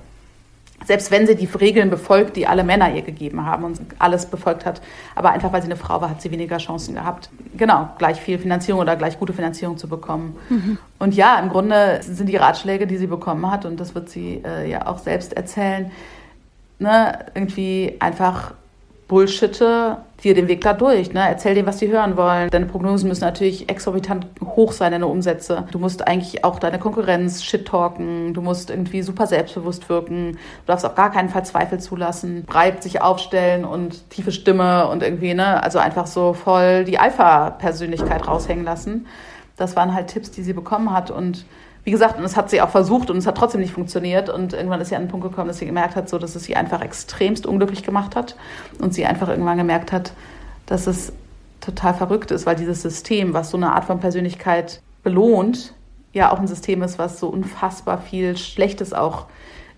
selbst 0.85 1.11
wenn 1.11 1.27
sie 1.27 1.35
die 1.35 1.45
Regeln 1.45 1.89
befolgt, 1.89 2.35
die 2.35 2.47
alle 2.47 2.63
Männer 2.63 2.93
ihr 2.93 3.01
gegeben 3.01 3.45
haben 3.45 3.63
und 3.63 3.79
alles 3.99 4.25
befolgt 4.25 4.65
hat. 4.65 4.81
Aber 5.15 5.31
einfach 5.31 5.53
weil 5.53 5.61
sie 5.61 5.67
eine 5.67 5.75
Frau 5.75 6.01
war, 6.01 6.09
hat 6.09 6.21
sie 6.21 6.31
weniger 6.31 6.57
Chancen 6.57 6.95
gehabt, 6.95 7.29
genau, 7.55 7.89
gleich 7.97 8.19
viel 8.19 8.39
Finanzierung 8.39 8.81
oder 8.81 8.95
gleich 8.95 9.19
gute 9.19 9.33
Finanzierung 9.33 9.77
zu 9.77 9.87
bekommen. 9.87 10.37
Mhm. 10.49 10.77
Und 10.99 11.15
ja, 11.15 11.39
im 11.39 11.49
Grunde 11.49 11.99
sind 12.01 12.27
die 12.27 12.37
Ratschläge, 12.37 12.87
die 12.87 12.97
sie 12.97 13.07
bekommen 13.07 13.49
hat, 13.49 13.65
und 13.65 13.79
das 13.79 13.95
wird 13.95 14.09
sie 14.09 14.41
äh, 14.45 14.69
ja 14.69 14.87
auch 14.87 14.99
selbst 14.99 15.33
erzählen, 15.33 15.91
ne, 16.79 17.19
irgendwie 17.35 17.97
einfach 17.99 18.53
bullshitte 19.11 19.97
dir 20.23 20.33
den 20.33 20.47
Weg 20.47 20.61
da 20.61 20.71
durch. 20.71 21.11
Ne? 21.11 21.19
Erzähl 21.19 21.53
denen, 21.53 21.67
was 21.67 21.79
sie 21.79 21.91
hören 21.91 22.15
wollen. 22.15 22.49
Deine 22.49 22.65
Prognosen 22.65 23.09
müssen 23.09 23.25
natürlich 23.25 23.67
exorbitant 23.67 24.25
hoch 24.41 24.71
sein, 24.71 24.93
deine 24.93 25.07
Umsätze. 25.07 25.65
Du 25.71 25.79
musst 25.79 26.07
eigentlich 26.07 26.45
auch 26.45 26.59
deine 26.59 26.79
Konkurrenz 26.79 27.43
shit-talken. 27.43 28.33
Du 28.33 28.41
musst 28.41 28.69
irgendwie 28.69 29.01
super 29.01 29.27
selbstbewusst 29.27 29.89
wirken. 29.89 30.31
Du 30.31 30.67
darfst 30.67 30.85
auf 30.85 30.95
gar 30.95 31.11
keinen 31.11 31.27
Fall 31.27 31.43
Zweifel 31.43 31.81
zulassen. 31.81 32.45
Breit 32.45 32.83
sich 32.83 33.01
aufstellen 33.01 33.65
und 33.65 34.09
tiefe 34.11 34.31
Stimme 34.31 34.87
und 34.87 35.03
irgendwie, 35.03 35.33
ne, 35.33 35.61
also 35.61 35.77
einfach 35.77 36.07
so 36.07 36.31
voll 36.31 36.85
die 36.85 36.97
Alpha-Persönlichkeit 36.97 38.25
raushängen 38.29 38.63
lassen. 38.63 39.07
Das 39.57 39.75
waren 39.75 39.93
halt 39.93 40.07
Tipps, 40.07 40.31
die 40.31 40.41
sie 40.41 40.53
bekommen 40.53 40.93
hat 40.93 41.11
und 41.11 41.43
wie 41.83 41.91
gesagt, 41.91 42.17
und 42.17 42.23
das 42.23 42.37
hat 42.37 42.49
sie 42.49 42.61
auch 42.61 42.69
versucht 42.69 43.09
und 43.09 43.17
es 43.17 43.25
hat 43.25 43.37
trotzdem 43.37 43.61
nicht 43.61 43.73
funktioniert. 43.73 44.29
Und 44.29 44.53
irgendwann 44.53 44.81
ist 44.81 44.89
sie 44.89 44.95
an 44.95 45.03
den 45.03 45.09
Punkt 45.09 45.27
gekommen, 45.27 45.47
dass 45.47 45.57
sie 45.57 45.65
gemerkt 45.65 45.95
hat, 45.95 46.09
so, 46.09 46.19
dass 46.19 46.35
es 46.35 46.43
sie 46.43 46.55
einfach 46.55 46.81
extremst 46.81 47.47
unglücklich 47.47 47.83
gemacht 47.83 48.15
hat. 48.15 48.35
Und 48.79 48.93
sie 48.93 49.05
einfach 49.05 49.29
irgendwann 49.29 49.57
gemerkt 49.57 49.91
hat, 49.91 50.13
dass 50.67 50.85
es 50.85 51.11
total 51.59 51.93
verrückt 51.93 52.31
ist, 52.31 52.45
weil 52.45 52.55
dieses 52.55 52.81
System, 52.81 53.33
was 53.33 53.49
so 53.49 53.57
eine 53.57 53.73
Art 53.73 53.85
von 53.85 53.99
Persönlichkeit 53.99 54.81
belohnt, 55.03 55.73
ja 56.13 56.31
auch 56.31 56.39
ein 56.39 56.47
System 56.47 56.83
ist, 56.83 56.99
was 56.99 57.19
so 57.19 57.27
unfassbar 57.29 57.99
viel 57.99 58.37
Schlechtes 58.37 58.93
auch 58.93 59.25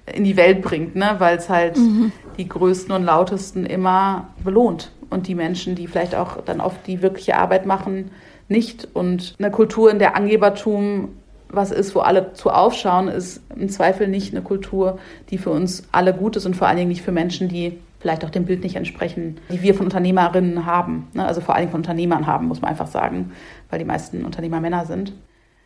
in 0.06 0.24
die 0.24 0.36
Welt 0.36 0.62
bringt, 0.62 0.95
ne? 0.95 1.16
weil 1.20 1.38
es 1.38 1.49
halt 1.49 1.78
mhm. 1.78 2.12
die 2.38 2.49
Größten 2.49 2.93
und 2.93 3.04
Lautesten 3.04 3.66
immer 3.66 4.28
belohnt. 4.43 4.91
Und 5.10 5.28
die 5.28 5.36
Menschen, 5.36 5.76
die 5.76 5.88
vielleicht 5.88 6.16
auch 6.16 6.41
dann 6.43 6.60
oft 6.60 6.88
die 6.88 7.01
wirkliche 7.01 7.38
Arbeit 7.38 7.66
machen, 7.66 8.12
nicht. 8.47 8.88
Und 8.93 9.36
eine 9.38 9.51
Kultur, 9.51 9.91
in 9.91 9.99
der 9.99 10.16
Angebertum 10.16 11.10
was 11.56 11.72
ist, 11.72 11.95
wo 11.95 11.99
alle 11.99 12.34
zu 12.34 12.49
aufschauen, 12.49 13.08
ist 13.08 13.41
im 13.56 13.70
Zweifel 13.70 14.08
nicht 14.08 14.34
eine 14.34 14.43
Kultur, 14.43 14.99
die 15.30 15.38
für 15.38 15.51
uns 15.51 15.84
alle 15.91 16.14
gut 16.14 16.36
ist 16.36 16.45
und 16.45 16.56
vor 16.56 16.68
allen 16.68 16.78
Dingen 16.78 16.89
nicht 16.89 17.01
für 17.01 17.12
Menschen, 17.12 17.47
die 17.47 17.80
vielleicht 17.99 18.26
auch 18.26 18.30
dem 18.30 18.45
Bild 18.45 18.64
nicht 18.64 18.76
entsprechen, 18.76 19.38
die 19.49 19.62
wir 19.62 19.76
von 19.76 19.86
Unternehmerinnen 19.86 20.66
haben. 20.66 21.08
Ne? 21.14 21.26
Also 21.26 21.41
vor 21.41 21.56
allen 21.56 21.64
Dingen 21.64 21.72
von 21.72 21.80
Unternehmern 21.82 22.28
haben, 22.28 22.47
muss 22.47 22.62
man 22.62 22.72
einfach 22.72 22.88
sagen, 22.88 23.32
weil 23.70 23.80
die 23.80 23.86
meisten 23.86 24.26
Unternehmer 24.26 24.60
Männer 24.60 24.86
sind. 24.86 25.14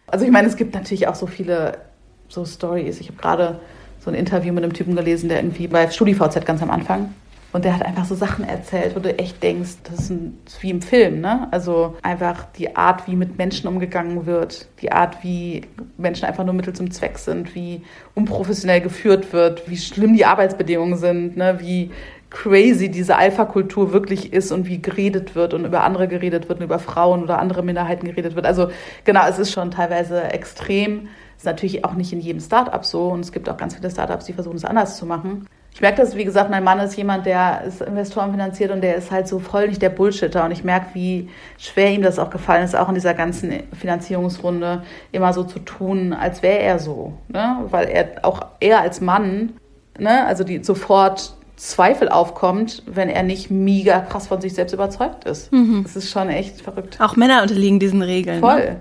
Also 0.05 0.23
ich 0.23 0.31
meine, 0.31 0.47
es 0.47 0.55
gibt 0.55 0.75
natürlich 0.75 1.07
auch 1.07 1.15
so 1.15 1.25
viele 1.25 1.79
so 2.27 2.45
Stories. 2.45 2.99
Ich 2.99 3.07
habe 3.07 3.17
gerade 3.17 3.59
so 3.99 4.11
ein 4.11 4.13
Interview 4.13 4.53
mit 4.53 4.63
einem 4.63 4.73
Typen 4.73 4.95
gelesen, 4.95 5.29
der 5.29 5.39
irgendwie 5.39 5.67
bei 5.67 5.89
StudiVZ 5.89 6.45
ganz 6.45 6.61
am 6.61 6.69
Anfang 6.69 7.13
und 7.53 7.63
der 7.63 7.73
hat 7.73 7.85
einfach 7.85 8.05
so 8.05 8.13
Sachen 8.13 8.47
erzählt, 8.47 8.95
wo 8.95 8.99
du 8.99 9.17
echt 9.17 9.41
denkst, 9.41 9.77
das 9.83 10.01
ist, 10.01 10.09
ein, 10.09 10.37
wie 10.59 10.69
im 10.69 10.81
Film, 10.81 11.21
ne? 11.21 11.47
Also 11.51 11.95
einfach 12.01 12.45
die 12.57 12.75
Art, 12.75 13.07
wie 13.07 13.15
mit 13.15 13.37
Menschen 13.37 13.67
umgegangen 13.67 14.25
wird, 14.25 14.67
die 14.81 14.91
Art, 14.91 15.23
wie 15.23 15.61
Menschen 15.97 16.25
einfach 16.25 16.43
nur 16.43 16.53
Mittel 16.53 16.73
zum 16.73 16.91
Zweck 16.91 17.17
sind, 17.17 17.55
wie 17.55 17.83
unprofessionell 18.15 18.81
geführt 18.81 19.31
wird, 19.31 19.69
wie 19.69 19.77
schlimm 19.77 20.13
die 20.13 20.25
Arbeitsbedingungen 20.25 20.97
sind, 20.97 21.37
ne? 21.37 21.59
Wie 21.61 21.91
crazy 22.29 22.89
diese 22.89 23.15
Alpha-Kultur 23.15 23.93
wirklich 23.93 24.33
ist 24.33 24.51
und 24.51 24.67
wie 24.67 24.81
geredet 24.81 25.33
wird 25.33 25.53
und 25.53 25.63
über 25.63 25.83
andere 25.83 26.09
geredet 26.09 26.49
wird 26.49 26.59
und 26.59 26.65
über 26.65 26.79
Frauen 26.79 27.23
oder 27.23 27.39
andere 27.39 27.63
Minderheiten 27.63 28.05
geredet 28.05 28.35
wird. 28.35 28.45
Also 28.45 28.69
genau, 29.05 29.25
es 29.27 29.39
ist 29.39 29.53
schon 29.53 29.71
teilweise 29.71 30.23
extrem. 30.23 31.07
Ist 31.37 31.45
natürlich 31.45 31.85
auch 31.85 31.93
nicht 31.93 32.11
in 32.11 32.19
jedem 32.19 32.41
Startup 32.41 32.83
so 32.83 33.07
und 33.07 33.21
es 33.21 33.31
gibt 33.31 33.47
auch 33.47 33.55
ganz 33.55 33.75
viele 33.75 33.89
Startups, 33.89 34.25
die 34.25 34.33
versuchen 34.33 34.57
es 34.57 34.65
anders 34.65 34.97
zu 34.97 35.05
machen 35.05 35.47
ich 35.77 35.81
merke 35.81 36.01
das, 36.01 36.15
wie 36.15 36.25
gesagt, 36.25 36.49
mein 36.49 36.63
Mann 36.63 36.79
ist 36.79 36.97
jemand, 36.97 37.27
der 37.27 37.61
ist 37.65 37.83
Investoren 37.83 38.31
finanziert 38.31 38.71
und 38.71 38.81
der 38.81 38.95
ist 38.95 39.11
halt 39.11 39.27
so 39.27 39.37
voll 39.37 39.67
nicht 39.67 39.79
der 39.79 39.91
Bullshitter. 39.91 40.43
Und 40.43 40.49
ich 40.49 40.63
merke, 40.63 40.87
wie 40.93 41.29
schwer 41.59 41.91
ihm 41.91 42.01
das 42.01 42.17
auch 42.17 42.31
gefallen 42.31 42.63
ist, 42.63 42.75
auch 42.75 42.89
in 42.89 42.95
dieser 42.95 43.13
ganzen 43.13 43.61
Finanzierungsrunde 43.79 44.81
immer 45.11 45.33
so 45.33 45.43
zu 45.43 45.59
tun, 45.59 46.13
als 46.13 46.41
wäre 46.41 46.57
er 46.57 46.79
so. 46.79 47.13
Ne? 47.27 47.57
Weil 47.69 47.89
er 47.89 48.25
auch 48.25 48.41
er 48.59 48.81
als 48.81 49.01
Mann, 49.01 49.53
ne, 49.99 50.25
also 50.25 50.43
die 50.43 50.63
sofort 50.63 51.35
Zweifel 51.57 52.09
aufkommt, 52.09 52.81
wenn 52.87 53.09
er 53.09 53.21
nicht 53.21 53.51
mega 53.51 53.99
krass 53.99 54.25
von 54.25 54.41
sich 54.41 54.55
selbst 54.55 54.73
überzeugt 54.73 55.25
ist. 55.25 55.53
Mhm. 55.53 55.83
Das 55.83 55.95
ist 55.95 56.09
schon 56.09 56.29
echt 56.29 56.59
verrückt. 56.59 56.97
Auch 56.99 57.15
Männer 57.15 57.43
unterliegen 57.43 57.79
diesen 57.79 58.01
Regeln. 58.01 58.39
Voll. 58.39 58.65
Ne? 58.65 58.79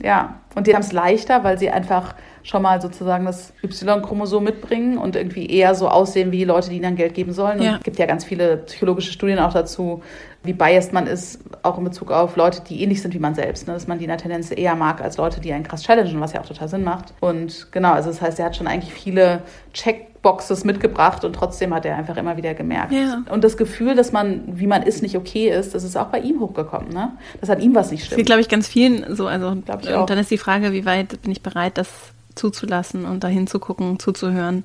Ja. 0.00 0.36
Und 0.54 0.68
die 0.68 0.74
haben 0.74 0.82
es 0.82 0.92
leichter, 0.92 1.42
weil 1.42 1.58
sie 1.58 1.70
einfach 1.70 2.14
schon 2.46 2.62
mal 2.62 2.80
sozusagen 2.80 3.24
das 3.24 3.52
Y-Chromosom 3.62 4.44
mitbringen 4.44 4.98
und 4.98 5.16
irgendwie 5.16 5.46
eher 5.50 5.74
so 5.74 5.88
aussehen 5.88 6.30
wie 6.30 6.44
Leute, 6.44 6.70
die 6.70 6.76
ihnen 6.76 6.84
dann 6.84 6.96
Geld 6.96 7.14
geben 7.14 7.32
sollen. 7.32 7.60
Ja. 7.60 7.76
es 7.76 7.82
gibt 7.82 7.98
ja 7.98 8.06
ganz 8.06 8.24
viele 8.24 8.58
psychologische 8.58 9.10
Studien 9.10 9.40
auch 9.40 9.52
dazu, 9.52 10.02
wie 10.44 10.52
biased 10.52 10.92
man 10.92 11.08
ist, 11.08 11.40
auch 11.64 11.76
in 11.76 11.82
Bezug 11.82 12.12
auf 12.12 12.36
Leute, 12.36 12.62
die 12.62 12.82
ähnlich 12.82 13.02
sind 13.02 13.14
wie 13.14 13.18
man 13.18 13.34
selbst. 13.34 13.66
Ne? 13.66 13.74
Dass 13.74 13.88
man 13.88 13.98
die 13.98 14.04
in 14.04 14.10
der 14.10 14.18
Tendenz 14.18 14.52
eher 14.52 14.76
mag 14.76 15.00
als 15.00 15.16
Leute, 15.16 15.40
die 15.40 15.52
einen 15.52 15.64
krass 15.64 15.82
challengen, 15.82 16.20
was 16.20 16.34
ja 16.34 16.40
auch 16.40 16.46
total 16.46 16.68
Sinn 16.68 16.84
macht. 16.84 17.14
Und 17.18 17.72
genau, 17.72 17.92
also 17.92 18.10
das 18.10 18.22
heißt, 18.22 18.38
er 18.38 18.46
hat 18.46 18.54
schon 18.54 18.68
eigentlich 18.68 18.94
viele 18.94 19.42
Checkboxes 19.72 20.64
mitgebracht 20.64 21.24
und 21.24 21.32
trotzdem 21.32 21.74
hat 21.74 21.84
er 21.84 21.96
einfach 21.96 22.16
immer 22.16 22.36
wieder 22.36 22.54
gemerkt. 22.54 22.92
Ja. 22.92 23.24
Und 23.28 23.42
das 23.42 23.56
Gefühl, 23.56 23.96
dass 23.96 24.12
man, 24.12 24.44
wie 24.46 24.68
man 24.68 24.84
ist, 24.84 25.02
nicht 25.02 25.16
okay 25.16 25.50
ist, 25.50 25.74
das 25.74 25.82
ist 25.82 25.96
auch 25.96 26.06
bei 26.06 26.20
ihm 26.20 26.38
hochgekommen. 26.38 26.90
Ne? 26.90 27.10
Das 27.40 27.48
hat 27.48 27.60
ihm 27.60 27.74
was 27.74 27.90
nicht 27.90 28.04
stimmt. 28.04 28.20
Das 28.20 28.26
glaube 28.26 28.40
ich, 28.40 28.48
ganz 28.48 28.68
vielen 28.68 29.16
so. 29.16 29.26
Also, 29.26 29.48
und 29.48 29.66
dann 29.66 30.18
ist 30.18 30.30
die 30.30 30.38
Frage, 30.38 30.72
wie 30.72 30.86
weit 30.86 31.20
bin 31.22 31.32
ich 31.32 31.42
bereit, 31.42 31.76
das 31.76 31.88
zuzulassen 32.36 33.04
und 33.04 33.24
dahin 33.24 33.46
zu 33.46 33.58
gucken, 33.58 33.98
zuzuhören. 33.98 34.64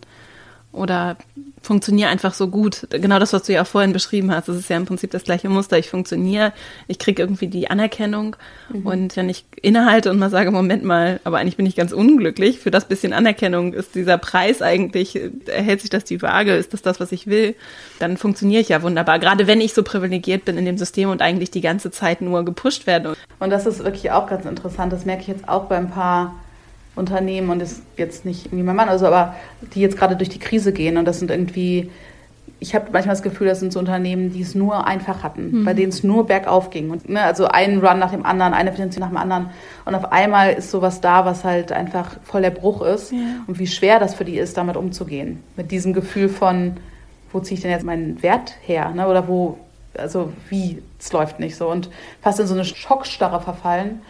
Oder 0.73 1.17
funktioniere 1.61 2.09
einfach 2.09 2.33
so 2.33 2.47
gut. 2.47 2.87
Genau 2.91 3.19
das, 3.19 3.33
was 3.33 3.43
du 3.43 3.51
ja 3.51 3.61
auch 3.61 3.67
vorhin 3.67 3.91
beschrieben 3.91 4.31
hast. 4.33 4.47
Das 4.47 4.55
ist 4.55 4.69
ja 4.69 4.77
im 4.77 4.85
Prinzip 4.85 5.11
das 5.11 5.25
gleiche 5.25 5.49
Muster. 5.49 5.77
Ich 5.77 5.89
funktioniere, 5.89 6.53
ich 6.87 6.97
kriege 6.97 7.21
irgendwie 7.21 7.47
die 7.47 7.69
Anerkennung. 7.69 8.37
Mhm. 8.71 8.85
Und 8.85 9.17
wenn 9.17 9.27
ich 9.27 9.43
innehalte 9.61 10.09
und 10.09 10.17
mal 10.17 10.29
sage, 10.29 10.49
Moment 10.49 10.85
mal, 10.85 11.19
aber 11.25 11.39
eigentlich 11.39 11.57
bin 11.57 11.65
ich 11.65 11.75
ganz 11.75 11.91
unglücklich, 11.91 12.59
für 12.59 12.71
das 12.71 12.85
bisschen 12.85 13.11
Anerkennung 13.11 13.73
ist 13.73 13.95
dieser 13.95 14.17
Preis 14.17 14.61
eigentlich, 14.61 15.19
erhält 15.45 15.81
sich 15.81 15.89
das 15.89 16.05
die 16.05 16.21
Waage, 16.21 16.55
ist 16.55 16.71
das 16.71 16.81
das, 16.81 17.01
was 17.01 17.11
ich 17.11 17.27
will, 17.27 17.55
dann 17.99 18.15
funktioniere 18.15 18.61
ich 18.61 18.69
ja 18.69 18.81
wunderbar. 18.81 19.19
Gerade 19.19 19.47
wenn 19.47 19.59
ich 19.59 19.73
so 19.73 19.83
privilegiert 19.83 20.45
bin 20.45 20.57
in 20.57 20.63
dem 20.63 20.77
System 20.77 21.09
und 21.09 21.21
eigentlich 21.21 21.51
die 21.51 21.61
ganze 21.61 21.91
Zeit 21.91 22.21
nur 22.21 22.45
gepusht 22.45 22.87
werde. 22.87 23.15
Und 23.39 23.49
das 23.49 23.65
ist 23.65 23.83
wirklich 23.83 24.11
auch 24.11 24.27
ganz 24.27 24.45
interessant. 24.45 24.93
Das 24.93 25.03
merke 25.03 25.23
ich 25.23 25.27
jetzt 25.27 25.49
auch 25.49 25.65
beim 25.65 25.89
paar 25.89 26.33
Unternehmen 26.95 27.49
und 27.49 27.61
ist 27.61 27.81
jetzt 27.97 28.25
nicht 28.25 28.47
irgendwie 28.47 28.63
mein 28.63 28.75
Mann, 28.75 28.89
also 28.89 29.07
aber 29.07 29.35
die 29.73 29.81
jetzt 29.81 29.97
gerade 29.97 30.15
durch 30.15 30.29
die 30.29 30.39
Krise 30.39 30.73
gehen 30.73 30.97
und 30.97 31.05
das 31.05 31.19
sind 31.19 31.31
irgendwie, 31.31 31.89
ich 32.59 32.75
habe 32.75 32.87
manchmal 32.91 33.15
das 33.15 33.23
Gefühl, 33.23 33.47
das 33.47 33.61
sind 33.61 33.71
so 33.71 33.79
Unternehmen, 33.79 34.33
die 34.33 34.41
es 34.41 34.55
nur 34.55 34.85
einfach 34.85 35.23
hatten, 35.23 35.61
mhm. 35.61 35.65
bei 35.65 35.73
denen 35.73 35.89
es 35.89 36.03
nur 36.03 36.27
bergauf 36.27 36.69
ging 36.69 36.89
und 36.89 37.07
ne, 37.07 37.21
also 37.21 37.47
ein 37.47 37.79
Run 37.79 37.97
nach 37.97 38.11
dem 38.11 38.25
anderen, 38.25 38.53
eine 38.53 38.73
Finanzierung 38.73 39.11
nach 39.11 39.21
dem 39.21 39.31
anderen 39.31 39.49
und 39.85 39.95
auf 39.95 40.11
einmal 40.11 40.53
ist 40.53 40.69
sowas 40.69 40.99
da, 40.99 41.23
was 41.23 41.45
halt 41.45 41.71
einfach 41.71 42.17
voll 42.23 42.41
der 42.41 42.51
Bruch 42.51 42.81
ist 42.81 43.13
ja. 43.13 43.19
und 43.47 43.57
wie 43.57 43.67
schwer 43.67 43.99
das 43.99 44.13
für 44.13 44.25
die 44.25 44.37
ist, 44.37 44.57
damit 44.57 44.75
umzugehen, 44.75 45.41
mit 45.55 45.71
diesem 45.71 45.93
Gefühl 45.93 46.27
von, 46.27 46.75
wo 47.31 47.39
ziehe 47.39 47.55
ich 47.55 47.61
denn 47.61 47.71
jetzt 47.71 47.85
meinen 47.85 48.21
Wert 48.21 48.55
her, 48.63 48.89
ne? 48.89 49.07
oder 49.07 49.29
wo, 49.29 49.57
also 49.97 50.33
wie, 50.49 50.81
es 50.99 51.13
läuft 51.13 51.39
nicht 51.39 51.55
so 51.55 51.69
und 51.69 51.89
fast 52.21 52.41
in 52.41 52.47
so 52.47 52.53
eine 52.53 52.65
Schockstarre 52.65 53.39
verfallen 53.39 54.01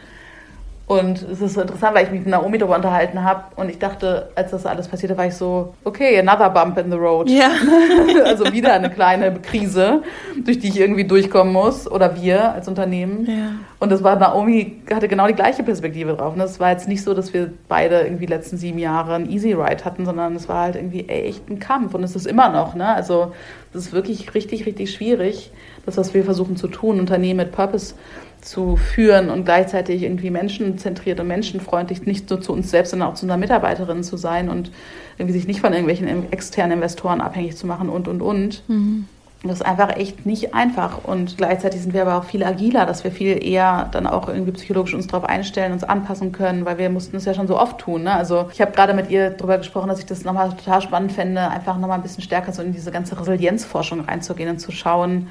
und 0.92 1.22
es 1.22 1.40
ist 1.40 1.54
so 1.54 1.62
interessant, 1.62 1.96
weil 1.96 2.04
ich 2.04 2.12
mich 2.12 2.20
mit 2.20 2.28
Naomi 2.28 2.58
darüber 2.58 2.76
unterhalten 2.76 3.24
habe 3.24 3.44
und 3.56 3.70
ich 3.70 3.80
dachte, 3.80 4.28
als 4.36 4.52
das 4.52 4.66
alles 4.66 4.90
passierte, 4.90 5.18
war 5.18 5.26
ich 5.26 5.36
so, 5.36 5.74
okay, 5.86 6.20
another 6.20 6.50
bump 6.50 6.78
in 6.78 6.92
the 6.92 6.98
road. 6.98 7.30
Ja. 7.30 7.50
also 8.26 8.52
wieder 8.52 8.74
eine 8.74 8.90
kleine 8.90 9.32
Krise, 9.40 10.02
durch 10.44 10.60
die 10.60 10.68
ich 10.68 10.78
irgendwie 10.78 11.06
durchkommen 11.06 11.54
muss 11.54 11.90
oder 11.90 12.22
wir 12.22 12.52
als 12.52 12.68
Unternehmen. 12.68 13.26
Ja. 13.26 13.52
Und 13.80 13.90
das 13.90 14.04
war, 14.04 14.18
Naomi 14.18 14.82
hatte 14.94 15.08
genau 15.08 15.28
die 15.28 15.34
gleiche 15.34 15.64
Perspektive 15.64 16.12
drauf. 16.14 16.34
Und 16.34 16.42
es 16.42 16.60
war 16.60 16.72
jetzt 16.72 16.90
nicht 16.90 17.04
so, 17.04 17.14
dass 17.14 17.34
wir 17.34 17.54
beide 17.70 18.02
irgendwie 18.02 18.26
die 18.26 18.34
letzten 18.34 18.58
sieben 18.58 18.78
Jahre 18.78 19.16
ein 19.16 19.30
Easy 19.30 19.54
Ride 19.54 19.86
hatten, 19.86 20.06
sondern 20.06 20.36
es 20.36 20.50
war 20.50 20.64
halt 20.64 20.76
irgendwie 20.76 21.08
echt 21.08 21.50
ein 21.50 21.60
Kampf 21.60 21.94
und 21.94 22.04
es 22.04 22.18
ist 22.18 22.28
immer 22.28 22.50
noch, 22.50 22.76
ne? 22.76 22.94
Also, 22.94 23.32
es 23.74 23.86
ist 23.86 23.94
wirklich 23.94 24.34
richtig, 24.34 24.66
richtig 24.66 24.94
schwierig, 24.94 25.52
das, 25.86 25.98
was 25.98 26.14
wir 26.14 26.24
versuchen 26.24 26.56
zu 26.56 26.68
tun, 26.68 27.00
Unternehmen 27.00 27.38
mit 27.38 27.52
Purpose 27.52 27.96
zu 28.42 28.76
führen 28.76 29.30
und 29.30 29.46
gleichzeitig 29.46 30.04
irgendwie 30.04 30.30
menschenzentriert 30.30 31.20
und 31.20 31.28
menschenfreundlich 31.28 32.06
nicht 32.06 32.30
nur 32.30 32.42
zu 32.42 32.54
uns 32.54 32.72
selbst, 32.72 32.92
sondern 32.92 33.10
auch 33.10 33.14
zu 33.14 33.26
unseren 33.26 33.40
Mitarbeiterinnen 33.40 34.04
zu 34.04 34.18
sein 34.18 34.50
und 34.50 34.72
irgendwie 35.18 35.34
sich 35.34 35.48
nicht 35.48 35.62
von 35.62 35.74
irgendwelchen 35.74 36.32
externen 36.32 36.78
Investoren 36.78 37.22
abhängig 37.22 37.56
zu 37.56 37.68
machen 37.68 37.90
und, 37.90 38.08
und, 38.08 38.22
und. 38.22 38.64
Mhm. 38.68 39.06
Das 39.44 39.54
ist 39.54 39.66
einfach 39.66 39.98
echt 39.98 40.28
nicht 40.28 40.54
einfach. 40.54 41.04
Und 41.04 41.38
gleichzeitig 41.38 41.82
sind 41.82 41.96
wir 41.96 42.04
aber 42.04 42.18
auch 42.18 42.26
viel 42.26 42.44
agiler, 42.44 42.86
dass 42.86 43.04
wir 43.04 43.12
viel 43.12 43.44
eher 43.44 43.90
dann 43.92 44.06
auch 44.06 44.28
irgendwie 44.28 44.52
psychologisch 44.52 44.94
uns 44.94 45.08
darauf 45.08 45.28
einstellen, 45.28 45.74
uns 45.74 45.84
anpassen 45.84 46.32
können, 46.32 46.64
weil 46.66 46.78
wir 46.78 46.92
mussten 46.92 47.18
es 47.18 47.26
ja 47.26 47.34
schon 47.34 47.48
so 47.48 47.60
oft 47.60 47.80
tun. 47.80 48.04
Ne? 48.04 48.14
Also 48.14 48.50
ich 48.54 48.62
habe 48.62 48.72
gerade 48.72 48.94
mit 48.94 49.10
ihr 49.10 49.32
darüber 49.32 49.58
gesprochen, 49.58 49.90
dass 49.90 49.98
ich 49.98 50.06
das 50.06 50.24
nochmal 50.24 50.50
total 50.50 50.84
spannend 50.84 51.12
fände, 51.12 51.50
einfach 51.50 51.80
nochmal 51.80 51.98
ein 51.98 52.04
bisschen 52.04 52.22
stärker 52.22 52.52
so 52.52 52.62
in 52.62 52.72
diese 52.72 52.92
ganze 52.92 53.20
Resilienzforschung 53.20 54.02
reinzugehen 54.02 54.50
und 54.50 54.60
zu 54.60 54.72
schauen, 54.72 55.28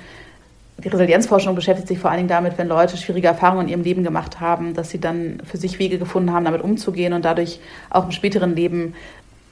die 0.82 0.88
Resilienzforschung 0.88 1.54
beschäftigt 1.54 1.88
sich 1.88 1.98
vor 1.98 2.10
allen 2.10 2.18
Dingen 2.18 2.28
damit, 2.28 2.58
wenn 2.58 2.68
Leute 2.68 2.96
schwierige 2.96 3.28
Erfahrungen 3.28 3.66
in 3.66 3.68
ihrem 3.68 3.82
Leben 3.82 4.04
gemacht 4.04 4.40
haben, 4.40 4.74
dass 4.74 4.90
sie 4.90 5.00
dann 5.00 5.42
für 5.44 5.56
sich 5.56 5.78
Wege 5.78 5.98
gefunden 5.98 6.32
haben, 6.32 6.44
damit 6.44 6.62
umzugehen 6.62 7.12
und 7.12 7.24
dadurch 7.24 7.60
auch 7.90 8.04
im 8.04 8.12
späteren 8.12 8.56
Leben 8.56 8.94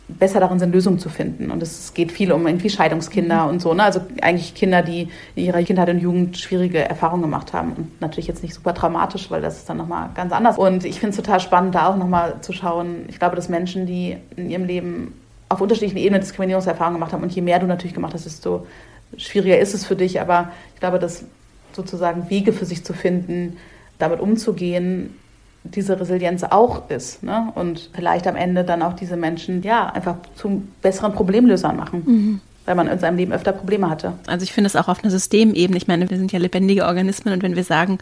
besser 0.09 0.41
darin 0.41 0.59
sind, 0.59 0.73
Lösungen 0.73 0.99
zu 0.99 1.11
finden. 1.11 1.51
Und 1.51 1.63
es 1.63 1.93
geht 1.93 2.13
viel 2.13 2.33
um 2.33 2.47
irgendwie 2.47 2.71
Scheidungskinder 2.71 3.45
mhm. 3.45 3.51
und 3.51 3.63
so. 3.63 3.75
Ne? 3.75 3.83
Also 3.83 4.01
eigentlich 4.23 4.55
Kinder, 4.55 4.83
die 4.83 5.09
in 5.35 5.45
ihrer 5.45 5.63
Kindheit 5.63 5.91
und 5.91 5.99
Jugend 5.99 6.39
schwierige 6.39 6.79
Erfahrungen 6.79 7.23
gemacht 7.23 7.53
haben. 7.53 7.73
Und 7.73 8.01
natürlich 8.01 8.27
jetzt 8.27 8.43
nicht 8.43 8.55
super 8.55 8.73
traumatisch, 8.73 9.31
weil 9.31 9.43
das 9.43 9.59
ist 9.59 9.69
dann 9.69 9.77
nochmal 9.77 10.09
ganz 10.15 10.33
anders. 10.33 10.57
Und 10.57 10.85
ich 10.85 10.99
finde 10.99 11.11
es 11.11 11.17
total 11.17 11.41
spannend, 11.41 11.75
da 11.75 11.89
auch 11.89 11.97
nochmal 11.97 12.37
zu 12.41 12.53
schauen. 12.53 13.05
Ich 13.09 13.19
glaube, 13.19 13.37
dass 13.37 13.49
Menschen, 13.49 13.85
die 13.87 14.17
in 14.37 14.51
ihrem 14.51 14.65
Leben 14.65 15.15
auf 15.51 15.61
unterschiedlichen 15.61 15.99
Ebenen 15.99 16.21
Diskriminierungserfahrungen 16.21 16.99
gemacht 16.99 17.13
haben, 17.13 17.23
und 17.23 17.35
je 17.35 17.43
mehr 17.43 17.59
du 17.59 17.67
natürlich 17.67 17.95
gemacht 17.95 18.15
hast, 18.15 18.25
desto 18.25 18.67
schwieriger 19.17 19.59
ist 19.59 19.75
es 19.75 19.87
für 19.87 19.97
dich. 19.97 20.21
Aber 20.21 20.53
ich 20.75 20.81
glaube, 20.81 20.99
dass 20.99 21.25
sozusagen 21.73 22.29
Wege 22.31 22.53
für 22.53 22.65
sich 22.65 22.85
zu 22.85 22.93
finden, 22.93 23.57
damit 23.99 24.21
umzugehen, 24.21 25.15
diese 25.65 25.99
Resilienz 25.99 26.45
auch 26.45 26.89
ist. 26.91 27.23
Ne? 27.23 27.53
Und 27.55 27.91
vielleicht 27.95 28.27
am 28.27 28.37
Ende 28.37 28.65
dann 28.65 28.83
auch 28.83 28.95
diese 28.95 29.17
Menschen 29.17 29.63
ja 29.63 29.87
einfach 29.87 30.17
zu 30.35 30.63
besseren 30.83 31.13
Problemlösern 31.13 31.77
machen. 31.77 32.03
Mhm. 32.07 32.41
Weil 32.65 32.75
man 32.75 32.87
in 32.87 32.99
seinem 32.99 33.17
Leben 33.17 33.33
öfter 33.33 33.53
Probleme 33.53 33.89
hatte. 33.89 34.13
Also 34.27 34.43
ich 34.45 34.53
finde 34.53 34.67
es 34.67 34.77
auch 34.77 34.89
auf 34.89 35.03
einer 35.03 35.11
Systemebene. 35.11 35.79
Ich 35.79 35.89
meine, 35.89 36.09
wir 36.11 36.19
sind 36.19 36.33
ja 36.33 36.39
lebendige 36.39 36.85
Organismen 36.85 37.33
und 37.33 37.43
wenn 37.43 37.57
wir 37.57 37.65
sagen, 37.65 37.99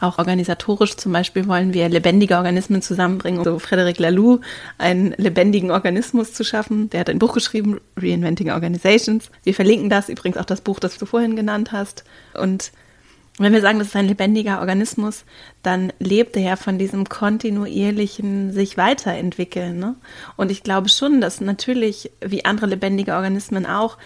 auch 0.00 0.18
organisatorisch 0.18 0.96
zum 0.96 1.12
Beispiel 1.12 1.48
wollen 1.48 1.74
wir 1.74 1.88
lebendige 1.88 2.36
Organismen 2.36 2.82
zusammenbringen, 2.82 3.38
um 3.38 3.44
so 3.44 3.58
Frederic 3.58 3.98
Laloux 3.98 4.40
einen 4.78 5.12
lebendigen 5.16 5.70
Organismus 5.70 6.32
zu 6.32 6.44
schaffen. 6.44 6.88
Der 6.90 7.00
hat 7.00 7.10
ein 7.10 7.18
Buch 7.18 7.34
geschrieben, 7.34 7.80
Reinventing 7.96 8.50
Organizations. 8.50 9.30
Wir 9.42 9.54
verlinken 9.54 9.90
das, 9.90 10.08
übrigens 10.08 10.36
auch 10.36 10.44
das 10.44 10.60
Buch, 10.60 10.78
das 10.78 10.98
du 10.98 11.06
vorhin 11.06 11.36
genannt 11.36 11.72
hast. 11.72 12.04
Und 12.34 12.72
wenn 13.38 13.52
wir 13.52 13.60
sagen, 13.60 13.78
das 13.78 13.88
ist 13.88 13.96
ein 13.96 14.08
lebendiger 14.08 14.60
Organismus, 14.60 15.24
dann 15.62 15.92
lebt 16.00 16.36
er 16.36 16.42
ja 16.42 16.56
von 16.56 16.78
diesem 16.78 17.08
kontinuierlichen 17.08 18.52
sich 18.52 18.76
weiterentwickeln. 18.76 19.78
Ne? 19.78 19.94
Und 20.36 20.50
ich 20.50 20.62
glaube 20.62 20.88
schon, 20.88 21.20
dass 21.20 21.40
natürlich, 21.40 22.10
wie 22.20 22.44
andere 22.44 22.66
lebendige 22.66 23.14
Organismen 23.14 23.64
auch, 23.64 23.96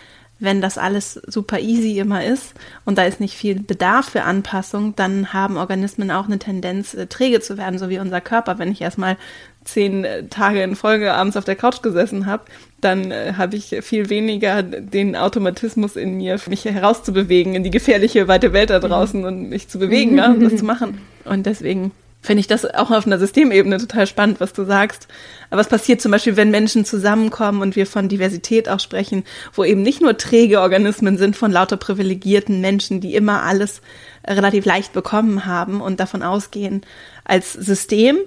wenn 0.42 0.60
das 0.60 0.76
alles 0.76 1.14
super 1.26 1.60
easy 1.60 1.98
immer 1.98 2.24
ist 2.24 2.54
und 2.84 2.98
da 2.98 3.04
ist 3.04 3.20
nicht 3.20 3.36
viel 3.36 3.60
Bedarf 3.60 4.10
für 4.10 4.22
Anpassung, 4.22 4.94
dann 4.96 5.32
haben 5.32 5.56
Organismen 5.56 6.10
auch 6.10 6.26
eine 6.26 6.38
Tendenz, 6.38 6.94
äh, 6.94 7.06
träge 7.06 7.40
zu 7.40 7.56
werden, 7.56 7.78
so 7.78 7.88
wie 7.88 7.98
unser 7.98 8.20
Körper. 8.20 8.58
Wenn 8.58 8.72
ich 8.72 8.80
erstmal 8.80 9.16
zehn 9.64 10.04
äh, 10.04 10.26
Tage 10.26 10.62
in 10.62 10.74
Folge 10.74 11.14
abends 11.14 11.36
auf 11.36 11.44
der 11.44 11.56
Couch 11.56 11.82
gesessen 11.82 12.26
habe, 12.26 12.44
dann 12.80 13.10
äh, 13.10 13.34
habe 13.36 13.56
ich 13.56 13.76
viel 13.82 14.10
weniger 14.10 14.62
den 14.62 15.14
Automatismus 15.16 15.96
in 15.96 16.16
mir, 16.16 16.38
mich 16.48 16.64
herauszubewegen 16.64 17.54
in 17.54 17.62
die 17.62 17.70
gefährliche 17.70 18.26
weite 18.26 18.52
Welt 18.52 18.70
da 18.70 18.80
draußen 18.80 19.20
mhm. 19.20 19.26
und 19.26 19.48
mich 19.48 19.68
zu 19.68 19.78
bewegen, 19.78 20.18
ja, 20.18 20.34
das 20.34 20.56
zu 20.56 20.64
machen. 20.64 20.98
Und 21.24 21.46
deswegen 21.46 21.92
finde 22.22 22.40
ich 22.40 22.46
das 22.46 22.64
auch 22.64 22.90
auf 22.90 23.04
einer 23.04 23.18
Systemebene 23.18 23.78
total 23.78 24.06
spannend, 24.06 24.40
was 24.40 24.52
du 24.52 24.64
sagst. 24.64 25.08
Aber 25.50 25.60
was 25.60 25.68
passiert 25.68 26.00
zum 26.00 26.12
Beispiel, 26.12 26.36
wenn 26.36 26.50
Menschen 26.50 26.84
zusammenkommen 26.84 27.60
und 27.60 27.76
wir 27.76 27.86
von 27.86 28.08
Diversität 28.08 28.68
auch 28.68 28.80
sprechen, 28.80 29.24
wo 29.52 29.64
eben 29.64 29.82
nicht 29.82 30.00
nur 30.00 30.16
träge 30.16 30.60
Organismen 30.60 31.18
sind 31.18 31.36
von 31.36 31.50
lauter 31.50 31.76
privilegierten 31.76 32.60
Menschen, 32.60 33.00
die 33.00 33.16
immer 33.16 33.42
alles 33.42 33.82
relativ 34.24 34.64
leicht 34.64 34.92
bekommen 34.92 35.46
haben 35.46 35.80
und 35.80 35.98
davon 35.98 36.22
ausgehen 36.22 36.82
als 37.24 37.52
System, 37.52 38.18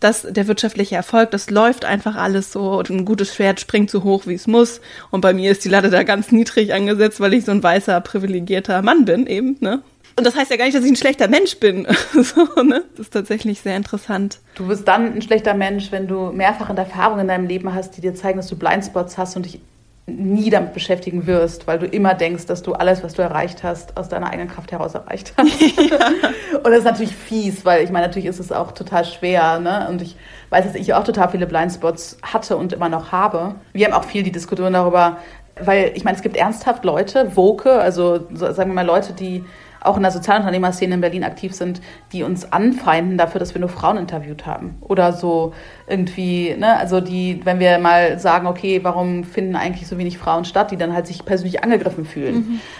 dass 0.00 0.26
der 0.28 0.48
wirtschaftliche 0.48 0.96
Erfolg, 0.96 1.30
das 1.30 1.48
läuft 1.48 1.84
einfach 1.84 2.16
alles 2.16 2.52
so 2.52 2.78
und 2.78 2.90
ein 2.90 3.04
gutes 3.04 3.30
Pferd 3.30 3.60
springt 3.60 3.90
so 3.90 4.02
hoch, 4.02 4.26
wie 4.26 4.34
es 4.34 4.46
muss. 4.46 4.80
Und 5.10 5.20
bei 5.20 5.32
mir 5.32 5.52
ist 5.52 5.64
die 5.64 5.68
Latte 5.68 5.90
da 5.90 6.02
ganz 6.02 6.32
niedrig 6.32 6.74
angesetzt, 6.74 7.20
weil 7.20 7.34
ich 7.34 7.44
so 7.44 7.52
ein 7.52 7.62
weißer, 7.62 8.00
privilegierter 8.00 8.82
Mann 8.82 9.04
bin 9.04 9.26
eben, 9.26 9.56
ne? 9.60 9.82
Und 10.16 10.24
das 10.24 10.36
heißt 10.36 10.50
ja 10.50 10.56
gar 10.56 10.64
nicht, 10.64 10.76
dass 10.76 10.84
ich 10.84 10.92
ein 10.92 10.96
schlechter 10.96 11.28
Mensch 11.28 11.58
bin. 11.58 11.86
so, 12.12 12.62
ne? 12.62 12.84
Das 12.92 13.06
ist 13.06 13.12
tatsächlich 13.12 13.60
sehr 13.60 13.76
interessant. 13.76 14.38
Du 14.54 14.68
bist 14.68 14.86
dann 14.86 15.14
ein 15.14 15.22
schlechter 15.22 15.54
Mensch, 15.54 15.90
wenn 15.90 16.06
du 16.06 16.30
mehrfach 16.30 16.70
in 16.70 16.76
Erfahrungen 16.76 17.22
in 17.22 17.28
deinem 17.28 17.46
Leben 17.46 17.74
hast, 17.74 17.96
die 17.96 18.00
dir 18.00 18.14
zeigen, 18.14 18.38
dass 18.38 18.48
du 18.48 18.56
Blindspots 18.56 19.18
hast 19.18 19.36
und 19.36 19.46
dich 19.46 19.60
nie 20.06 20.50
damit 20.50 20.74
beschäftigen 20.74 21.26
wirst, 21.26 21.66
weil 21.66 21.78
du 21.78 21.86
immer 21.86 22.12
denkst, 22.12 22.44
dass 22.44 22.62
du 22.62 22.74
alles, 22.74 23.02
was 23.02 23.14
du 23.14 23.22
erreicht 23.22 23.62
hast, 23.62 23.96
aus 23.96 24.10
deiner 24.10 24.30
eigenen 24.30 24.48
Kraft 24.48 24.70
heraus 24.70 24.94
erreicht 24.94 25.32
hast. 25.36 25.60
Ja. 25.60 26.10
und 26.58 26.64
das 26.64 26.80
ist 26.80 26.84
natürlich 26.84 27.16
fies, 27.16 27.64
weil 27.64 27.82
ich 27.82 27.90
meine, 27.90 28.06
natürlich 28.06 28.28
ist 28.28 28.38
es 28.38 28.52
auch 28.52 28.72
total 28.72 29.06
schwer. 29.06 29.58
Ne? 29.60 29.88
Und 29.88 30.02
ich 30.02 30.16
weiß, 30.50 30.66
dass 30.66 30.74
ich 30.74 30.92
auch 30.92 31.04
total 31.04 31.30
viele 31.30 31.46
Blindspots 31.46 32.18
hatte 32.22 32.56
und 32.58 32.74
immer 32.74 32.90
noch 32.90 33.12
habe. 33.12 33.54
Wir 33.72 33.86
haben 33.86 33.94
auch 33.94 34.04
viel 34.04 34.22
die 34.22 34.32
Diskussion 34.32 34.74
darüber, 34.74 35.16
weil 35.58 35.92
ich 35.94 36.04
meine, 36.04 36.16
es 36.16 36.22
gibt 36.22 36.36
ernsthaft 36.36 36.84
Leute, 36.84 37.34
Woke, 37.34 37.72
also 37.72 38.26
sagen 38.30 38.70
wir 38.70 38.74
mal 38.74 38.86
Leute, 38.86 39.14
die 39.14 39.42
auch 39.84 39.96
in 39.96 40.02
der 40.02 40.10
Sozialunternehmerszene 40.10 40.94
in 40.94 41.00
Berlin 41.00 41.24
aktiv 41.24 41.54
sind, 41.54 41.80
die 42.12 42.22
uns 42.22 42.52
anfeinden 42.52 43.18
dafür, 43.18 43.38
dass 43.38 43.54
wir 43.54 43.60
nur 43.60 43.68
Frauen 43.68 43.98
interviewt 43.98 44.46
haben. 44.46 44.76
Oder 44.80 45.12
so 45.12 45.52
irgendwie, 45.86 46.54
ne, 46.58 46.76
also 46.78 47.00
die, 47.00 47.40
wenn 47.44 47.58
wir 47.58 47.78
mal 47.78 48.18
sagen, 48.18 48.46
okay, 48.46 48.80
warum 48.82 49.24
finden 49.24 49.56
eigentlich 49.56 49.86
so 49.86 49.98
wenig 49.98 50.18
Frauen 50.18 50.44
statt, 50.44 50.70
die 50.70 50.76
dann 50.76 50.94
halt 50.94 51.06
sich 51.06 51.24
persönlich 51.24 51.62
angegriffen 51.62 52.06
fühlen. 52.06 52.34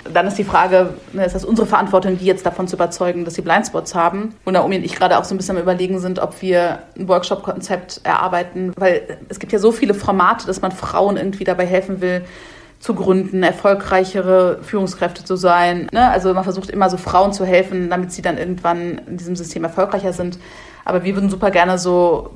Mhm. 0.05 0.13
Dann 0.13 0.27
ist 0.27 0.39
die 0.39 0.45
Frage, 0.45 0.95
ne, 1.13 1.25
ist 1.25 1.35
das 1.35 1.45
unsere 1.45 1.67
Verantwortung, 1.67 2.19
die 2.19 2.25
jetzt 2.25 2.47
davon 2.47 2.67
zu 2.67 2.77
überzeugen, 2.77 3.25
dass 3.25 3.35
sie 3.35 3.43
Blindspots 3.43 3.95
haben? 3.95 4.35
Und 4.45 4.55
Naomi 4.55 4.77
und 4.77 4.85
ich 4.85 4.97
gerade 4.97 5.19
auch 5.19 5.25
so 5.25 5.35
ein 5.35 5.39
bisschen 5.39 5.57
am 5.57 5.63
überlegen 5.63 5.99
sind, 5.99 6.19
ob 6.19 6.41
wir 6.41 6.81
ein 6.99 7.09
Workshop-Konzept 7.09 8.01
erarbeiten, 8.05 8.73
weil 8.77 9.03
es 9.29 9.39
gibt 9.39 9.53
ja 9.53 9.59
so 9.59 9.73
viele 9.73 9.93
Formate, 9.93 10.47
dass 10.47 10.63
man 10.63 10.73
Frauen 10.73 11.17
irgendwie 11.17 11.45
dabei 11.45 11.67
helfen 11.67 12.01
will, 12.01 12.25
zu 12.85 12.95
gründen, 12.95 13.43
erfolgreichere 13.43 14.59
Führungskräfte 14.61 15.25
zu 15.25 15.37
sein. 15.37 15.89
Ne? 15.91 16.11
Also 16.11 16.35
man 16.35 16.45
versucht 16.45 16.69
immer 16.69 16.91
so 16.91 16.99
Frauen 16.99 17.33
zu 17.33 17.47
helfen, 17.47 17.89
damit 17.89 18.13
sie 18.13 18.21
dann 18.21 18.37
irgendwann 18.37 18.99
in 19.09 19.17
diesem 19.17 19.37
System 19.37 19.65
erfolgreicher 19.65 20.13
sind. 20.13 20.39
Aber 20.85 21.03
wir 21.03 21.17
würden 21.17 21.31
super 21.31 21.51
gerne 21.51 21.79
so 21.79 22.33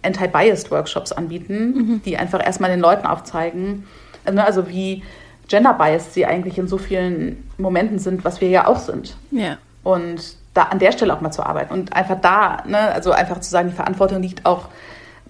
Anti-Biased 0.00 0.70
Workshops 0.70 1.12
anbieten, 1.12 1.74
mhm. 1.74 2.02
die 2.02 2.16
einfach 2.16 2.42
erstmal 2.42 2.70
den 2.70 2.80
Leuten 2.80 3.06
aufzeigen, 3.06 3.86
ne? 4.24 4.42
also 4.42 4.70
wie 4.70 5.02
gender-biased 5.48 6.14
sie 6.14 6.24
eigentlich 6.24 6.56
in 6.56 6.66
so 6.66 6.78
vielen 6.78 7.46
Momenten 7.58 7.98
sind, 7.98 8.24
was 8.24 8.40
wir 8.40 8.48
ja 8.48 8.68
auch 8.68 8.78
sind. 8.78 9.18
Ja. 9.30 9.58
Und 9.82 10.34
da 10.54 10.62
an 10.62 10.78
der 10.78 10.92
Stelle 10.92 11.12
auch 11.12 11.20
mal 11.20 11.30
zu 11.30 11.44
arbeiten 11.44 11.74
und 11.74 11.94
einfach 11.94 12.18
da, 12.18 12.62
ne? 12.66 12.78
also 12.78 13.12
einfach 13.12 13.40
zu 13.40 13.50
sagen, 13.50 13.68
die 13.68 13.76
Verantwortung 13.76 14.22
liegt 14.22 14.46
auch 14.46 14.68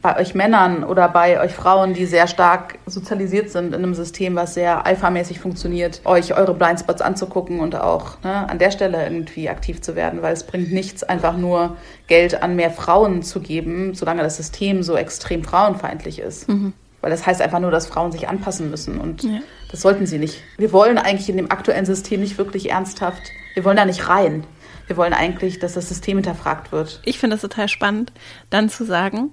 bei 0.03 0.19
euch 0.19 0.35
Männern 0.35 0.83
oder 0.83 1.09
bei 1.09 1.41
euch 1.41 1.53
Frauen, 1.53 1.93
die 1.93 2.07
sehr 2.07 2.27
stark 2.27 2.79
sozialisiert 2.87 3.51
sind 3.51 3.69
in 3.69 3.75
einem 3.75 3.95
System, 3.95 4.35
was 4.35 4.55
sehr 4.55 4.87
alphamäßig 4.87 5.41
funktioniert, 5.41 6.01
euch 6.05 6.35
eure 6.35 6.55
Blindspots 6.55 7.03
anzugucken 7.03 7.61
und 7.61 7.77
auch 7.77 8.23
ne, 8.23 8.49
an 8.49 8.59
der 8.59 8.71
Stelle 8.71 9.03
irgendwie 9.03 9.49
aktiv 9.51 9.83
zu 9.83 9.97
werden, 9.97 10.23
weil 10.23 10.33
es 10.33 10.45
bringt 10.45 10.73
nichts, 10.73 11.03
einfach 11.03 11.37
nur 11.37 11.77
Geld 12.07 12.43
an 12.43 12.57
mehr 12.57 12.71
Frauen 12.71 13.23
zu 13.23 13.41
geben, 13.41 13.95
solange 13.95 14.23
das 14.23 14.39
System 14.39 14.83
so 14.83 14.97
extrem 14.97 15.45
frauenfeindlich 15.45 16.19
ist. 16.19 16.49
Mhm. 16.49 16.73
Weil 17.03 17.11
das 17.11 17.27
heißt 17.27 17.41
einfach 17.41 17.61
nur, 17.61 17.71
dass 17.71 17.87
Frauen 17.87 18.13
sich 18.13 18.29
anpassen 18.29 18.71
müssen 18.71 18.99
und 18.99 19.23
ja. 19.23 19.41
das 19.71 19.83
sollten 19.83 20.07
sie 20.07 20.19
nicht. 20.19 20.43
Wir 20.57 20.73
wollen 20.73 20.99
eigentlich 20.99 21.29
in 21.29 21.37
dem 21.37 21.51
aktuellen 21.51 21.87
System 21.87 22.21
nicht 22.21 22.39
wirklich 22.39 22.71
ernsthaft, 22.71 23.23
wir 23.55 23.65
wollen 23.65 23.77
da 23.77 23.85
nicht 23.85 24.09
rein. 24.09 24.45
Wir 24.87 24.97
wollen 24.97 25.13
eigentlich, 25.13 25.61
dass 25.61 25.75
das 25.75 25.89
System 25.89 26.19
hinterfragt 26.19 26.73
wird. 26.73 27.01
Ich 27.05 27.21
finde 27.21 27.37
es 27.37 27.43
total 27.43 27.69
spannend, 27.69 28.13
dann 28.51 28.69
zu 28.69 28.85
sagen, 28.85 29.31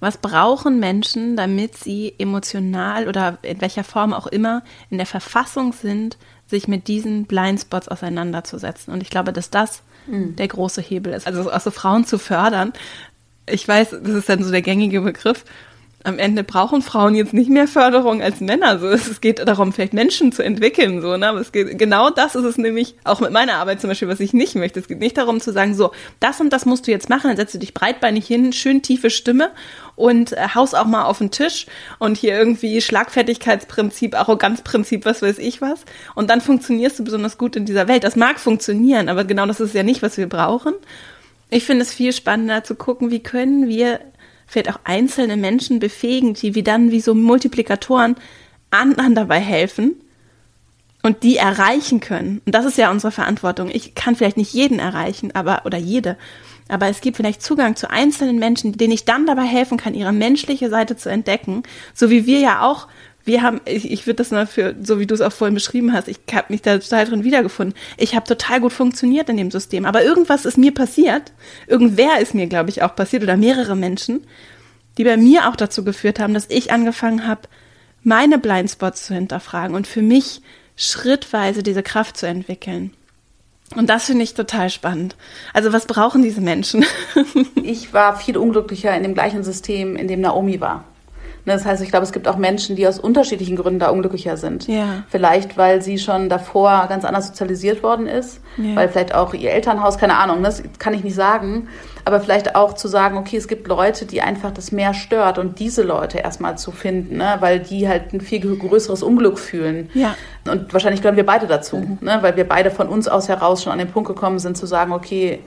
was 0.00 0.16
brauchen 0.16 0.80
Menschen, 0.80 1.36
damit 1.36 1.76
sie 1.76 2.14
emotional 2.18 3.06
oder 3.06 3.38
in 3.42 3.60
welcher 3.60 3.84
Form 3.84 4.12
auch 4.12 4.26
immer 4.26 4.62
in 4.88 4.96
der 4.96 5.06
Verfassung 5.06 5.72
sind, 5.72 6.16
sich 6.46 6.66
mit 6.66 6.88
diesen 6.88 7.26
Blindspots 7.26 7.88
auseinanderzusetzen? 7.88 8.92
Und 8.92 9.02
ich 9.02 9.10
glaube, 9.10 9.32
dass 9.32 9.50
das 9.50 9.82
mhm. 10.06 10.36
der 10.36 10.48
große 10.48 10.80
Hebel 10.80 11.12
ist. 11.12 11.26
Also 11.26 11.52
auch 11.52 11.60
so 11.60 11.70
Frauen 11.70 12.06
zu 12.06 12.18
fördern. 12.18 12.72
Ich 13.46 13.66
weiß, 13.66 13.90
das 13.90 14.14
ist 14.14 14.28
dann 14.28 14.42
so 14.42 14.50
der 14.50 14.62
gängige 14.62 15.02
Begriff 15.02 15.44
am 16.02 16.18
Ende 16.18 16.44
brauchen 16.44 16.80
Frauen 16.80 17.14
jetzt 17.14 17.34
nicht 17.34 17.50
mehr 17.50 17.68
Förderung 17.68 18.22
als 18.22 18.40
Männer. 18.40 18.78
So, 18.78 18.88
es 18.88 19.20
geht 19.20 19.46
darum, 19.46 19.72
vielleicht 19.72 19.92
Menschen 19.92 20.32
zu 20.32 20.42
entwickeln. 20.42 21.02
So, 21.02 21.16
ne? 21.16 21.28
Aber 21.28 21.40
es 21.40 21.52
geht, 21.52 21.78
genau 21.78 22.08
das 22.08 22.34
ist 22.34 22.44
es 22.44 22.56
nämlich 22.56 22.94
auch 23.04 23.20
mit 23.20 23.32
meiner 23.32 23.54
Arbeit 23.54 23.80
zum 23.80 23.88
Beispiel, 23.88 24.08
was 24.08 24.20
ich 24.20 24.32
nicht 24.32 24.54
möchte. 24.54 24.80
Es 24.80 24.88
geht 24.88 25.00
nicht 25.00 25.18
darum 25.18 25.40
zu 25.40 25.52
sagen, 25.52 25.74
so, 25.74 25.92
das 26.18 26.40
und 26.40 26.52
das 26.52 26.64
musst 26.64 26.86
du 26.86 26.90
jetzt 26.90 27.10
machen, 27.10 27.28
dann 27.28 27.36
setzt 27.36 27.54
du 27.54 27.58
dich 27.58 27.74
breitbeinig 27.74 28.26
hin, 28.26 28.52
schön 28.52 28.80
tiefe 28.80 29.10
Stimme 29.10 29.50
und 29.94 30.32
äh, 30.32 30.48
haus 30.54 30.72
auch 30.72 30.86
mal 30.86 31.04
auf 31.04 31.18
den 31.18 31.30
Tisch 31.30 31.66
und 31.98 32.16
hier 32.16 32.36
irgendwie 32.36 32.80
Schlagfertigkeitsprinzip, 32.80 34.18
Arroganzprinzip, 34.18 35.04
was 35.04 35.20
weiß 35.20 35.38
ich 35.38 35.60
was. 35.60 35.84
Und 36.14 36.30
dann 36.30 36.40
funktionierst 36.40 36.98
du 36.98 37.04
besonders 37.04 37.36
gut 37.36 37.56
in 37.56 37.66
dieser 37.66 37.88
Welt. 37.88 38.04
Das 38.04 38.16
mag 38.16 38.40
funktionieren, 38.40 39.10
aber 39.10 39.24
genau 39.24 39.44
das 39.44 39.60
ist 39.60 39.74
ja 39.74 39.82
nicht, 39.82 40.00
was 40.00 40.16
wir 40.16 40.28
brauchen. 40.28 40.72
Ich 41.50 41.64
finde 41.64 41.82
es 41.82 41.92
viel 41.92 42.12
spannender 42.12 42.64
zu 42.64 42.74
gucken, 42.74 43.10
wie 43.10 43.22
können 43.22 43.68
wir 43.68 44.00
vielleicht 44.50 44.70
auch 44.70 44.80
einzelne 44.84 45.36
Menschen 45.36 45.78
befähigen, 45.78 46.34
die 46.34 46.54
wie 46.54 46.62
dann 46.62 46.90
wie 46.90 47.00
so 47.00 47.14
Multiplikatoren 47.14 48.16
anderen 48.70 49.14
dabei 49.14 49.38
helfen 49.38 49.94
und 51.02 51.22
die 51.22 51.36
erreichen 51.36 52.00
können. 52.00 52.42
Und 52.44 52.54
das 52.54 52.66
ist 52.66 52.76
ja 52.76 52.90
unsere 52.90 53.12
Verantwortung. 53.12 53.70
Ich 53.72 53.94
kann 53.94 54.16
vielleicht 54.16 54.36
nicht 54.36 54.52
jeden 54.52 54.78
erreichen, 54.78 55.34
aber 55.34 55.62
oder 55.64 55.78
jede, 55.78 56.16
aber 56.68 56.88
es 56.88 57.00
gibt 57.00 57.16
vielleicht 57.16 57.42
Zugang 57.42 57.76
zu 57.76 57.90
einzelnen 57.90 58.38
Menschen, 58.38 58.76
denen 58.76 58.92
ich 58.92 59.04
dann 59.04 59.26
dabei 59.26 59.44
helfen 59.44 59.78
kann, 59.78 59.94
ihre 59.94 60.12
menschliche 60.12 60.68
Seite 60.68 60.96
zu 60.96 61.08
entdecken, 61.08 61.62
so 61.94 62.10
wie 62.10 62.26
wir 62.26 62.40
ja 62.40 62.62
auch 62.62 62.88
wir 63.24 63.42
haben, 63.42 63.60
ich, 63.64 63.90
ich 63.90 64.06
würde 64.06 64.16
das 64.16 64.30
mal 64.30 64.46
für, 64.46 64.74
so 64.82 64.98
wie 64.98 65.06
du 65.06 65.14
es 65.14 65.20
auch 65.20 65.32
vorhin 65.32 65.54
beschrieben 65.54 65.92
hast, 65.92 66.08
ich 66.08 66.20
habe 66.32 66.46
mich 66.48 66.62
da 66.62 66.78
total 66.78 67.04
drin 67.04 67.24
wiedergefunden. 67.24 67.76
Ich 67.96 68.14
habe 68.14 68.26
total 68.26 68.60
gut 68.60 68.72
funktioniert 68.72 69.28
in 69.28 69.36
dem 69.36 69.50
System, 69.50 69.84
aber 69.84 70.02
irgendwas 70.02 70.44
ist 70.44 70.58
mir 70.58 70.72
passiert. 70.72 71.32
Irgendwer 71.66 72.20
ist 72.20 72.34
mir, 72.34 72.46
glaube 72.46 72.70
ich, 72.70 72.82
auch 72.82 72.96
passiert 72.96 73.22
oder 73.22 73.36
mehrere 73.36 73.76
Menschen, 73.76 74.24
die 74.98 75.04
bei 75.04 75.16
mir 75.16 75.48
auch 75.48 75.56
dazu 75.56 75.84
geführt 75.84 76.18
haben, 76.18 76.34
dass 76.34 76.46
ich 76.48 76.72
angefangen 76.72 77.26
habe, 77.26 77.42
meine 78.02 78.38
Blindspots 78.38 79.06
zu 79.06 79.14
hinterfragen 79.14 79.76
und 79.76 79.86
für 79.86 80.02
mich 80.02 80.40
schrittweise 80.76 81.62
diese 81.62 81.82
Kraft 81.82 82.16
zu 82.16 82.26
entwickeln. 82.26 82.94
Und 83.76 83.88
das 83.88 84.06
finde 84.06 84.24
ich 84.24 84.34
total 84.34 84.68
spannend. 84.68 85.14
Also 85.52 85.72
was 85.72 85.86
brauchen 85.86 86.22
diese 86.22 86.40
Menschen? 86.40 86.84
ich 87.62 87.92
war 87.92 88.16
viel 88.16 88.36
unglücklicher 88.36 88.96
in 88.96 89.04
dem 89.04 89.14
gleichen 89.14 89.44
System, 89.44 89.94
in 89.96 90.08
dem 90.08 90.20
Naomi 90.20 90.60
war. 90.60 90.84
Ne, 91.50 91.56
das 91.56 91.66
heißt, 91.66 91.82
ich 91.82 91.90
glaube, 91.90 92.04
es 92.04 92.12
gibt 92.12 92.28
auch 92.28 92.36
Menschen, 92.36 92.76
die 92.76 92.86
aus 92.86 93.00
unterschiedlichen 93.00 93.56
Gründen 93.56 93.80
da 93.80 93.88
unglücklicher 93.88 94.36
sind. 94.36 94.68
Ja. 94.68 95.02
Vielleicht, 95.08 95.58
weil 95.58 95.82
sie 95.82 95.98
schon 95.98 96.28
davor 96.28 96.86
ganz 96.88 97.04
anders 97.04 97.26
sozialisiert 97.26 97.82
worden 97.82 98.06
ist, 98.06 98.40
ja. 98.56 98.76
weil 98.76 98.88
vielleicht 98.88 99.16
auch 99.16 99.34
ihr 99.34 99.50
Elternhaus, 99.50 99.98
keine 99.98 100.16
Ahnung, 100.16 100.44
das 100.44 100.62
kann 100.78 100.94
ich 100.94 101.02
nicht 101.02 101.16
sagen. 101.16 101.66
Aber 102.04 102.20
vielleicht 102.20 102.54
auch 102.54 102.74
zu 102.74 102.86
sagen, 102.86 103.18
okay, 103.18 103.36
es 103.36 103.48
gibt 103.48 103.66
Leute, 103.66 104.06
die 104.06 104.22
einfach 104.22 104.52
das 104.52 104.70
mehr 104.70 104.94
stört 104.94 105.38
und 105.38 105.58
diese 105.58 105.82
Leute 105.82 106.18
erstmal 106.18 106.56
zu 106.56 106.70
finden, 106.70 107.16
ne? 107.16 107.36
weil 107.40 107.58
die 107.58 107.88
halt 107.88 108.12
ein 108.12 108.20
viel 108.20 108.56
größeres 108.56 109.02
Unglück 109.02 109.38
fühlen. 109.38 109.90
Ja. 109.92 110.14
Und 110.48 110.72
wahrscheinlich 110.72 111.02
gehören 111.02 111.16
wir 111.16 111.26
beide 111.26 111.48
dazu, 111.48 111.78
mhm. 111.78 111.98
ne? 112.00 112.18
weil 112.20 112.36
wir 112.36 112.48
beide 112.48 112.70
von 112.70 112.88
uns 112.88 113.08
aus 113.08 113.28
heraus 113.28 113.64
schon 113.64 113.72
an 113.72 113.80
den 113.80 113.90
Punkt 113.90 114.06
gekommen 114.06 114.38
sind, 114.38 114.56
zu 114.56 114.66
sagen, 114.66 114.92
okay, 114.92 115.40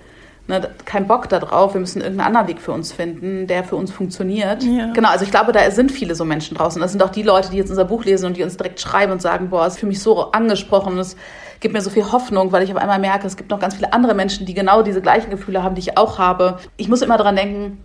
ne, 0.48 0.70
kein 0.86 1.08
Bock 1.08 1.30
darauf, 1.30 1.74
wir 1.74 1.82
müssen 1.82 2.02
irgendeinen 2.02 2.28
anderen 2.28 2.48
Weg 2.48 2.62
für 2.62 2.72
uns 2.72 2.92
finden, 2.92 3.48
der 3.48 3.64
für 3.64 3.76
uns 3.76 3.92
funktioniert. 3.92 4.64
Ja. 4.64 4.92
Genau, 4.94 5.10
also 5.10 5.24
ich 5.24 5.32
glaube, 5.32 5.52
da 5.52 5.70
sind 5.72 5.92
viele 5.92 6.16
so 6.16 6.26
Menschen 6.26 6.58
draußen. 6.58 6.82
Das 6.82 6.92
sind 6.92 7.02
auch 7.04 7.10
die 7.10 7.24
Leute, 7.24 7.50
die 7.52 7.58
jetzt 7.58 7.70
unser 7.70 7.86
Buch 7.86 8.06
lesen 8.06 8.26
und 8.26 8.38
die 8.38 8.44
uns 8.44 8.58
direkt 8.58 8.80
schreiben 8.80 9.12
und 9.12 9.22
sagen, 9.22 9.50
boah, 9.50 9.66
es 9.66 9.74
ist 9.74 9.80
für 9.80 9.86
mich 9.86 10.02
so 10.02 10.32
angesprochen, 10.32 10.98
es 10.98 11.16
gibt 11.60 11.74
mir 11.74 11.82
so 11.82 11.90
viel 11.90 12.12
Hoffnung, 12.12 12.52
weil 12.52 12.64
ich 12.64 12.72
auf 12.72 12.78
einmal 12.78 13.00
merke, 13.00 13.26
es 13.26 13.38
gibt 13.38 13.50
noch 13.50 13.60
ganz 13.60 13.76
viele 13.76 13.94
andere 13.94 14.14
Menschen, 14.14 14.46
die 14.46 14.54
genau 14.54 14.82
diese 14.82 15.02
gleichen 15.02 15.30
Gefühle 15.30 15.64
haben, 15.64 15.76
die 15.76 15.82
ich 15.82 15.98
auch 15.98 16.20
habe. 16.20 16.60
Ich 16.76 16.90
muss 16.90 17.02
immer 17.02 17.18
daran 17.18 17.36
denken, 17.36 17.82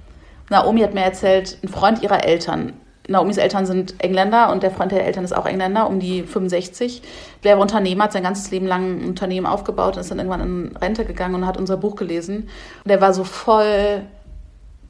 Naomi 0.50 0.80
hat 0.80 0.94
mir 0.94 1.02
erzählt, 1.02 1.58
ein 1.62 1.68
Freund 1.68 2.02
ihrer 2.02 2.24
Eltern 2.24 2.72
Naomis 3.08 3.38
Eltern 3.38 3.64
sind 3.64 4.02
Engländer 4.02 4.52
und 4.52 4.62
der 4.62 4.70
Freund 4.70 4.92
der 4.92 5.04
Eltern 5.04 5.24
ist 5.24 5.34
auch 5.34 5.46
Engländer, 5.46 5.88
um 5.88 5.98
die 5.98 6.22
65. 6.22 7.02
Der 7.42 7.56
war 7.56 7.62
Unternehmer, 7.62 8.04
hat 8.04 8.12
sein 8.12 8.22
ganzes 8.22 8.50
Leben 8.50 8.66
lang 8.66 9.00
ein 9.00 9.08
Unternehmen 9.08 9.46
aufgebaut 9.46 9.96
und 9.96 10.02
ist 10.02 10.10
dann 10.10 10.18
irgendwann 10.18 10.40
in 10.42 10.76
Rente 10.76 11.06
gegangen 11.06 11.34
und 11.34 11.46
hat 11.46 11.56
unser 11.56 11.78
Buch 11.78 11.96
gelesen. 11.96 12.50
Und 12.84 12.88
der 12.88 13.00
war 13.00 13.14
so 13.14 13.24
voll 13.24 14.02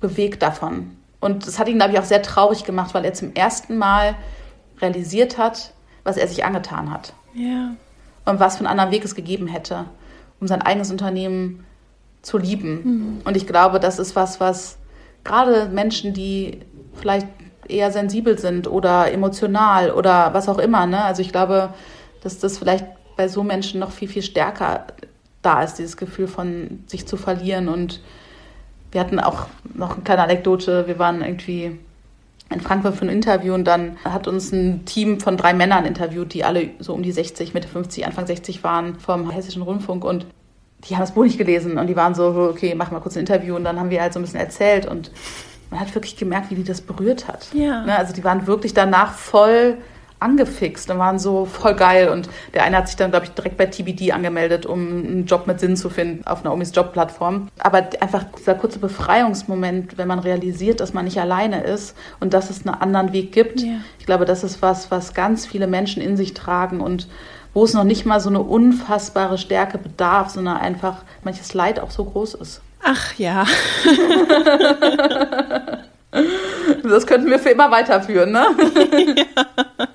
bewegt 0.00 0.42
davon. 0.42 0.96
Und 1.20 1.46
das 1.46 1.58
hat 1.60 1.68
ihn, 1.68 1.78
glaube 1.78 1.92
ich, 1.92 1.98
auch 1.98 2.04
sehr 2.04 2.22
traurig 2.22 2.64
gemacht, 2.64 2.92
weil 2.92 3.04
er 3.04 3.14
zum 3.14 3.34
ersten 3.34 3.78
Mal 3.78 4.16
realisiert 4.80 5.38
hat, 5.38 5.72
was 6.02 6.16
er 6.16 6.26
sich 6.26 6.44
angetan 6.44 6.90
hat. 6.92 7.12
Ja. 7.34 7.70
Und 8.24 8.40
was 8.40 8.56
für 8.56 8.60
einen 8.60 8.68
anderen 8.68 8.90
Weg 8.90 9.04
es 9.04 9.14
gegeben 9.14 9.46
hätte, 9.46 9.84
um 10.40 10.48
sein 10.48 10.62
eigenes 10.62 10.90
Unternehmen 10.90 11.64
zu 12.22 12.36
lieben. 12.36 12.82
Mhm. 12.82 13.20
Und 13.24 13.36
ich 13.36 13.46
glaube, 13.46 13.78
das 13.78 13.98
ist 13.98 14.16
was, 14.16 14.40
was 14.40 14.78
gerade 15.24 15.68
Menschen, 15.68 16.14
die 16.14 16.60
vielleicht 16.94 17.28
eher 17.68 17.92
sensibel 17.92 18.38
sind 18.38 18.68
oder 18.68 19.12
emotional 19.12 19.90
oder 19.90 20.34
was 20.34 20.48
auch 20.48 20.58
immer. 20.58 20.86
Ne? 20.86 21.02
Also 21.02 21.22
ich 21.22 21.32
glaube, 21.32 21.74
dass 22.22 22.38
das 22.38 22.58
vielleicht 22.58 22.86
bei 23.16 23.28
so 23.28 23.42
Menschen 23.42 23.80
noch 23.80 23.90
viel, 23.90 24.08
viel 24.08 24.22
stärker 24.22 24.86
da 25.42 25.62
ist, 25.62 25.74
dieses 25.74 25.96
Gefühl 25.96 26.28
von 26.28 26.84
sich 26.86 27.06
zu 27.06 27.16
verlieren. 27.16 27.68
Und 27.68 28.00
wir 28.92 29.00
hatten 29.00 29.20
auch 29.20 29.46
noch 29.74 29.94
eine 29.94 30.02
kleine 30.02 30.22
Anekdote. 30.22 30.86
Wir 30.86 30.98
waren 30.98 31.22
irgendwie 31.22 31.78
in 32.50 32.60
Frankfurt 32.60 32.96
für 32.96 33.04
ein 33.04 33.10
Interview 33.10 33.52
und 33.52 33.64
dann 33.64 33.98
hat 34.04 34.26
uns 34.26 34.52
ein 34.52 34.84
Team 34.86 35.20
von 35.20 35.36
drei 35.36 35.52
Männern 35.52 35.84
interviewt, 35.84 36.32
die 36.32 36.44
alle 36.44 36.70
so 36.78 36.94
um 36.94 37.02
die 37.02 37.12
60, 37.12 37.52
Mitte 37.52 37.68
50, 37.68 38.06
Anfang 38.06 38.26
60 38.26 38.64
waren 38.64 38.98
vom 38.98 39.30
Hessischen 39.30 39.62
Rundfunk 39.62 40.04
und 40.04 40.26
die 40.84 40.94
haben 40.94 41.02
das 41.02 41.12
Buch 41.12 41.24
nicht 41.24 41.36
gelesen 41.36 41.76
und 41.76 41.88
die 41.88 41.96
waren 41.96 42.14
so, 42.14 42.48
okay, 42.50 42.74
mach 42.74 42.90
mal 42.90 43.00
kurz 43.00 43.16
ein 43.16 43.20
Interview 43.20 43.54
und 43.56 43.64
dann 43.64 43.78
haben 43.78 43.90
wir 43.90 44.00
halt 44.00 44.14
so 44.14 44.18
ein 44.18 44.22
bisschen 44.22 44.40
erzählt 44.40 44.86
und 44.86 45.10
man 45.70 45.80
hat 45.80 45.94
wirklich 45.94 46.16
gemerkt, 46.16 46.50
wie 46.50 46.54
die 46.54 46.64
das 46.64 46.80
berührt 46.80 47.28
hat. 47.28 47.48
Ja. 47.52 47.84
Ne, 47.84 47.96
also 47.96 48.12
die 48.12 48.24
waren 48.24 48.46
wirklich 48.46 48.74
danach 48.74 49.12
voll 49.12 49.78
angefixt 50.20 50.90
und 50.90 50.98
waren 50.98 51.18
so 51.18 51.44
voll 51.44 51.74
geil. 51.74 52.08
Und 52.08 52.28
der 52.54 52.64
eine 52.64 52.76
hat 52.76 52.88
sich 52.88 52.96
dann, 52.96 53.10
glaube 53.10 53.26
ich, 53.26 53.32
direkt 53.32 53.56
bei 53.56 53.66
TBD 53.66 54.12
angemeldet, 54.12 54.66
um 54.66 54.80
einen 54.80 55.26
Job 55.26 55.46
mit 55.46 55.60
Sinn 55.60 55.76
zu 55.76 55.90
finden 55.90 56.26
auf 56.26 56.42
Naomis 56.44 56.74
Jobplattform. 56.74 57.48
Aber 57.58 57.88
einfach 58.00 58.24
dieser 58.36 58.54
kurze 58.54 58.78
Befreiungsmoment, 58.78 59.96
wenn 59.96 60.08
man 60.08 60.18
realisiert, 60.18 60.80
dass 60.80 60.92
man 60.92 61.04
nicht 61.04 61.20
alleine 61.20 61.62
ist 61.62 61.96
und 62.20 62.34
dass 62.34 62.50
es 62.50 62.66
einen 62.66 62.74
anderen 62.74 63.12
Weg 63.12 63.32
gibt. 63.32 63.60
Ja. 63.60 63.74
Ich 63.98 64.06
glaube, 64.06 64.24
das 64.24 64.42
ist 64.44 64.60
was, 64.62 64.90
was 64.90 65.14
ganz 65.14 65.46
viele 65.46 65.66
Menschen 65.66 66.02
in 66.02 66.16
sich 66.16 66.34
tragen 66.34 66.80
und 66.80 67.08
wo 67.54 67.64
es 67.64 67.74
noch 67.74 67.84
nicht 67.84 68.04
mal 68.04 68.20
so 68.20 68.28
eine 68.28 68.40
unfassbare 68.40 69.38
Stärke 69.38 69.78
bedarf, 69.78 70.30
sondern 70.30 70.58
einfach 70.58 71.04
manches 71.24 71.54
Leid 71.54 71.80
auch 71.80 71.90
so 71.90 72.04
groß 72.04 72.34
ist. 72.34 72.60
Ach 72.82 73.18
ja. 73.18 73.46
das 76.82 77.06
könnten 77.06 77.30
wir 77.30 77.38
für 77.38 77.50
immer 77.50 77.70
weiterführen, 77.70 78.32
ne? 78.32 78.46
ja. 79.16 79.88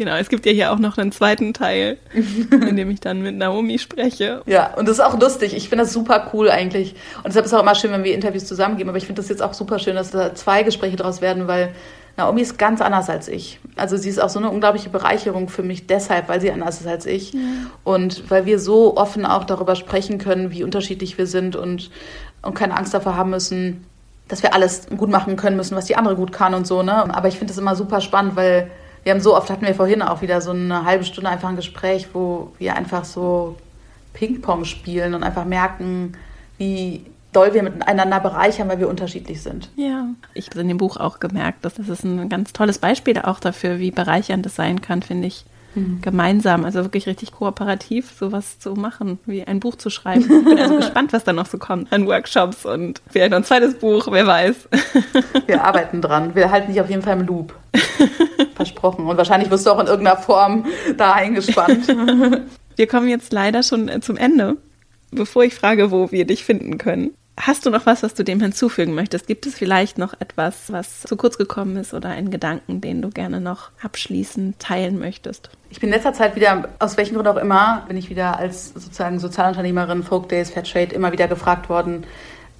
Genau, 0.00 0.16
es 0.16 0.30
gibt 0.30 0.46
ja 0.46 0.52
hier 0.52 0.72
auch 0.72 0.78
noch 0.78 0.96
einen 0.96 1.12
zweiten 1.12 1.52
Teil, 1.52 1.98
in 2.14 2.74
dem 2.74 2.90
ich 2.90 3.00
dann 3.00 3.20
mit 3.20 3.36
Naomi 3.36 3.78
spreche. 3.78 4.40
Ja, 4.46 4.72
und 4.74 4.88
das 4.88 4.98
ist 4.98 5.04
auch 5.04 5.20
lustig. 5.20 5.54
Ich 5.54 5.68
finde 5.68 5.84
das 5.84 5.92
super 5.92 6.30
cool 6.32 6.50
eigentlich. 6.50 6.94
Und 7.18 7.26
deshalb 7.26 7.44
ist 7.44 7.52
es 7.52 7.58
auch 7.58 7.62
immer 7.62 7.74
schön, 7.74 7.92
wenn 7.92 8.02
wir 8.02 8.14
Interviews 8.14 8.46
zusammengeben. 8.46 8.88
Aber 8.88 8.96
ich 8.96 9.04
finde 9.04 9.20
das 9.20 9.28
jetzt 9.28 9.42
auch 9.42 9.52
super 9.52 9.78
schön, 9.78 9.96
dass 9.96 10.10
da 10.10 10.34
zwei 10.34 10.62
Gespräche 10.62 10.96
draus 10.96 11.20
werden, 11.20 11.48
weil 11.48 11.74
Naomi 12.20 12.42
ist 12.42 12.58
ganz 12.58 12.82
anders 12.82 13.08
als 13.08 13.28
ich. 13.28 13.58
Also 13.76 13.96
sie 13.96 14.10
ist 14.10 14.20
auch 14.20 14.28
so 14.28 14.38
eine 14.38 14.50
unglaubliche 14.50 14.90
Bereicherung 14.90 15.48
für 15.48 15.62
mich 15.62 15.86
deshalb, 15.86 16.28
weil 16.28 16.40
sie 16.40 16.50
anders 16.50 16.80
ist 16.80 16.86
als 16.86 17.06
ich. 17.06 17.32
Ja. 17.32 17.40
Und 17.82 18.30
weil 18.30 18.44
wir 18.44 18.58
so 18.58 18.96
offen 18.98 19.24
auch 19.24 19.44
darüber 19.44 19.74
sprechen 19.74 20.18
können, 20.18 20.50
wie 20.50 20.62
unterschiedlich 20.62 21.16
wir 21.16 21.26
sind 21.26 21.56
und, 21.56 21.90
und 22.42 22.54
keine 22.54 22.76
Angst 22.76 22.92
davor 22.92 23.16
haben 23.16 23.30
müssen, 23.30 23.86
dass 24.28 24.42
wir 24.42 24.54
alles 24.54 24.86
gut 24.94 25.08
machen 25.08 25.36
können 25.36 25.56
müssen, 25.56 25.76
was 25.76 25.86
die 25.86 25.96
andere 25.96 26.14
gut 26.14 26.30
kann 26.30 26.52
und 26.52 26.66
so. 26.66 26.82
Ne? 26.82 26.92
Aber 26.92 27.28
ich 27.28 27.38
finde 27.38 27.52
das 27.52 27.58
immer 27.58 27.74
super 27.74 28.02
spannend, 28.02 28.36
weil 28.36 28.70
wir 29.02 29.12
haben 29.12 29.20
so 29.20 29.34
oft, 29.34 29.48
hatten 29.48 29.64
wir 29.64 29.74
vorhin 29.74 30.02
auch 30.02 30.20
wieder 30.20 30.42
so 30.42 30.50
eine 30.50 30.84
halbe 30.84 31.04
Stunde 31.04 31.30
einfach 31.30 31.48
ein 31.48 31.56
Gespräch, 31.56 32.08
wo 32.12 32.52
wir 32.58 32.76
einfach 32.76 33.06
so 33.06 33.56
Ping-Pong 34.12 34.66
spielen 34.66 35.14
und 35.14 35.22
einfach 35.22 35.46
merken, 35.46 36.12
wie 36.58 37.06
doll 37.32 37.54
wir 37.54 37.62
miteinander 37.62 38.20
bereichern, 38.20 38.68
weil 38.68 38.80
wir 38.80 38.88
unterschiedlich 38.88 39.42
sind. 39.42 39.68
Ja, 39.76 40.06
ich 40.34 40.48
habe 40.48 40.60
in 40.60 40.68
dem 40.68 40.78
Buch 40.78 40.96
auch 40.96 41.20
gemerkt, 41.20 41.64
dass 41.64 41.74
das 41.74 41.88
ist 41.88 42.04
ein 42.04 42.28
ganz 42.28 42.52
tolles 42.52 42.78
Beispiel 42.78 43.18
auch 43.18 43.40
dafür, 43.40 43.78
wie 43.78 43.90
bereichernd 43.90 44.46
es 44.46 44.56
sein 44.56 44.80
kann, 44.80 45.02
finde 45.02 45.28
ich. 45.28 45.44
Mhm. 45.74 46.00
Gemeinsam, 46.02 46.64
also 46.64 46.82
wirklich 46.82 47.06
richtig 47.06 47.32
kooperativ, 47.32 48.10
sowas 48.18 48.58
zu 48.58 48.74
machen, 48.74 49.20
wie 49.26 49.44
ein 49.44 49.60
Buch 49.60 49.76
zu 49.76 49.88
schreiben. 49.88 50.22
Ich 50.22 50.44
bin 50.44 50.58
also 50.58 50.76
gespannt, 50.78 51.12
was 51.12 51.24
da 51.24 51.32
noch 51.32 51.46
so 51.46 51.58
kommt 51.58 51.92
an 51.92 52.06
Workshops 52.06 52.66
und 52.66 53.00
vielleicht 53.08 53.30
noch 53.30 53.38
ein 53.38 53.44
zweites 53.44 53.74
Buch, 53.74 54.08
wer 54.10 54.26
weiß. 54.26 54.68
Wir 55.46 55.64
arbeiten 55.64 56.02
dran. 56.02 56.34
Wir 56.34 56.50
halten 56.50 56.72
dich 56.72 56.80
auf 56.80 56.90
jeden 56.90 57.02
Fall 57.02 57.20
im 57.20 57.26
Loop. 57.26 57.54
Versprochen. 58.54 59.06
Und 59.06 59.16
wahrscheinlich 59.16 59.50
wirst 59.50 59.66
du 59.66 59.70
auch 59.70 59.80
in 59.80 59.86
irgendeiner 59.86 60.18
Form 60.18 60.66
da 60.96 61.12
eingespannt. 61.12 61.86
Wir 62.76 62.86
kommen 62.86 63.08
jetzt 63.08 63.32
leider 63.32 63.62
schon 63.62 64.02
zum 64.02 64.16
Ende. 64.16 64.56
Bevor 65.12 65.44
ich 65.44 65.54
frage, 65.54 65.90
wo 65.90 66.12
wir 66.12 66.26
dich 66.26 66.44
finden 66.44 66.78
können, 66.78 67.10
Hast 67.40 67.64
du 67.64 67.70
noch 67.70 67.86
was, 67.86 68.02
was 68.02 68.12
du 68.12 68.22
dem 68.22 68.40
hinzufügen 68.40 68.94
möchtest? 68.94 69.26
Gibt 69.26 69.46
es 69.46 69.54
vielleicht 69.54 69.96
noch 69.96 70.12
etwas, 70.20 70.70
was 70.70 71.02
zu 71.02 71.16
kurz 71.16 71.38
gekommen 71.38 71.76
ist 71.76 71.94
oder 71.94 72.10
einen 72.10 72.30
Gedanken, 72.30 72.82
den 72.82 73.00
du 73.00 73.08
gerne 73.08 73.40
noch 73.40 73.70
abschließend 73.82 74.58
teilen 74.58 74.98
möchtest? 74.98 75.48
Ich 75.70 75.80
bin 75.80 75.88
in 75.88 75.94
letzter 75.94 76.12
Zeit 76.12 76.36
wieder, 76.36 76.68
aus 76.78 76.98
welchem 76.98 77.14
Grund 77.14 77.28
auch 77.28 77.36
immer, 77.36 77.84
bin 77.88 77.96
ich 77.96 78.10
wieder 78.10 78.38
als 78.38 78.74
sozusagen 78.74 79.18
Sozialunternehmerin, 79.18 80.02
Folk 80.02 80.28
Days, 80.28 80.50
Fair 80.50 80.64
Trade 80.64 80.94
immer 80.94 81.12
wieder 81.12 81.28
gefragt 81.28 81.68
worden, 81.70 82.04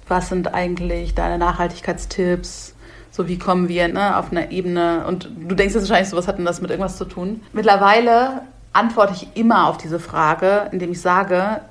was 0.07 0.29
sind 0.29 0.53
eigentlich 0.53 1.13
deine 1.13 1.37
Nachhaltigkeitstipps? 1.37 2.73
So 3.11 3.27
wie 3.27 3.37
kommen 3.37 3.67
wir 3.67 3.87
ne, 3.87 4.17
auf 4.17 4.31
einer 4.31 4.51
Ebene? 4.51 5.05
Und 5.05 5.29
du 5.47 5.53
denkst 5.53 5.75
jetzt 5.75 5.89
wahrscheinlich 5.89 6.09
so, 6.09 6.17
was 6.17 6.27
hat 6.27 6.37
denn 6.37 6.45
das 6.45 6.61
mit 6.61 6.71
irgendwas 6.71 6.97
zu 6.97 7.05
tun? 7.05 7.41
Mittlerweile 7.53 8.41
antworte 8.73 9.13
ich 9.13 9.27
immer 9.35 9.67
auf 9.67 9.77
diese 9.77 9.99
Frage, 9.99 10.69
indem 10.71 10.91
ich 10.91 11.01
sage, 11.01 11.61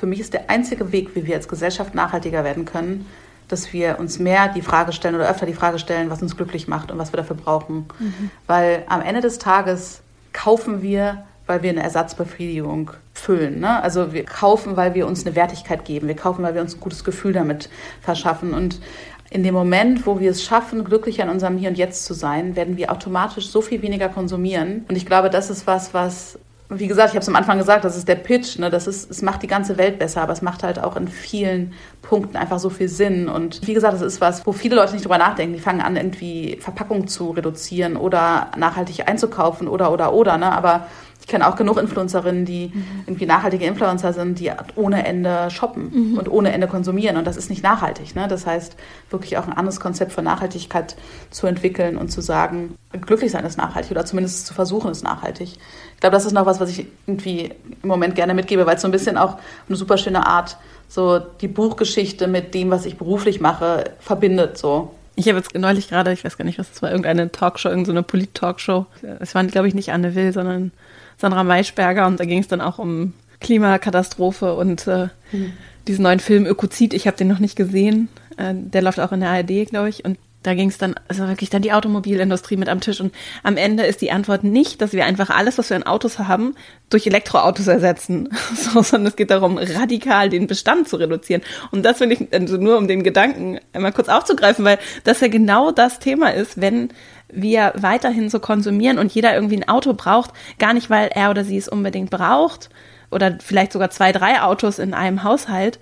für 0.00 0.06
mich 0.06 0.18
ist 0.18 0.32
der 0.32 0.48
einzige 0.48 0.92
Weg, 0.92 1.14
wie 1.14 1.26
wir 1.26 1.36
als 1.36 1.46
Gesellschaft 1.46 1.94
nachhaltiger 1.94 2.42
werden 2.42 2.64
können, 2.64 3.06
dass 3.48 3.74
wir 3.74 3.98
uns 3.98 4.18
mehr 4.18 4.48
die 4.48 4.62
Frage 4.62 4.94
stellen 4.94 5.14
oder 5.14 5.28
öfter 5.28 5.44
die 5.44 5.52
Frage 5.52 5.78
stellen, 5.78 6.08
was 6.08 6.22
uns 6.22 6.38
glücklich 6.38 6.68
macht 6.68 6.90
und 6.90 6.96
was 6.96 7.12
wir 7.12 7.18
dafür 7.18 7.36
brauchen. 7.36 7.84
Mhm. 7.98 8.30
Weil 8.46 8.84
am 8.88 9.02
Ende 9.02 9.20
des 9.20 9.38
Tages 9.38 10.00
kaufen 10.32 10.80
wir, 10.80 11.24
weil 11.46 11.62
wir 11.62 11.68
eine 11.68 11.82
Ersatzbefriedigung 11.82 12.92
füllen. 13.12 13.60
Ne? 13.60 13.82
Also 13.82 14.14
wir 14.14 14.24
kaufen, 14.24 14.78
weil 14.78 14.94
wir 14.94 15.06
uns 15.06 15.26
eine 15.26 15.36
Wertigkeit 15.36 15.84
geben. 15.84 16.08
Wir 16.08 16.16
kaufen, 16.16 16.42
weil 16.42 16.54
wir 16.54 16.62
uns 16.62 16.76
ein 16.76 16.80
gutes 16.80 17.04
Gefühl 17.04 17.34
damit 17.34 17.68
verschaffen. 18.00 18.54
Und 18.54 18.80
in 19.28 19.42
dem 19.42 19.52
Moment, 19.52 20.06
wo 20.06 20.18
wir 20.18 20.30
es 20.30 20.42
schaffen, 20.42 20.82
glücklicher 20.82 21.24
in 21.24 21.28
unserem 21.28 21.58
Hier 21.58 21.68
und 21.68 21.76
Jetzt 21.76 22.06
zu 22.06 22.14
sein, 22.14 22.56
werden 22.56 22.78
wir 22.78 22.90
automatisch 22.90 23.50
so 23.50 23.60
viel 23.60 23.82
weniger 23.82 24.08
konsumieren. 24.08 24.86
Und 24.88 24.96
ich 24.96 25.04
glaube, 25.04 25.28
das 25.28 25.50
ist 25.50 25.66
was, 25.66 25.92
was 25.92 26.38
wie 26.70 26.86
gesagt, 26.86 27.08
ich 27.08 27.14
habe 27.16 27.22
es 27.22 27.28
am 27.28 27.34
Anfang 27.34 27.58
gesagt, 27.58 27.84
das 27.84 27.96
ist 27.96 28.06
der 28.06 28.14
Pitch, 28.14 28.58
ne? 28.58 28.70
das 28.70 28.86
ist, 28.86 29.10
es 29.10 29.22
macht 29.22 29.42
die 29.42 29.48
ganze 29.48 29.76
Welt 29.76 29.98
besser, 29.98 30.22
aber 30.22 30.32
es 30.32 30.40
macht 30.40 30.62
halt 30.62 30.78
auch 30.78 30.96
in 30.96 31.08
vielen 31.08 31.72
Punkten 32.00 32.36
einfach 32.36 32.60
so 32.60 32.70
viel 32.70 32.88
Sinn. 32.88 33.28
Und 33.28 33.66
wie 33.66 33.74
gesagt, 33.74 33.94
das 33.94 34.02
ist 34.02 34.20
was, 34.20 34.46
wo 34.46 34.52
viele 34.52 34.76
Leute 34.76 34.92
nicht 34.92 35.04
drüber 35.04 35.18
nachdenken. 35.18 35.54
Die 35.54 35.60
fangen 35.60 35.80
an, 35.80 35.96
irgendwie 35.96 36.58
Verpackung 36.60 37.08
zu 37.08 37.30
reduzieren 37.30 37.96
oder 37.96 38.52
nachhaltig 38.56 39.08
einzukaufen 39.08 39.66
oder 39.66 39.90
oder 39.90 40.12
oder. 40.12 40.38
Ne? 40.38 40.52
Aber 40.52 40.86
kenne 41.26 41.48
auch 41.48 41.56
genug 41.56 41.78
Influencerinnen, 41.78 42.44
die 42.44 42.72
mhm. 42.74 42.84
irgendwie 43.06 43.26
nachhaltige 43.26 43.64
Influencer 43.64 44.12
sind, 44.12 44.38
die 44.38 44.50
ohne 44.76 45.06
Ende 45.06 45.50
shoppen 45.50 46.12
mhm. 46.12 46.18
und 46.18 46.30
ohne 46.30 46.52
Ende 46.52 46.66
konsumieren. 46.66 47.16
Und 47.16 47.26
das 47.26 47.36
ist 47.36 47.50
nicht 47.50 47.62
nachhaltig. 47.62 48.14
Ne? 48.14 48.26
Das 48.28 48.46
heißt, 48.46 48.76
wirklich 49.10 49.36
auch 49.38 49.46
ein 49.46 49.52
anderes 49.52 49.80
Konzept 49.80 50.12
von 50.12 50.24
Nachhaltigkeit 50.24 50.96
zu 51.30 51.46
entwickeln 51.46 51.96
und 51.96 52.10
zu 52.10 52.20
sagen, 52.20 52.76
glücklich 53.00 53.30
sein 53.30 53.44
ist 53.44 53.58
nachhaltig 53.58 53.90
oder 53.90 54.04
zumindest 54.04 54.46
zu 54.46 54.54
versuchen 54.54 54.90
ist 54.90 55.04
nachhaltig. 55.04 55.58
Ich 55.94 56.00
glaube, 56.00 56.14
das 56.14 56.24
ist 56.24 56.32
noch 56.32 56.46
was, 56.46 56.60
was 56.60 56.70
ich 56.70 56.86
irgendwie 57.06 57.52
im 57.82 57.88
Moment 57.88 58.14
gerne 58.14 58.34
mitgebe, 58.34 58.66
weil 58.66 58.76
es 58.76 58.82
so 58.82 58.88
ein 58.88 58.92
bisschen 58.92 59.16
auch 59.16 59.38
eine 59.68 59.76
super 59.76 59.98
schöne 59.98 60.26
Art 60.26 60.56
so 60.90 61.20
die 61.20 61.48
Buchgeschichte 61.48 62.26
mit 62.26 62.52
dem, 62.52 62.70
was 62.70 62.84
ich 62.84 62.98
beruflich 62.98 63.40
mache, 63.40 63.84
verbindet 64.00 64.58
so. 64.58 64.92
Ich 65.14 65.28
habe 65.28 65.38
jetzt 65.38 65.54
neulich 65.54 65.88
gerade, 65.88 66.12
ich 66.12 66.24
weiß 66.24 66.36
gar 66.36 66.44
nicht, 66.44 66.58
was 66.58 66.70
es 66.72 66.82
war, 66.82 66.90
irgendeine 66.90 67.30
Talkshow, 67.30 67.68
irgendeine 67.68 68.02
Polit-Talkshow. 68.02 68.86
Es 69.20 69.34
war, 69.34 69.44
glaube 69.44 69.68
ich, 69.68 69.74
nicht 69.74 69.92
Anne 69.92 70.14
Will, 70.14 70.32
sondern 70.32 70.72
Sandra 71.20 71.44
Maischberger 71.44 72.06
und 72.06 72.18
da 72.18 72.24
ging 72.24 72.38
es 72.38 72.48
dann 72.48 72.60
auch 72.60 72.78
um 72.78 73.12
Klimakatastrophe 73.40 74.54
und 74.54 74.86
äh, 74.86 75.08
mhm. 75.32 75.52
diesen 75.86 76.02
neuen 76.02 76.20
Film 76.20 76.46
Ökozid. 76.46 76.94
Ich 76.94 77.06
habe 77.06 77.16
den 77.16 77.28
noch 77.28 77.38
nicht 77.38 77.56
gesehen. 77.56 78.08
Äh, 78.36 78.54
der 78.54 78.82
läuft 78.82 79.00
auch 79.00 79.12
in 79.12 79.20
der 79.20 79.30
ARD, 79.30 79.68
glaube 79.68 79.88
ich. 79.88 80.04
Und 80.04 80.18
da 80.42 80.54
ging 80.54 80.68
es 80.68 80.78
dann, 80.78 80.94
also 81.08 81.28
wirklich 81.28 81.50
dann 81.50 81.60
die 81.60 81.72
Automobilindustrie 81.72 82.56
mit 82.56 82.68
am 82.68 82.80
Tisch. 82.80 83.00
Und 83.00 83.14
am 83.42 83.56
Ende 83.56 83.84
ist 83.84 84.00
die 84.00 84.10
Antwort 84.10 84.42
nicht, 84.42 84.80
dass 84.80 84.92
wir 84.92 85.04
einfach 85.04 85.28
alles, 85.28 85.58
was 85.58 85.68
wir 85.68 85.76
in 85.76 85.82
Autos 85.82 86.18
haben, 86.18 86.54
durch 86.88 87.06
Elektroautos 87.06 87.66
ersetzen, 87.66 88.30
so, 88.54 88.82
sondern 88.82 89.08
es 89.08 89.16
geht 89.16 89.30
darum, 89.30 89.58
radikal 89.58 90.30
den 90.30 90.46
Bestand 90.46 90.88
zu 90.88 90.96
reduzieren. 90.96 91.42
Und 91.70 91.84
das 91.84 91.98
finde 91.98 92.16
ich, 92.16 92.32
also 92.32 92.56
nur 92.56 92.78
um 92.78 92.88
den 92.88 93.02
Gedanken 93.02 93.60
einmal 93.72 93.92
kurz 93.92 94.08
aufzugreifen, 94.08 94.64
weil 94.64 94.78
das 95.04 95.20
ja 95.20 95.28
genau 95.28 95.72
das 95.72 95.98
Thema 95.98 96.32
ist, 96.32 96.60
wenn 96.60 96.90
wir 97.32 97.74
weiterhin 97.76 98.28
so 98.30 98.40
konsumieren 98.40 98.98
und 98.98 99.12
jeder 99.12 99.34
irgendwie 99.34 99.56
ein 99.56 99.68
Auto 99.68 99.92
braucht, 99.92 100.32
gar 100.58 100.72
nicht, 100.72 100.90
weil 100.90 101.10
er 101.14 101.30
oder 101.30 101.44
sie 101.44 101.58
es 101.58 101.68
unbedingt 101.68 102.10
braucht 102.10 102.70
oder 103.10 103.38
vielleicht 103.40 103.72
sogar 103.72 103.90
zwei, 103.90 104.12
drei 104.12 104.40
Autos 104.42 104.78
in 104.78 104.94
einem 104.94 105.22
Haushalt, 105.22 105.78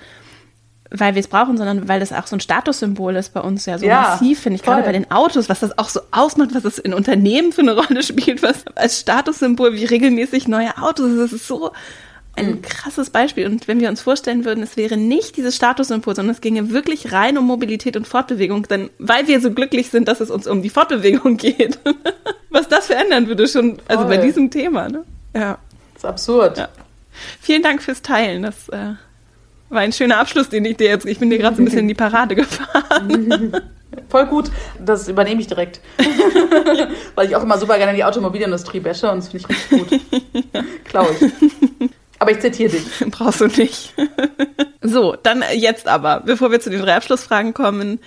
weil 0.91 1.15
wir 1.15 1.21
es 1.21 1.29
brauchen, 1.29 1.57
sondern 1.57 1.89
weil 1.89 2.01
das 2.01 2.13
auch 2.13 2.27
so 2.27 2.37
ein 2.37 2.41
Statussymbol 2.41 3.17
ist 3.17 3.35
bei 3.35 3.41
uns 3.41 3.67
ja 3.67 3.79
so 3.79 3.87
ja, 3.87 4.03
massiv, 4.03 4.41
finde 4.41 4.57
ich, 4.57 4.63
gerade 4.63 4.83
bei 4.83 4.93
den 4.93 5.11
Autos, 5.11 5.49
was 5.49 5.61
das 5.61 5.77
auch 5.79 5.89
so 5.89 6.01
ausmacht, 6.11 6.51
was 6.55 6.63
das 6.63 6.79
in 6.79 6.95
Unternehmen 6.95 7.53
für 7.53 7.61
eine 7.61 7.77
Rolle 7.77 8.03
spielt, 8.05 8.43
was 8.43 8.65
als 8.75 9.01
Statussymbol 9.01 9.75
wie 9.75 9.85
regelmäßig 9.85 10.49
neue 10.49 10.77
Autos, 10.79 11.17
das 11.17 11.33
ist 11.33 11.47
so 11.47 11.73
ein 12.37 12.51
mhm. 12.53 12.63
krasses 12.63 13.11
Beispiel. 13.11 13.47
Und 13.47 13.69
wenn 13.69 13.81
wir 13.81 13.89
uns 13.89 14.01
vorstellen 14.01 14.45
würden, 14.45 14.63
es 14.63 14.77
wäre 14.77 14.97
nicht 14.97 15.37
dieses 15.37 15.57
Statussymbol, 15.57 16.15
sondern 16.15 16.35
es 16.35 16.41
ginge 16.41 16.71
wirklich 16.71 17.13
rein 17.13 17.37
um 17.37 17.47
Mobilität 17.47 17.97
und 17.97 18.07
Fortbewegung, 18.07 18.67
dann, 18.69 18.91
weil 18.99 19.27
wir 19.27 19.41
so 19.41 19.51
glücklich 19.51 19.91
sind, 19.91 20.09
dass 20.09 20.21
es 20.21 20.31
uns 20.31 20.47
um 20.47 20.63
die 20.63 20.71
Fortbewegung 20.71 21.37
geht, 21.39 21.79
was 22.51 22.69
das 22.69 22.87
verändern 22.87 23.29
würde 23.29 23.47
schon, 23.47 23.79
also 23.89 24.07
bei 24.07 24.17
diesem 24.17 24.51
Thema, 24.51 24.89
ne? 24.89 25.05
Ja. 25.35 25.59
Das 25.95 26.05
ist 26.05 26.09
absurd. 26.09 26.59
Ja. 26.59 26.69
Vielen 27.41 27.63
Dank 27.63 27.83
fürs 27.83 28.03
Teilen. 28.03 28.43
Das 28.45 28.69
äh, 28.69 28.95
war 29.69 29.81
ein 29.81 29.93
schöner 29.93 30.19
Abschluss, 30.19 30.49
den 30.49 30.65
ich 30.65 30.77
dir 30.77 30.89
jetzt. 30.89 31.07
Ich 31.07 31.19
bin 31.19 31.31
dir 31.31 31.39
gerade 31.39 31.57
so 31.57 31.63
ein 31.63 31.65
bisschen 31.65 31.81
in 31.81 31.89
die 31.89 31.95
Parade 31.95 32.35
gefahren. 32.35 33.53
Voll 34.09 34.27
gut, 34.27 34.51
das 34.79 35.09
übernehme 35.09 35.41
ich 35.41 35.47
direkt. 35.47 35.81
Weil 37.15 37.27
ich 37.27 37.37
auch 37.37 37.43
immer 37.43 37.59
super 37.59 37.77
gerne 37.79 37.95
die 37.95 38.05
Automobilindustrie 38.05 38.83
wäsche 38.85 39.11
und 39.11 39.19
das 39.19 39.29
finde 39.29 39.47
ich 39.49 39.71
richtig 39.71 40.03
gut. 40.41 40.85
Klaue 40.85 41.09
ich. 41.13 41.91
Aber 42.19 42.31
ich 42.31 42.41
zitiere 42.41 42.71
dich. 42.71 42.85
Brauchst 43.11 43.41
du 43.41 43.47
nicht. 43.47 43.95
so, 44.83 45.17
dann 45.23 45.45
jetzt 45.55 45.89
aber, 45.89 46.21
bevor 46.25 46.51
wir 46.51 46.61
zu 46.61 46.71
den 46.71 46.81
drei 46.81 46.97
Abschlussfragen 46.97 47.55
kommen, 47.55 48.01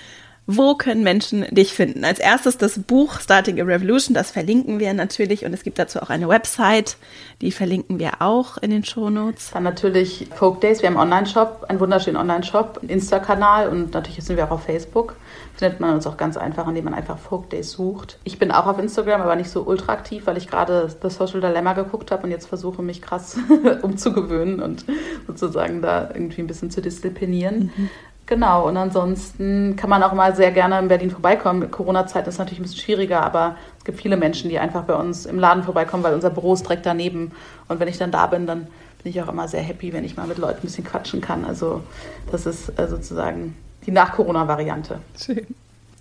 wo 0.58 0.76
können 0.76 1.04
Menschen 1.04 1.45
dich 1.52 1.74
finden? 1.74 2.04
Als 2.06 2.20
erstes 2.20 2.58
das 2.58 2.80
Buch 2.80 3.20
Starting 3.20 3.60
a 3.60 3.64
Revolution, 3.64 4.14
das 4.14 4.32
verlinken 4.32 4.80
wir 4.80 4.93
natürlich 4.93 5.45
und 5.45 5.54
es 5.54 5.64
gibt 5.64 5.80
dazu 5.80 6.02
auch 6.02 6.10
eine 6.10 6.28
Website, 6.28 6.97
die 7.41 7.52
verlinken 7.52 7.99
wir 7.99 8.22
auch 8.22 8.58
in 8.58 8.72
den 8.72 8.84
Shownotes. 8.84 9.52
Dann 9.52 9.64
natürlich 9.64 10.28
Folk 10.36 10.62
Days, 10.62 10.82
wir 10.82 10.89
haben 10.89 10.97
einen 10.97 11.12
Online-Shop, 11.12 11.66
einen 11.68 11.80
wunderschönen 11.80 12.18
Online-Shop, 12.18 12.80
einen 12.82 12.89
Insta-Kanal 12.89 13.70
und 13.70 13.93
natürlich 13.93 14.24
sind 14.24 14.38
wir 14.38 14.45
auch 14.45 14.52
auf 14.52 14.64
Facebook. 14.64 15.16
Findet 15.56 15.80
man 15.80 15.93
uns 15.93 16.08
auch 16.08 16.18
ganz 16.18 16.38
einfach, 16.38 16.68
indem 16.68 16.86
man 16.86 16.93
einfach 16.93 17.18
Folk 17.18 17.49
Days 17.49 17.72
sucht. 17.72 18.18
Ich 18.24 18.39
bin 18.39 18.52
auch 18.52 18.68
auf 18.68 18.80
Instagram, 18.80 19.22
aber 19.22 19.36
nicht 19.36 19.49
so 19.49 19.64
ultra 19.64 19.93
aktiv, 19.93 20.26
weil 20.26 20.38
ich 20.38 20.47
gerade 20.47 20.89
The 21.02 21.10
Social 21.10 21.41
Dilemma 21.41 21.74
geguckt 21.74 22.12
habe 22.12 22.24
und 22.24 22.32
jetzt 22.32 22.47
versuche, 22.47 22.82
mich 22.82 23.02
krass 23.02 23.38
umzugewöhnen 23.82 24.62
und 24.62 24.86
sozusagen 25.28 25.82
da 25.82 26.10
irgendwie 26.14 26.41
ein 26.41 26.47
bisschen 26.47 26.72
zu 26.72 26.82
disziplinieren. 26.82 27.72
Mhm. 27.76 27.89
Genau, 28.32 28.65
und 28.65 28.77
ansonsten 28.77 29.75
kann 29.75 29.89
man 29.89 30.01
auch 30.03 30.13
mal 30.13 30.34
sehr 30.34 30.53
gerne 30.53 30.79
in 30.79 30.88
Berlin 30.88 31.11
vorbeikommen. 31.11 31.69
Corona-Zeit 31.69 32.29
ist 32.29 32.38
natürlich 32.38 32.59
ein 32.59 32.61
bisschen 32.61 32.79
schwieriger, 32.79 33.21
aber 33.21 33.57
es 33.77 33.84
gibt 33.84 33.99
viele 33.99 34.15
Menschen, 34.15 34.49
die 34.49 34.57
einfach 34.57 34.84
bei 34.84 34.93
uns 34.93 35.25
im 35.25 35.38
Laden 35.38 35.63
vorbeikommen, 35.63 36.01
weil 36.01 36.13
unser 36.13 36.29
Büro 36.29 36.53
ist 36.53 36.63
direkt 36.63 36.86
daneben. 36.86 37.34
Und 37.67 37.82
wenn 37.82 37.89
ich 37.89 37.97
dann 37.97 38.09
da 38.09 38.27
bin, 38.27 38.47
dann 38.47 38.67
bin 39.03 39.11
ich 39.11 39.21
auch 39.21 39.27
immer 39.27 39.49
sehr 39.49 39.59
happy, 39.59 39.91
wenn 39.91 40.05
ich 40.05 40.15
mal 40.15 40.27
mit 40.27 40.38
Leuten 40.38 40.59
ein 40.59 40.61
bisschen 40.61 40.86
quatschen 40.86 41.19
kann. 41.19 41.43
Also 41.43 41.84
das 42.32 42.45
ist 42.45 42.69
äh, 42.79 42.88
sozusagen 42.88 43.57
die 43.86 43.91
Nach-Corona-Variante. 43.91 45.01
Schön. 45.21 45.45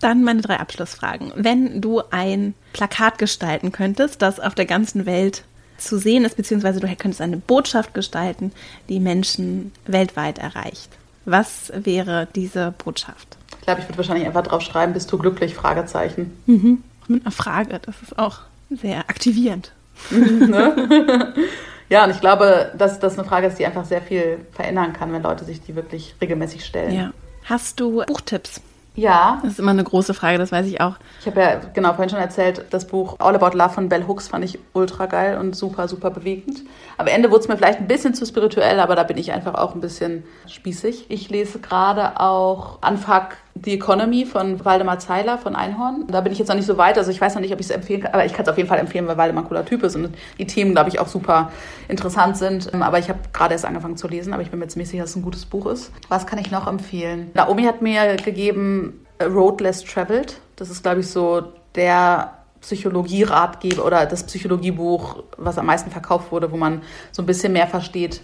Dann 0.00 0.22
meine 0.22 0.40
drei 0.40 0.60
Abschlussfragen. 0.60 1.32
Wenn 1.34 1.80
du 1.80 2.00
ein 2.12 2.54
Plakat 2.72 3.18
gestalten 3.18 3.72
könntest, 3.72 4.22
das 4.22 4.38
auf 4.38 4.54
der 4.54 4.66
ganzen 4.66 5.04
Welt 5.04 5.42
zu 5.78 5.98
sehen 5.98 6.24
ist, 6.24 6.36
beziehungsweise 6.36 6.78
du 6.78 6.86
könntest 6.94 7.22
eine 7.22 7.38
Botschaft 7.38 7.92
gestalten, 7.92 8.52
die 8.88 9.00
Menschen 9.00 9.72
weltweit 9.84 10.38
erreicht. 10.38 10.99
Was 11.30 11.72
wäre 11.72 12.26
diese 12.34 12.74
Botschaft? 12.84 13.36
Ich 13.60 13.60
glaube, 13.60 13.80
ich 13.80 13.86
würde 13.88 13.98
wahrscheinlich 13.98 14.26
einfach 14.26 14.42
drauf 14.42 14.62
schreiben, 14.62 14.94
bist 14.94 15.12
du 15.12 15.16
glücklich? 15.16 15.54
Fragezeichen. 15.54 16.36
Mhm. 16.46 16.82
Mit 17.06 17.22
einer 17.22 17.30
Frage, 17.30 17.78
das 17.80 18.02
ist 18.02 18.18
auch 18.18 18.40
sehr 18.68 19.08
aktivierend. 19.08 19.70
ne? 20.10 21.34
ja, 21.88 22.04
und 22.04 22.10
ich 22.10 22.20
glaube, 22.20 22.72
dass 22.76 22.98
das 22.98 23.16
eine 23.16 23.28
Frage 23.28 23.46
ist, 23.46 23.60
die 23.60 23.66
einfach 23.66 23.84
sehr 23.84 24.02
viel 24.02 24.38
verändern 24.50 24.92
kann, 24.92 25.12
wenn 25.12 25.22
Leute 25.22 25.44
sich 25.44 25.60
die 25.60 25.76
wirklich 25.76 26.16
regelmäßig 26.20 26.64
stellen. 26.64 26.92
Ja. 26.92 27.12
Hast 27.44 27.78
du 27.78 28.02
Buchtipps? 28.06 28.60
Ja. 29.00 29.38
Das 29.42 29.52
ist 29.52 29.58
immer 29.58 29.70
eine 29.70 29.82
große 29.82 30.12
Frage, 30.12 30.36
das 30.36 30.52
weiß 30.52 30.66
ich 30.66 30.80
auch. 30.82 30.96
Ich 31.20 31.26
habe 31.26 31.40
ja 31.40 31.60
genau 31.72 31.94
vorhin 31.94 32.10
schon 32.10 32.18
erzählt, 32.18 32.66
das 32.68 32.86
Buch 32.86 33.16
All 33.18 33.34
About 33.34 33.56
Love 33.56 33.70
von 33.70 33.88
Bell 33.88 34.06
Hooks 34.06 34.28
fand 34.28 34.44
ich 34.44 34.58
ultra 34.74 35.06
geil 35.06 35.38
und 35.38 35.56
super, 35.56 35.88
super 35.88 36.10
bewegend. 36.10 36.62
Am 36.98 37.06
Ende 37.06 37.30
wurde 37.30 37.40
es 37.40 37.48
mir 37.48 37.56
vielleicht 37.56 37.78
ein 37.78 37.88
bisschen 37.88 38.12
zu 38.12 38.26
spirituell, 38.26 38.78
aber 38.78 38.96
da 38.96 39.04
bin 39.04 39.16
ich 39.16 39.32
einfach 39.32 39.54
auch 39.54 39.74
ein 39.74 39.80
bisschen 39.80 40.24
spießig. 40.46 41.06
Ich 41.08 41.30
lese 41.30 41.60
gerade 41.60 42.20
auch 42.20 42.78
Unfuck 42.86 43.38
The 43.62 43.74
Economy 43.74 44.24
von 44.24 44.64
Waldemar 44.64 44.98
Zeiler 44.98 45.38
von 45.38 45.54
Einhorn. 45.56 46.06
Da 46.08 46.20
bin 46.20 46.32
ich 46.32 46.38
jetzt 46.38 46.48
noch 46.48 46.56
nicht 46.56 46.66
so 46.66 46.78
weit, 46.78 46.96
also 46.98 47.10
ich 47.10 47.20
weiß 47.20 47.34
noch 47.34 47.42
nicht, 47.42 47.52
ob 47.52 47.60
ich 47.60 47.66
es 47.66 47.70
empfehlen 47.70 48.02
kann, 48.02 48.12
aber 48.12 48.24
ich 48.24 48.32
kann 48.32 48.44
es 48.44 48.48
auf 48.48 48.56
jeden 48.56 48.68
Fall 48.68 48.78
empfehlen, 48.78 49.06
weil 49.06 49.16
Waldemar 49.16 49.44
ein 49.44 49.48
cooler 49.48 49.64
Typ 49.64 49.82
ist 49.82 49.96
und 49.96 50.14
die 50.38 50.46
Themen, 50.46 50.72
glaube 50.72 50.88
ich, 50.88 50.98
auch 50.98 51.08
super 51.08 51.50
interessant 51.88 52.36
sind. 52.36 52.72
Aber 52.74 52.98
ich 52.98 53.08
habe 53.08 53.18
gerade 53.32 53.54
erst 53.54 53.64
angefangen 53.64 53.96
zu 53.96 54.08
lesen, 54.08 54.32
aber 54.32 54.42
ich 54.42 54.50
bin 54.50 54.60
mir 54.60 54.68
ziemlich 54.68 54.88
sicher, 54.88 55.02
dass 55.02 55.10
es 55.10 55.16
ein 55.16 55.22
gutes 55.22 55.46
Buch 55.46 55.66
ist. 55.66 55.92
Was 56.08 56.26
kann 56.26 56.38
ich 56.38 56.50
noch 56.50 56.66
empfehlen? 56.66 57.30
Naomi 57.34 57.64
hat 57.64 57.82
mir 57.82 58.16
gegeben 58.16 59.06
Road 59.22 59.60
Less 59.60 59.84
Traveled. 59.84 60.40
Das 60.56 60.70
ist, 60.70 60.82
glaube 60.82 61.00
ich, 61.00 61.08
so 61.08 61.42
der 61.74 62.32
Psychologie-Ratgeber 62.60 63.84
oder 63.84 64.06
das 64.06 64.24
Psychologiebuch, 64.24 65.22
was 65.36 65.58
am 65.58 65.66
meisten 65.66 65.90
verkauft 65.90 66.30
wurde, 66.30 66.52
wo 66.52 66.56
man 66.56 66.82
so 67.10 67.22
ein 67.22 67.26
bisschen 67.26 67.52
mehr 67.52 67.66
versteht, 67.66 68.20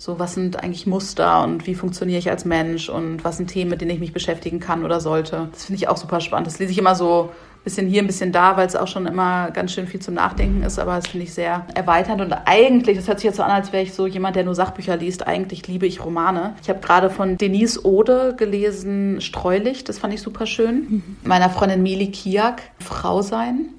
so 0.00 0.18
was 0.18 0.32
sind 0.32 0.64
eigentlich 0.64 0.86
Muster 0.86 1.44
und 1.44 1.66
wie 1.66 1.74
funktioniere 1.74 2.18
ich 2.18 2.30
als 2.30 2.46
Mensch 2.46 2.88
und 2.88 3.22
was 3.22 3.36
sind 3.36 3.48
Themen, 3.48 3.70
mit 3.70 3.82
denen 3.82 3.90
ich 3.90 4.00
mich 4.00 4.14
beschäftigen 4.14 4.58
kann 4.58 4.82
oder 4.82 4.98
sollte. 4.98 5.50
Das 5.52 5.66
finde 5.66 5.76
ich 5.76 5.88
auch 5.88 5.98
super 5.98 6.22
spannend. 6.22 6.46
Das 6.46 6.58
lese 6.58 6.72
ich 6.72 6.78
immer 6.78 6.94
so 6.94 7.24
ein 7.24 7.64
bisschen 7.64 7.86
hier, 7.86 8.00
ein 8.00 8.06
bisschen 8.06 8.32
da, 8.32 8.56
weil 8.56 8.66
es 8.66 8.76
auch 8.76 8.88
schon 8.88 9.04
immer 9.04 9.50
ganz 9.50 9.72
schön 9.72 9.86
viel 9.86 10.00
zum 10.00 10.14
Nachdenken 10.14 10.62
ist, 10.62 10.78
aber 10.78 10.96
das 10.96 11.08
finde 11.08 11.24
ich 11.24 11.34
sehr 11.34 11.66
erweiternd 11.74 12.22
und 12.22 12.32
eigentlich, 12.32 12.96
das 12.96 13.08
hört 13.08 13.18
sich 13.18 13.26
jetzt 13.26 13.36
so 13.36 13.42
an, 13.42 13.50
als 13.50 13.74
wäre 13.74 13.82
ich 13.82 13.92
so 13.92 14.06
jemand, 14.06 14.36
der 14.36 14.44
nur 14.44 14.54
Sachbücher 14.54 14.96
liest. 14.96 15.26
Eigentlich 15.26 15.68
liebe 15.68 15.84
ich 15.84 16.02
Romane. 16.02 16.54
Ich 16.62 16.70
habe 16.70 16.80
gerade 16.80 17.10
von 17.10 17.36
Denise 17.36 17.84
Ode 17.84 18.34
gelesen 18.38 19.20
Streulicht, 19.20 19.90
das 19.90 19.98
fand 19.98 20.14
ich 20.14 20.22
super 20.22 20.46
schön. 20.46 20.76
Mhm. 20.88 21.16
Meiner 21.24 21.50
Freundin 21.50 21.82
Mili 21.82 22.10
Kiak, 22.10 22.62
Frau 22.78 23.20
sein 23.20 23.74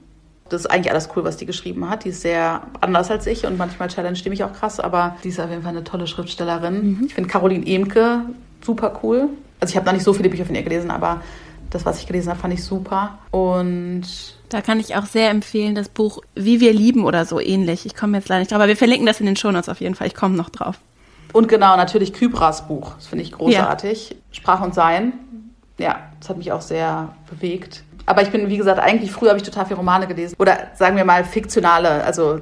das 0.51 0.61
ist 0.61 0.67
eigentlich 0.67 0.91
alles 0.91 1.09
cool, 1.15 1.23
was 1.23 1.37
die 1.37 1.45
geschrieben 1.45 1.89
hat. 1.89 2.03
Die 2.03 2.09
ist 2.09 2.21
sehr 2.21 2.61
anders 2.81 3.09
als 3.09 3.25
ich 3.25 3.45
und 3.45 3.57
manchmal 3.57 3.87
challenge 3.87 4.19
die 4.19 4.29
mich 4.29 4.43
auch 4.43 4.51
krass, 4.51 4.79
aber 4.79 5.15
die 5.23 5.29
ist 5.29 5.39
auf 5.39 5.49
jeden 5.49 5.63
Fall 5.63 5.71
eine 5.71 5.83
tolle 5.83 6.07
Schriftstellerin. 6.07 6.97
Mhm. 6.97 7.03
Ich 7.07 7.13
finde 7.13 7.29
Caroline 7.29 7.65
Emke 7.65 8.23
super 8.61 8.99
cool. 9.01 9.29
Also 9.59 9.71
ich 9.71 9.77
habe 9.77 9.85
noch 9.85 9.93
nicht 9.93 10.03
so 10.03 10.13
viele 10.13 10.29
Bücher 10.29 10.45
von 10.45 10.55
ihr 10.55 10.63
gelesen, 10.63 10.91
aber 10.91 11.21
das, 11.69 11.85
was 11.85 11.99
ich 11.99 12.07
gelesen 12.07 12.29
habe, 12.29 12.39
fand 12.39 12.53
ich 12.53 12.63
super. 12.63 13.19
Und 13.31 14.03
da 14.49 14.61
kann 14.61 14.79
ich 14.79 14.95
auch 14.95 15.05
sehr 15.05 15.29
empfehlen, 15.29 15.73
das 15.73 15.87
Buch 15.87 16.19
Wie 16.35 16.59
wir 16.59 16.73
lieben 16.73 17.05
oder 17.05 17.25
so 17.25 17.39
ähnlich. 17.39 17.85
Ich 17.85 17.95
komme 17.95 18.17
jetzt 18.17 18.27
leider 18.27 18.39
nicht 18.39 18.51
drauf, 18.51 18.57
aber 18.57 18.67
wir 18.67 18.75
verlinken 18.75 19.05
das 19.05 19.21
in 19.21 19.25
den 19.25 19.37
Shownotes 19.37 19.69
auf 19.69 19.79
jeden 19.79 19.95
Fall. 19.95 20.07
Ich 20.07 20.15
komme 20.15 20.35
noch 20.35 20.49
drauf. 20.49 20.79
Und 21.31 21.47
genau, 21.47 21.77
natürlich 21.77 22.11
Kybras 22.11 22.67
Buch. 22.67 22.93
Das 22.95 23.07
finde 23.07 23.23
ich 23.23 23.31
großartig. 23.31 24.09
Ja. 24.09 24.15
Sprach 24.31 24.61
und 24.61 24.75
Sein. 24.75 25.13
Ja, 25.77 25.99
das 26.19 26.29
hat 26.29 26.37
mich 26.37 26.51
auch 26.51 26.61
sehr 26.61 27.15
bewegt. 27.29 27.83
Aber 28.05 28.21
ich 28.21 28.31
bin, 28.31 28.49
wie 28.49 28.57
gesagt, 28.57 28.79
eigentlich 28.79 29.11
früher 29.11 29.29
habe 29.29 29.39
ich 29.39 29.45
total 29.45 29.65
viel 29.65 29.77
Romane 29.77 30.07
gelesen. 30.07 30.35
Oder 30.39 30.71
sagen 30.75 30.97
wir 30.97 31.05
mal 31.05 31.23
fiktionale, 31.23 32.03
also 32.03 32.35
äh, 32.35 32.41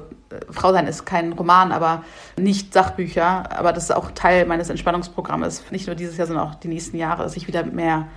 Frau 0.50 0.72
sein 0.72 0.86
ist 0.86 1.04
kein 1.04 1.32
Roman, 1.32 1.72
aber 1.72 2.04
nicht 2.38 2.72
Sachbücher. 2.72 3.50
Aber 3.50 3.72
das 3.72 3.84
ist 3.84 3.90
auch 3.92 4.10
Teil 4.12 4.46
meines 4.46 4.70
Entspannungsprogramms. 4.70 5.64
Nicht 5.70 5.86
nur 5.86 5.96
dieses 5.96 6.16
Jahr, 6.16 6.26
sondern 6.26 6.48
auch 6.48 6.54
die 6.54 6.68
nächsten 6.68 6.96
Jahre, 6.96 7.22
dass 7.22 7.36
ich 7.36 7.46
wieder 7.46 7.64
mehr 7.64 8.08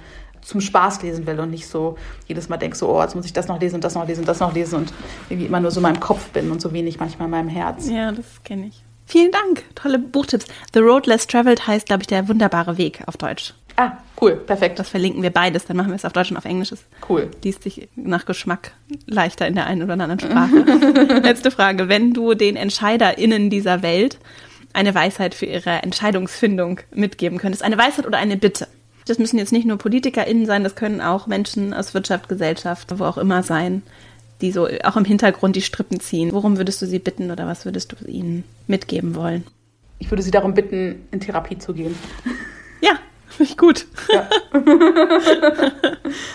zum 0.41 0.61
Spaß 0.61 1.01
lesen 1.03 1.25
will 1.25 1.39
und 1.39 1.51
nicht 1.51 1.67
so 1.67 1.97
jedes 2.27 2.49
Mal 2.49 2.57
denke, 2.57 2.75
so, 2.77 2.89
oh, 2.89 3.01
jetzt 3.01 3.15
muss 3.15 3.25
ich 3.25 3.33
das 3.33 3.47
noch 3.47 3.59
lesen 3.59 3.75
und 3.75 3.83
das 3.83 3.95
noch 3.95 4.07
lesen 4.07 4.21
und 4.21 4.27
das 4.27 4.39
noch 4.39 4.53
lesen 4.53 4.75
und 4.75 4.93
irgendwie 5.29 5.47
immer 5.47 5.59
nur 5.59 5.71
so 5.71 5.79
in 5.79 5.83
meinem 5.83 5.99
Kopf 5.99 6.29
bin 6.29 6.51
und 6.51 6.61
so 6.61 6.73
wenig 6.73 6.99
manchmal 6.99 7.27
in 7.27 7.31
meinem 7.31 7.49
Herz. 7.49 7.89
Ja, 7.89 8.11
das 8.11 8.25
kenne 8.43 8.67
ich. 8.67 8.83
Vielen 9.05 9.31
Dank. 9.31 9.63
Tolle 9.75 9.99
Buchtipps. 9.99 10.45
The 10.73 10.79
Road 10.79 11.07
Less 11.07 11.27
Traveled 11.27 11.67
heißt, 11.67 11.87
glaube 11.87 12.03
ich, 12.03 12.07
der 12.07 12.27
wunderbare 12.27 12.77
Weg 12.77 13.03
auf 13.05 13.17
Deutsch. 13.17 13.53
Ah, 13.75 13.93
cool, 14.21 14.35
perfekt. 14.35 14.77
Das 14.79 14.89
verlinken 14.89 15.23
wir 15.23 15.31
beides, 15.31 15.65
dann 15.65 15.77
machen 15.77 15.89
wir 15.89 15.95
es 15.95 16.05
auf 16.05 16.13
Deutsch 16.13 16.31
und 16.31 16.37
auf 16.37 16.45
Englisch. 16.45 16.73
Cool. 17.09 17.29
liest 17.43 17.63
sich 17.63 17.89
nach 17.95 18.25
Geschmack 18.25 18.73
leichter 19.07 19.47
in 19.47 19.55
der 19.55 19.65
einen 19.65 19.83
oder 19.83 19.93
anderen 19.93 20.19
Sprache. 20.19 20.55
Letzte 21.23 21.51
Frage. 21.51 21.89
Wenn 21.89 22.13
du 22.13 22.33
den 22.35 22.55
EntscheiderInnen 22.55 23.49
dieser 23.49 23.81
Welt 23.81 24.19
eine 24.73 24.93
Weisheit 24.93 25.35
für 25.35 25.45
ihre 25.45 25.81
Entscheidungsfindung 25.83 26.79
mitgeben 26.93 27.37
könntest, 27.37 27.63
eine 27.63 27.77
Weisheit 27.77 28.05
oder 28.05 28.17
eine 28.17 28.37
Bitte? 28.37 28.67
Das 29.07 29.19
müssen 29.19 29.37
jetzt 29.37 29.51
nicht 29.51 29.65
nur 29.65 29.77
PolitikerInnen 29.77 30.45
sein, 30.45 30.63
das 30.63 30.75
können 30.75 31.01
auch 31.01 31.27
Menschen 31.27 31.73
aus 31.73 31.93
Wirtschaft, 31.93 32.29
Gesellschaft, 32.29 32.97
wo 32.97 33.03
auch 33.03 33.17
immer 33.17 33.43
sein, 33.43 33.81
die 34.41 34.51
so 34.51 34.67
auch 34.83 34.95
im 34.95 35.05
Hintergrund 35.05 35.55
die 35.55 35.61
Strippen 35.61 35.99
ziehen. 35.99 36.31
Worum 36.31 36.57
würdest 36.57 36.81
du 36.81 36.85
sie 36.85 36.99
bitten 36.99 37.31
oder 37.31 37.47
was 37.47 37.65
würdest 37.65 37.91
du 37.91 38.05
ihnen 38.07 38.43
mitgeben 38.67 39.15
wollen? 39.15 39.43
Ich 39.99 40.11
würde 40.11 40.23
Sie 40.23 40.31
darum 40.31 40.53
bitten, 40.53 41.07
in 41.11 41.19
Therapie 41.21 41.57
zu 41.57 41.73
gehen. 41.73 41.95
Finde 43.35 43.51
ich 43.51 43.57
gut. 43.57 43.85
Ja. 44.09 44.27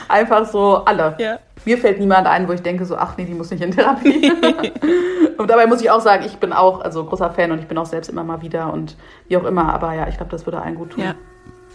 Einfach 0.09 0.46
so 0.51 0.84
alle. 0.84 1.14
Ja. 1.18 1.38
Mir 1.64 1.78
fällt 1.78 2.01
niemand 2.01 2.26
ein, 2.26 2.49
wo 2.49 2.53
ich 2.53 2.62
denke 2.62 2.84
so, 2.84 2.96
ach 2.96 3.16
nee, 3.16 3.24
die 3.24 3.34
muss 3.34 3.51
nicht 3.51 3.62
in 3.62 3.70
Therapie. 3.70 4.32
und 5.38 5.51
dabei 5.51 5.66
muss 5.66 5.80
ich 5.80 5.90
auch 5.90 6.01
sagen, 6.01 6.24
ich 6.26 6.36
bin 6.38 6.53
auch 6.53 6.80
also 6.80 7.05
großer 7.05 7.30
Fan 7.30 7.53
und 7.53 7.59
ich 7.61 7.66
bin 7.66 7.78
auch 7.78 7.86
selbst 7.86 8.09
immer 8.09 8.24
mal 8.24 8.42
wieder 8.42 8.72
und 8.72 8.96
wie 9.28 9.36
auch 9.36 9.44
immer. 9.44 9.72
Aber 9.72 9.92
ja, 9.94 10.09
ich 10.09 10.16
glaube, 10.16 10.30
das 10.30 10.46
würde 10.46 10.61
allen 10.61 10.74
gut 10.74 10.90
tun. 10.90 11.05
Ja. 11.05 11.14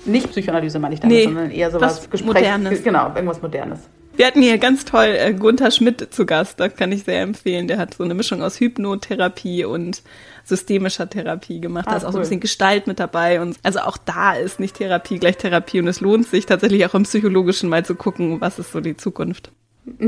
Nicht 0.05 0.32
Psychoanalyse 0.32 0.80
meine 0.80 0.95
ich 0.95 0.99
damit, 0.99 1.15
Nee, 1.15 1.24
sondern 1.26 1.51
eher 1.51 1.71
sowas 1.71 1.99
was 1.99 2.09
Gespräch. 2.09 2.34
Modernes. 2.34 2.84
Genau, 2.84 3.11
irgendwas 3.15 3.41
Modernes. 3.41 3.80
Wir 4.15 4.28
hatten 4.28 4.41
hier 4.41 4.57
ganz 4.57 4.86
toll 4.86 5.15
äh, 5.17 5.34
Gunther 5.34 5.71
Schmidt 5.71 6.13
zu 6.13 6.26
Gast, 6.26 6.59
das 6.59 6.76
kann 6.76 6.91
ich 6.91 7.03
sehr 7.03 7.21
empfehlen. 7.21 7.67
Der 7.67 7.78
hat 7.78 7.95
so 7.95 8.03
eine 8.03 8.13
Mischung 8.13 8.43
aus 8.43 8.59
Hypnotherapie 8.59 9.65
und 9.65 10.03
systemischer 10.44 11.10
Therapie 11.10 11.60
gemacht. 11.62 11.88
Da 11.88 11.91
Ah, 11.91 11.98
ist 11.98 12.06
auch 12.06 12.12
so 12.12 12.18
ein 12.18 12.22
bisschen 12.22 12.39
Gestalt 12.39 12.88
mit 12.88 13.00
dabei. 13.00 13.41
Und 13.41 13.58
also 13.64 13.80
auch 13.80 13.98
da 13.98 14.34
ist 14.34 14.60
nicht 14.60 14.76
Therapie 14.78 15.20
gleich 15.20 15.38
Therapie. 15.38 15.80
Und 15.80 15.88
es 15.88 16.02
lohnt 16.02 16.28
sich 16.28 16.46
tatsächlich 16.46 16.86
auch 16.86 16.94
im 16.94 17.04
Psychologischen 17.04 17.70
mal 17.70 17.86
zu 17.86 17.96
gucken, 17.96 18.41
was 18.41 18.60
ist 18.60 18.72
so 18.72 18.82
die 18.82 18.98
Zukunft. 18.98 19.52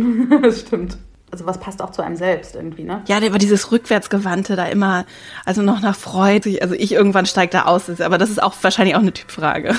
das 0.42 0.62
stimmt. 0.62 0.98
Also 1.32 1.46
was 1.46 1.60
passt 1.60 1.82
auch 1.82 1.92
zu 1.92 2.02
einem 2.02 2.16
selbst 2.16 2.56
irgendwie, 2.56 2.84
ne? 2.84 3.02
Ja, 3.08 3.22
war 3.32 3.40
dieses 3.40 3.72
Rückwärtsgewandte 3.72 4.56
da 4.56 4.66
immer, 4.68 5.06
also 5.44 5.62
noch 5.62 5.82
nach 5.82 5.96
Freud. 5.96 6.60
Also 6.62 6.76
ich 6.76 6.92
irgendwann 6.94 7.26
steig 7.26 7.52
da 7.52 7.64
aus. 7.64 8.00
Aber 8.02 8.18
das 8.18 8.30
ist 8.30 8.42
auch 8.42 8.54
wahrscheinlich 8.62 8.96
auch 8.96 9.02
eine 9.02 9.14
Typfrage. 9.14 9.74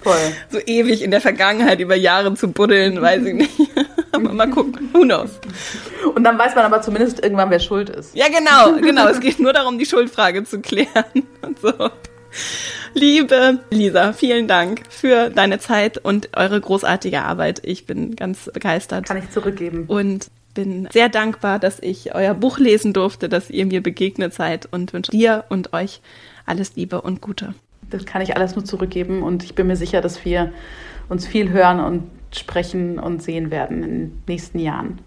Voll. 0.00 0.16
So 0.50 0.58
ewig 0.64 1.02
in 1.02 1.10
der 1.10 1.20
Vergangenheit 1.20 1.80
über 1.80 1.94
Jahre 1.94 2.32
zu 2.34 2.48
buddeln, 2.48 3.02
weiß 3.02 3.24
ich 3.24 3.34
nicht. 3.34 3.50
Aber 4.12 4.32
mal 4.32 4.48
gucken. 4.50 4.88
Who 4.92 5.02
knows? 5.02 5.38
Und 6.14 6.24
dann 6.24 6.38
weiß 6.38 6.54
man 6.54 6.64
aber 6.64 6.80
zumindest 6.80 7.22
irgendwann, 7.22 7.50
wer 7.50 7.60
schuld 7.60 7.90
ist. 7.90 8.14
Ja, 8.16 8.26
genau, 8.28 8.80
genau. 8.80 9.06
Es 9.08 9.20
geht 9.20 9.38
nur 9.38 9.52
darum, 9.52 9.78
die 9.78 9.86
Schuldfrage 9.86 10.44
zu 10.44 10.60
klären 10.60 11.26
und 11.42 11.58
so. 11.60 11.72
Liebe 12.94 13.60
Lisa, 13.70 14.12
vielen 14.12 14.48
Dank 14.48 14.82
für 14.88 15.30
deine 15.30 15.58
Zeit 15.58 15.98
und 15.98 16.36
eure 16.36 16.60
großartige 16.60 17.22
Arbeit. 17.22 17.60
Ich 17.64 17.86
bin 17.86 18.16
ganz 18.16 18.50
begeistert 18.52 19.06
Kann 19.06 19.18
ich 19.18 19.30
zurückgeben. 19.30 19.84
und 19.86 20.28
bin 20.54 20.88
sehr 20.92 21.08
dankbar, 21.08 21.58
dass 21.58 21.78
ich 21.80 22.14
euer 22.14 22.34
Buch 22.34 22.58
lesen 22.58 22.92
durfte, 22.92 23.28
dass 23.28 23.50
ihr 23.50 23.66
mir 23.66 23.82
begegnet 23.82 24.34
seid 24.34 24.68
und 24.70 24.92
wünsche 24.92 25.10
dir 25.12 25.44
und 25.48 25.72
euch 25.72 26.00
alles 26.46 26.74
Liebe 26.76 27.00
und 27.00 27.20
Gute. 27.20 27.54
Das 27.90 28.04
kann 28.04 28.22
ich 28.22 28.36
alles 28.36 28.56
nur 28.56 28.64
zurückgeben 28.64 29.22
und 29.22 29.44
ich 29.44 29.54
bin 29.54 29.66
mir 29.66 29.76
sicher, 29.76 30.00
dass 30.00 30.24
wir 30.24 30.52
uns 31.08 31.26
viel 31.26 31.50
hören 31.50 31.80
und 31.80 32.10
sprechen 32.36 32.98
und 32.98 33.22
sehen 33.22 33.50
werden 33.50 33.82
in 33.82 33.90
den 33.90 34.22
nächsten 34.26 34.58
Jahren. 34.58 35.00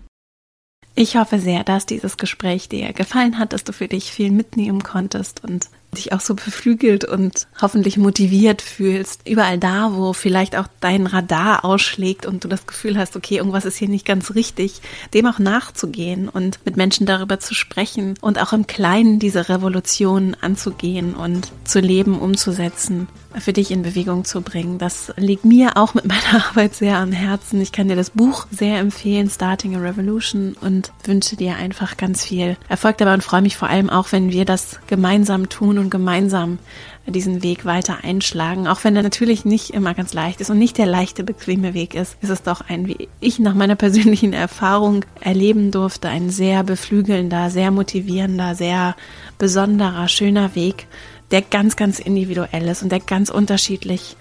Ich 0.94 1.16
hoffe 1.16 1.40
sehr, 1.40 1.64
dass 1.64 1.86
dieses 1.86 2.18
Gespräch 2.18 2.68
dir 2.68 2.92
gefallen 2.92 3.40
hat, 3.40 3.54
dass 3.54 3.64
du 3.64 3.72
für 3.72 3.88
dich 3.88 4.12
viel 4.12 4.30
mitnehmen 4.30 4.84
konntest 4.84 5.42
und 5.44 5.70
dich 5.96 6.12
auch 6.12 6.20
so 6.20 6.36
beflügelt 6.36 7.06
und 7.06 7.48
hoffentlich 7.62 7.98
motiviert 7.98 8.62
fühlst. 8.62 9.28
Überall 9.28 9.58
da, 9.58 9.96
wo 9.96 10.12
vielleicht 10.12 10.58
auch 10.58 10.68
dein 10.82 11.08
Radar 11.08 11.64
ausschlägt 11.64 12.26
und 12.26 12.44
du 12.44 12.50
das 12.50 12.68
Gefühl 12.68 12.98
hast, 12.98 13.16
okay, 13.16 13.38
irgendwas 13.38 13.66
ist 13.66 13.78
hier 13.78 13.88
nicht 13.88 14.06
ganz 14.06 14.36
richtig, 14.36 14.82
dem 15.14 15.28
auch 15.28 15.40
nachzugehen 15.40 16.28
und 16.28 16.60
mit 16.66 16.76
Menschen 16.76 17.06
darüber 17.06 17.40
zu 17.40 17.54
sprechen 17.54 18.16
und 18.20 18.40
auch 18.42 18.52
im 18.52 18.68
Kleinen 18.68 19.20
diese 19.20 19.48
Revolution 19.48 20.36
anzugehen 20.42 21.14
und 21.16 21.52
zu 21.64 21.80
leben, 21.80 22.20
umzusetzen, 22.20 23.08
für 23.40 23.54
dich 23.54 23.72
in 23.72 23.82
Bewegung 23.82 24.26
zu 24.26 24.42
bringen. 24.42 24.78
Das 24.78 25.14
liegt 25.18 25.46
mir 25.46 25.78
auch 25.78 25.94
mit 25.94 26.06
meiner 26.06 26.46
Arbeit 26.50 26.76
sehr 26.76 26.98
am 26.98 27.12
Herzen. 27.12 27.62
Ich 27.62 27.72
kann 27.72 27.88
dir 27.88 27.96
das 27.96 28.12
Buch 28.12 28.48
sehr 28.52 28.80
empfehlen, 28.80 29.30
Starting 29.30 29.76
a 29.76 29.80
Revolution, 29.80 30.56
und 30.60 30.92
wünsche 31.04 31.36
dir 31.36 31.56
einfach 31.56 31.98
ganz 31.98 32.26
viel 32.26 32.58
Erfolg 32.70 32.98
dabei 32.98 33.14
und 33.14 33.24
freue 33.24 33.42
mich 33.42 33.58
vor 33.58 33.70
allem 33.70 33.90
auch, 33.90 34.12
wenn 34.12 34.32
wir 34.32 34.46
das 34.46 34.80
gemeinsam 34.88 35.50
tun 35.50 35.78
und 35.78 35.90
gemeinsam 35.90 36.60
diesen 37.08 37.42
Weg 37.44 37.66
weiter 37.66 38.04
einschlagen. 38.04 38.68
Auch 38.68 38.84
wenn 38.84 38.96
er 38.96 39.04
natürlich 39.04 39.44
nicht 39.44 39.72
immer 39.72 39.94
ganz 39.94 40.14
leicht 40.14 40.40
ist 40.40 40.50
und 40.50 40.60
nicht 40.60 40.78
der 40.78 40.86
leichte, 40.86 41.24
bequeme 41.24 41.74
Weg 41.74 41.96
ist, 41.96 42.16
ist 42.22 42.30
es 42.30 42.44
doch 42.44 42.62
ein, 42.62 42.88
wie 42.88 43.10
ich 43.20 43.40
nach 43.40 43.56
meiner 43.56 43.76
persönlichen 43.76 44.34
Erfahrung 44.34 45.04
erleben 45.20 45.72
durfte, 45.72 46.10
ein 46.10 46.30
sehr 46.30 46.64
beflügelnder, 46.64 47.50
sehr 47.50 47.72
motivierender, 47.72 48.56
sehr 48.56 48.96
besonderer, 49.38 50.08
schöner 50.08 50.56
Weg, 50.56 50.88
der 51.32 51.42
ganz, 51.42 51.76
ganz 51.76 52.00
individuell 52.00 52.68
ist 52.68 52.84
und 52.84 52.92
der 52.92 53.00
ganz 53.00 53.30
unterschiedlich 53.30 54.16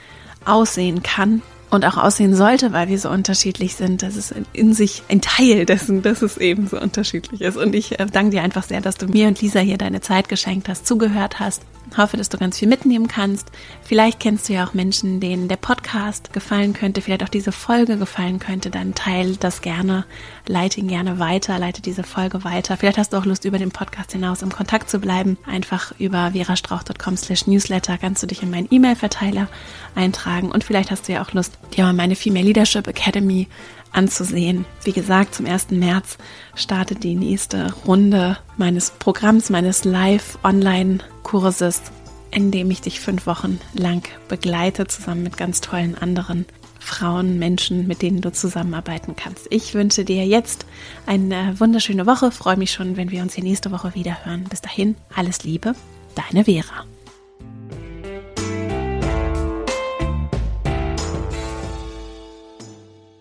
aussehen 0.45 1.03
kann 1.03 1.43
und 1.71 1.85
auch 1.85 1.97
aussehen 1.97 2.35
sollte, 2.35 2.73
weil 2.73 2.89
wir 2.89 2.99
so 2.99 3.09
unterschiedlich 3.11 3.77
sind. 3.77 4.03
Das 4.03 4.17
ist 4.17 4.35
in 4.53 4.73
sich 4.75 5.03
ein 5.09 5.21
Teil 5.21 5.67
dessen, 5.67 6.03
dass 6.03 6.23
es 6.23 6.37
eben 6.37 6.67
so 6.67 6.81
unterschiedlich 6.81 7.41
ist. 7.41 7.57
Und 7.57 7.75
ich 7.75 7.99
äh, 7.99 8.07
danke 8.07 8.31
dir 8.31 8.43
einfach 8.43 8.65
sehr, 8.65 8.81
dass 8.81 8.97
du 8.97 9.07
mir 9.07 9.29
und 9.29 9.41
Lisa 9.41 9.61
hier 9.61 9.79
deine 9.79 10.01
Zeit 10.01 10.29
geschenkt 10.29 10.69
hast, 10.69 10.87
zugehört 10.87 11.39
hast. 11.39 11.63
Hoffe, 11.97 12.17
dass 12.17 12.29
du 12.29 12.39
ganz 12.39 12.59
viel 12.59 12.69
mitnehmen 12.69 13.09
kannst. 13.09 13.51
Vielleicht 13.83 14.21
kennst 14.21 14.49
du 14.49 14.53
ja 14.53 14.67
auch 14.67 14.75
Menschen, 14.75 15.21
denen 15.21 15.49
der 15.49 15.57
Podcast 15.57 16.33
gefallen 16.33 16.73
könnte, 16.73 17.03
vielleicht 17.03 17.23
auch 17.23 17.29
diese 17.29 17.53
Folge 17.53 17.97
gefallen 17.97 18.39
könnte. 18.39 18.71
Dann 18.71 18.95
teile 18.95 19.37
das 19.37 19.61
gerne, 19.61 20.05
leite 20.47 20.81
ihn 20.81 20.89
gerne 20.89 21.19
weiter, 21.19 21.59
leite 21.59 21.83
diese 21.83 22.03
Folge 22.03 22.45
weiter. 22.45 22.77
Vielleicht 22.77 22.99
hast 22.99 23.13
du 23.13 23.17
auch 23.17 23.25
Lust, 23.25 23.45
über 23.45 23.59
den 23.59 23.71
Podcast 23.71 24.13
hinaus 24.13 24.43
im 24.43 24.51
Kontakt 24.51 24.91
zu 24.91 24.99
bleiben. 24.99 25.39
Einfach 25.47 25.93
über 25.99 26.33
verastrauch.com 26.33 27.17
slash 27.17 27.47
newsletter 27.47 27.99
kannst 27.99 28.23
du 28.23 28.27
dich 28.27 28.43
in 28.43 28.51
meinen 28.51 28.69
E-Mail-Verteiler 28.71 29.49
eintragen. 29.95 30.51
Und 30.51 30.65
vielleicht 30.65 30.91
hast 30.91 31.09
du 31.09 31.13
ja 31.13 31.23
auch 31.23 31.33
Lust, 31.33 31.59
dir 31.77 31.85
mal 31.85 31.93
meine 31.93 32.17
Female 32.17 32.45
Leadership 32.45 32.87
Academy 32.87 33.49
anzusehen. 33.93 34.65
Wie 34.85 34.93
gesagt, 34.93 35.35
zum 35.35 35.47
1. 35.47 35.71
März 35.71 36.19
startet 36.55 37.03
die 37.03 37.15
nächste 37.15 37.73
Runde 37.87 38.39
meines 38.57 38.91
Programms, 38.93 39.51
meines 39.51 39.85
Live-Online-Kurses, 39.85 41.83
in 42.31 42.51
dem 42.51 42.71
ich 42.71 42.81
dich 42.81 43.01
fünf 43.01 43.27
Wochen 43.27 43.61
lang 43.75 44.03
begleite, 44.29 44.87
zusammen 44.87 45.23
mit 45.23 45.37
ganz 45.37 45.61
tollen 45.61 45.97
anderen 45.99 46.47
Frauen, 46.79 47.39
Menschen, 47.39 47.87
mit 47.87 48.03
denen 48.03 48.21
du 48.21 48.33
zusammenarbeiten 48.33 49.15
kannst. 49.15 49.47
Ich 49.51 49.75
wünsche 49.75 50.05
dir 50.05 50.27
jetzt 50.27 50.67
eine 51.07 51.59
wunderschöne 51.61 52.07
Woche, 52.07 52.31
freue 52.31 52.57
mich 52.57 52.73
schon, 52.73 52.97
wenn 52.97 53.11
wir 53.11 53.23
uns 53.23 53.35
hier 53.35 53.45
nächste 53.45 53.71
Woche 53.71 53.95
wieder 53.95 54.25
hören. 54.25 54.45
Bis 54.49 54.63
dahin, 54.63 54.97
alles 55.15 55.45
Liebe, 55.45 55.75
deine 56.15 56.45
Vera. 56.45 56.87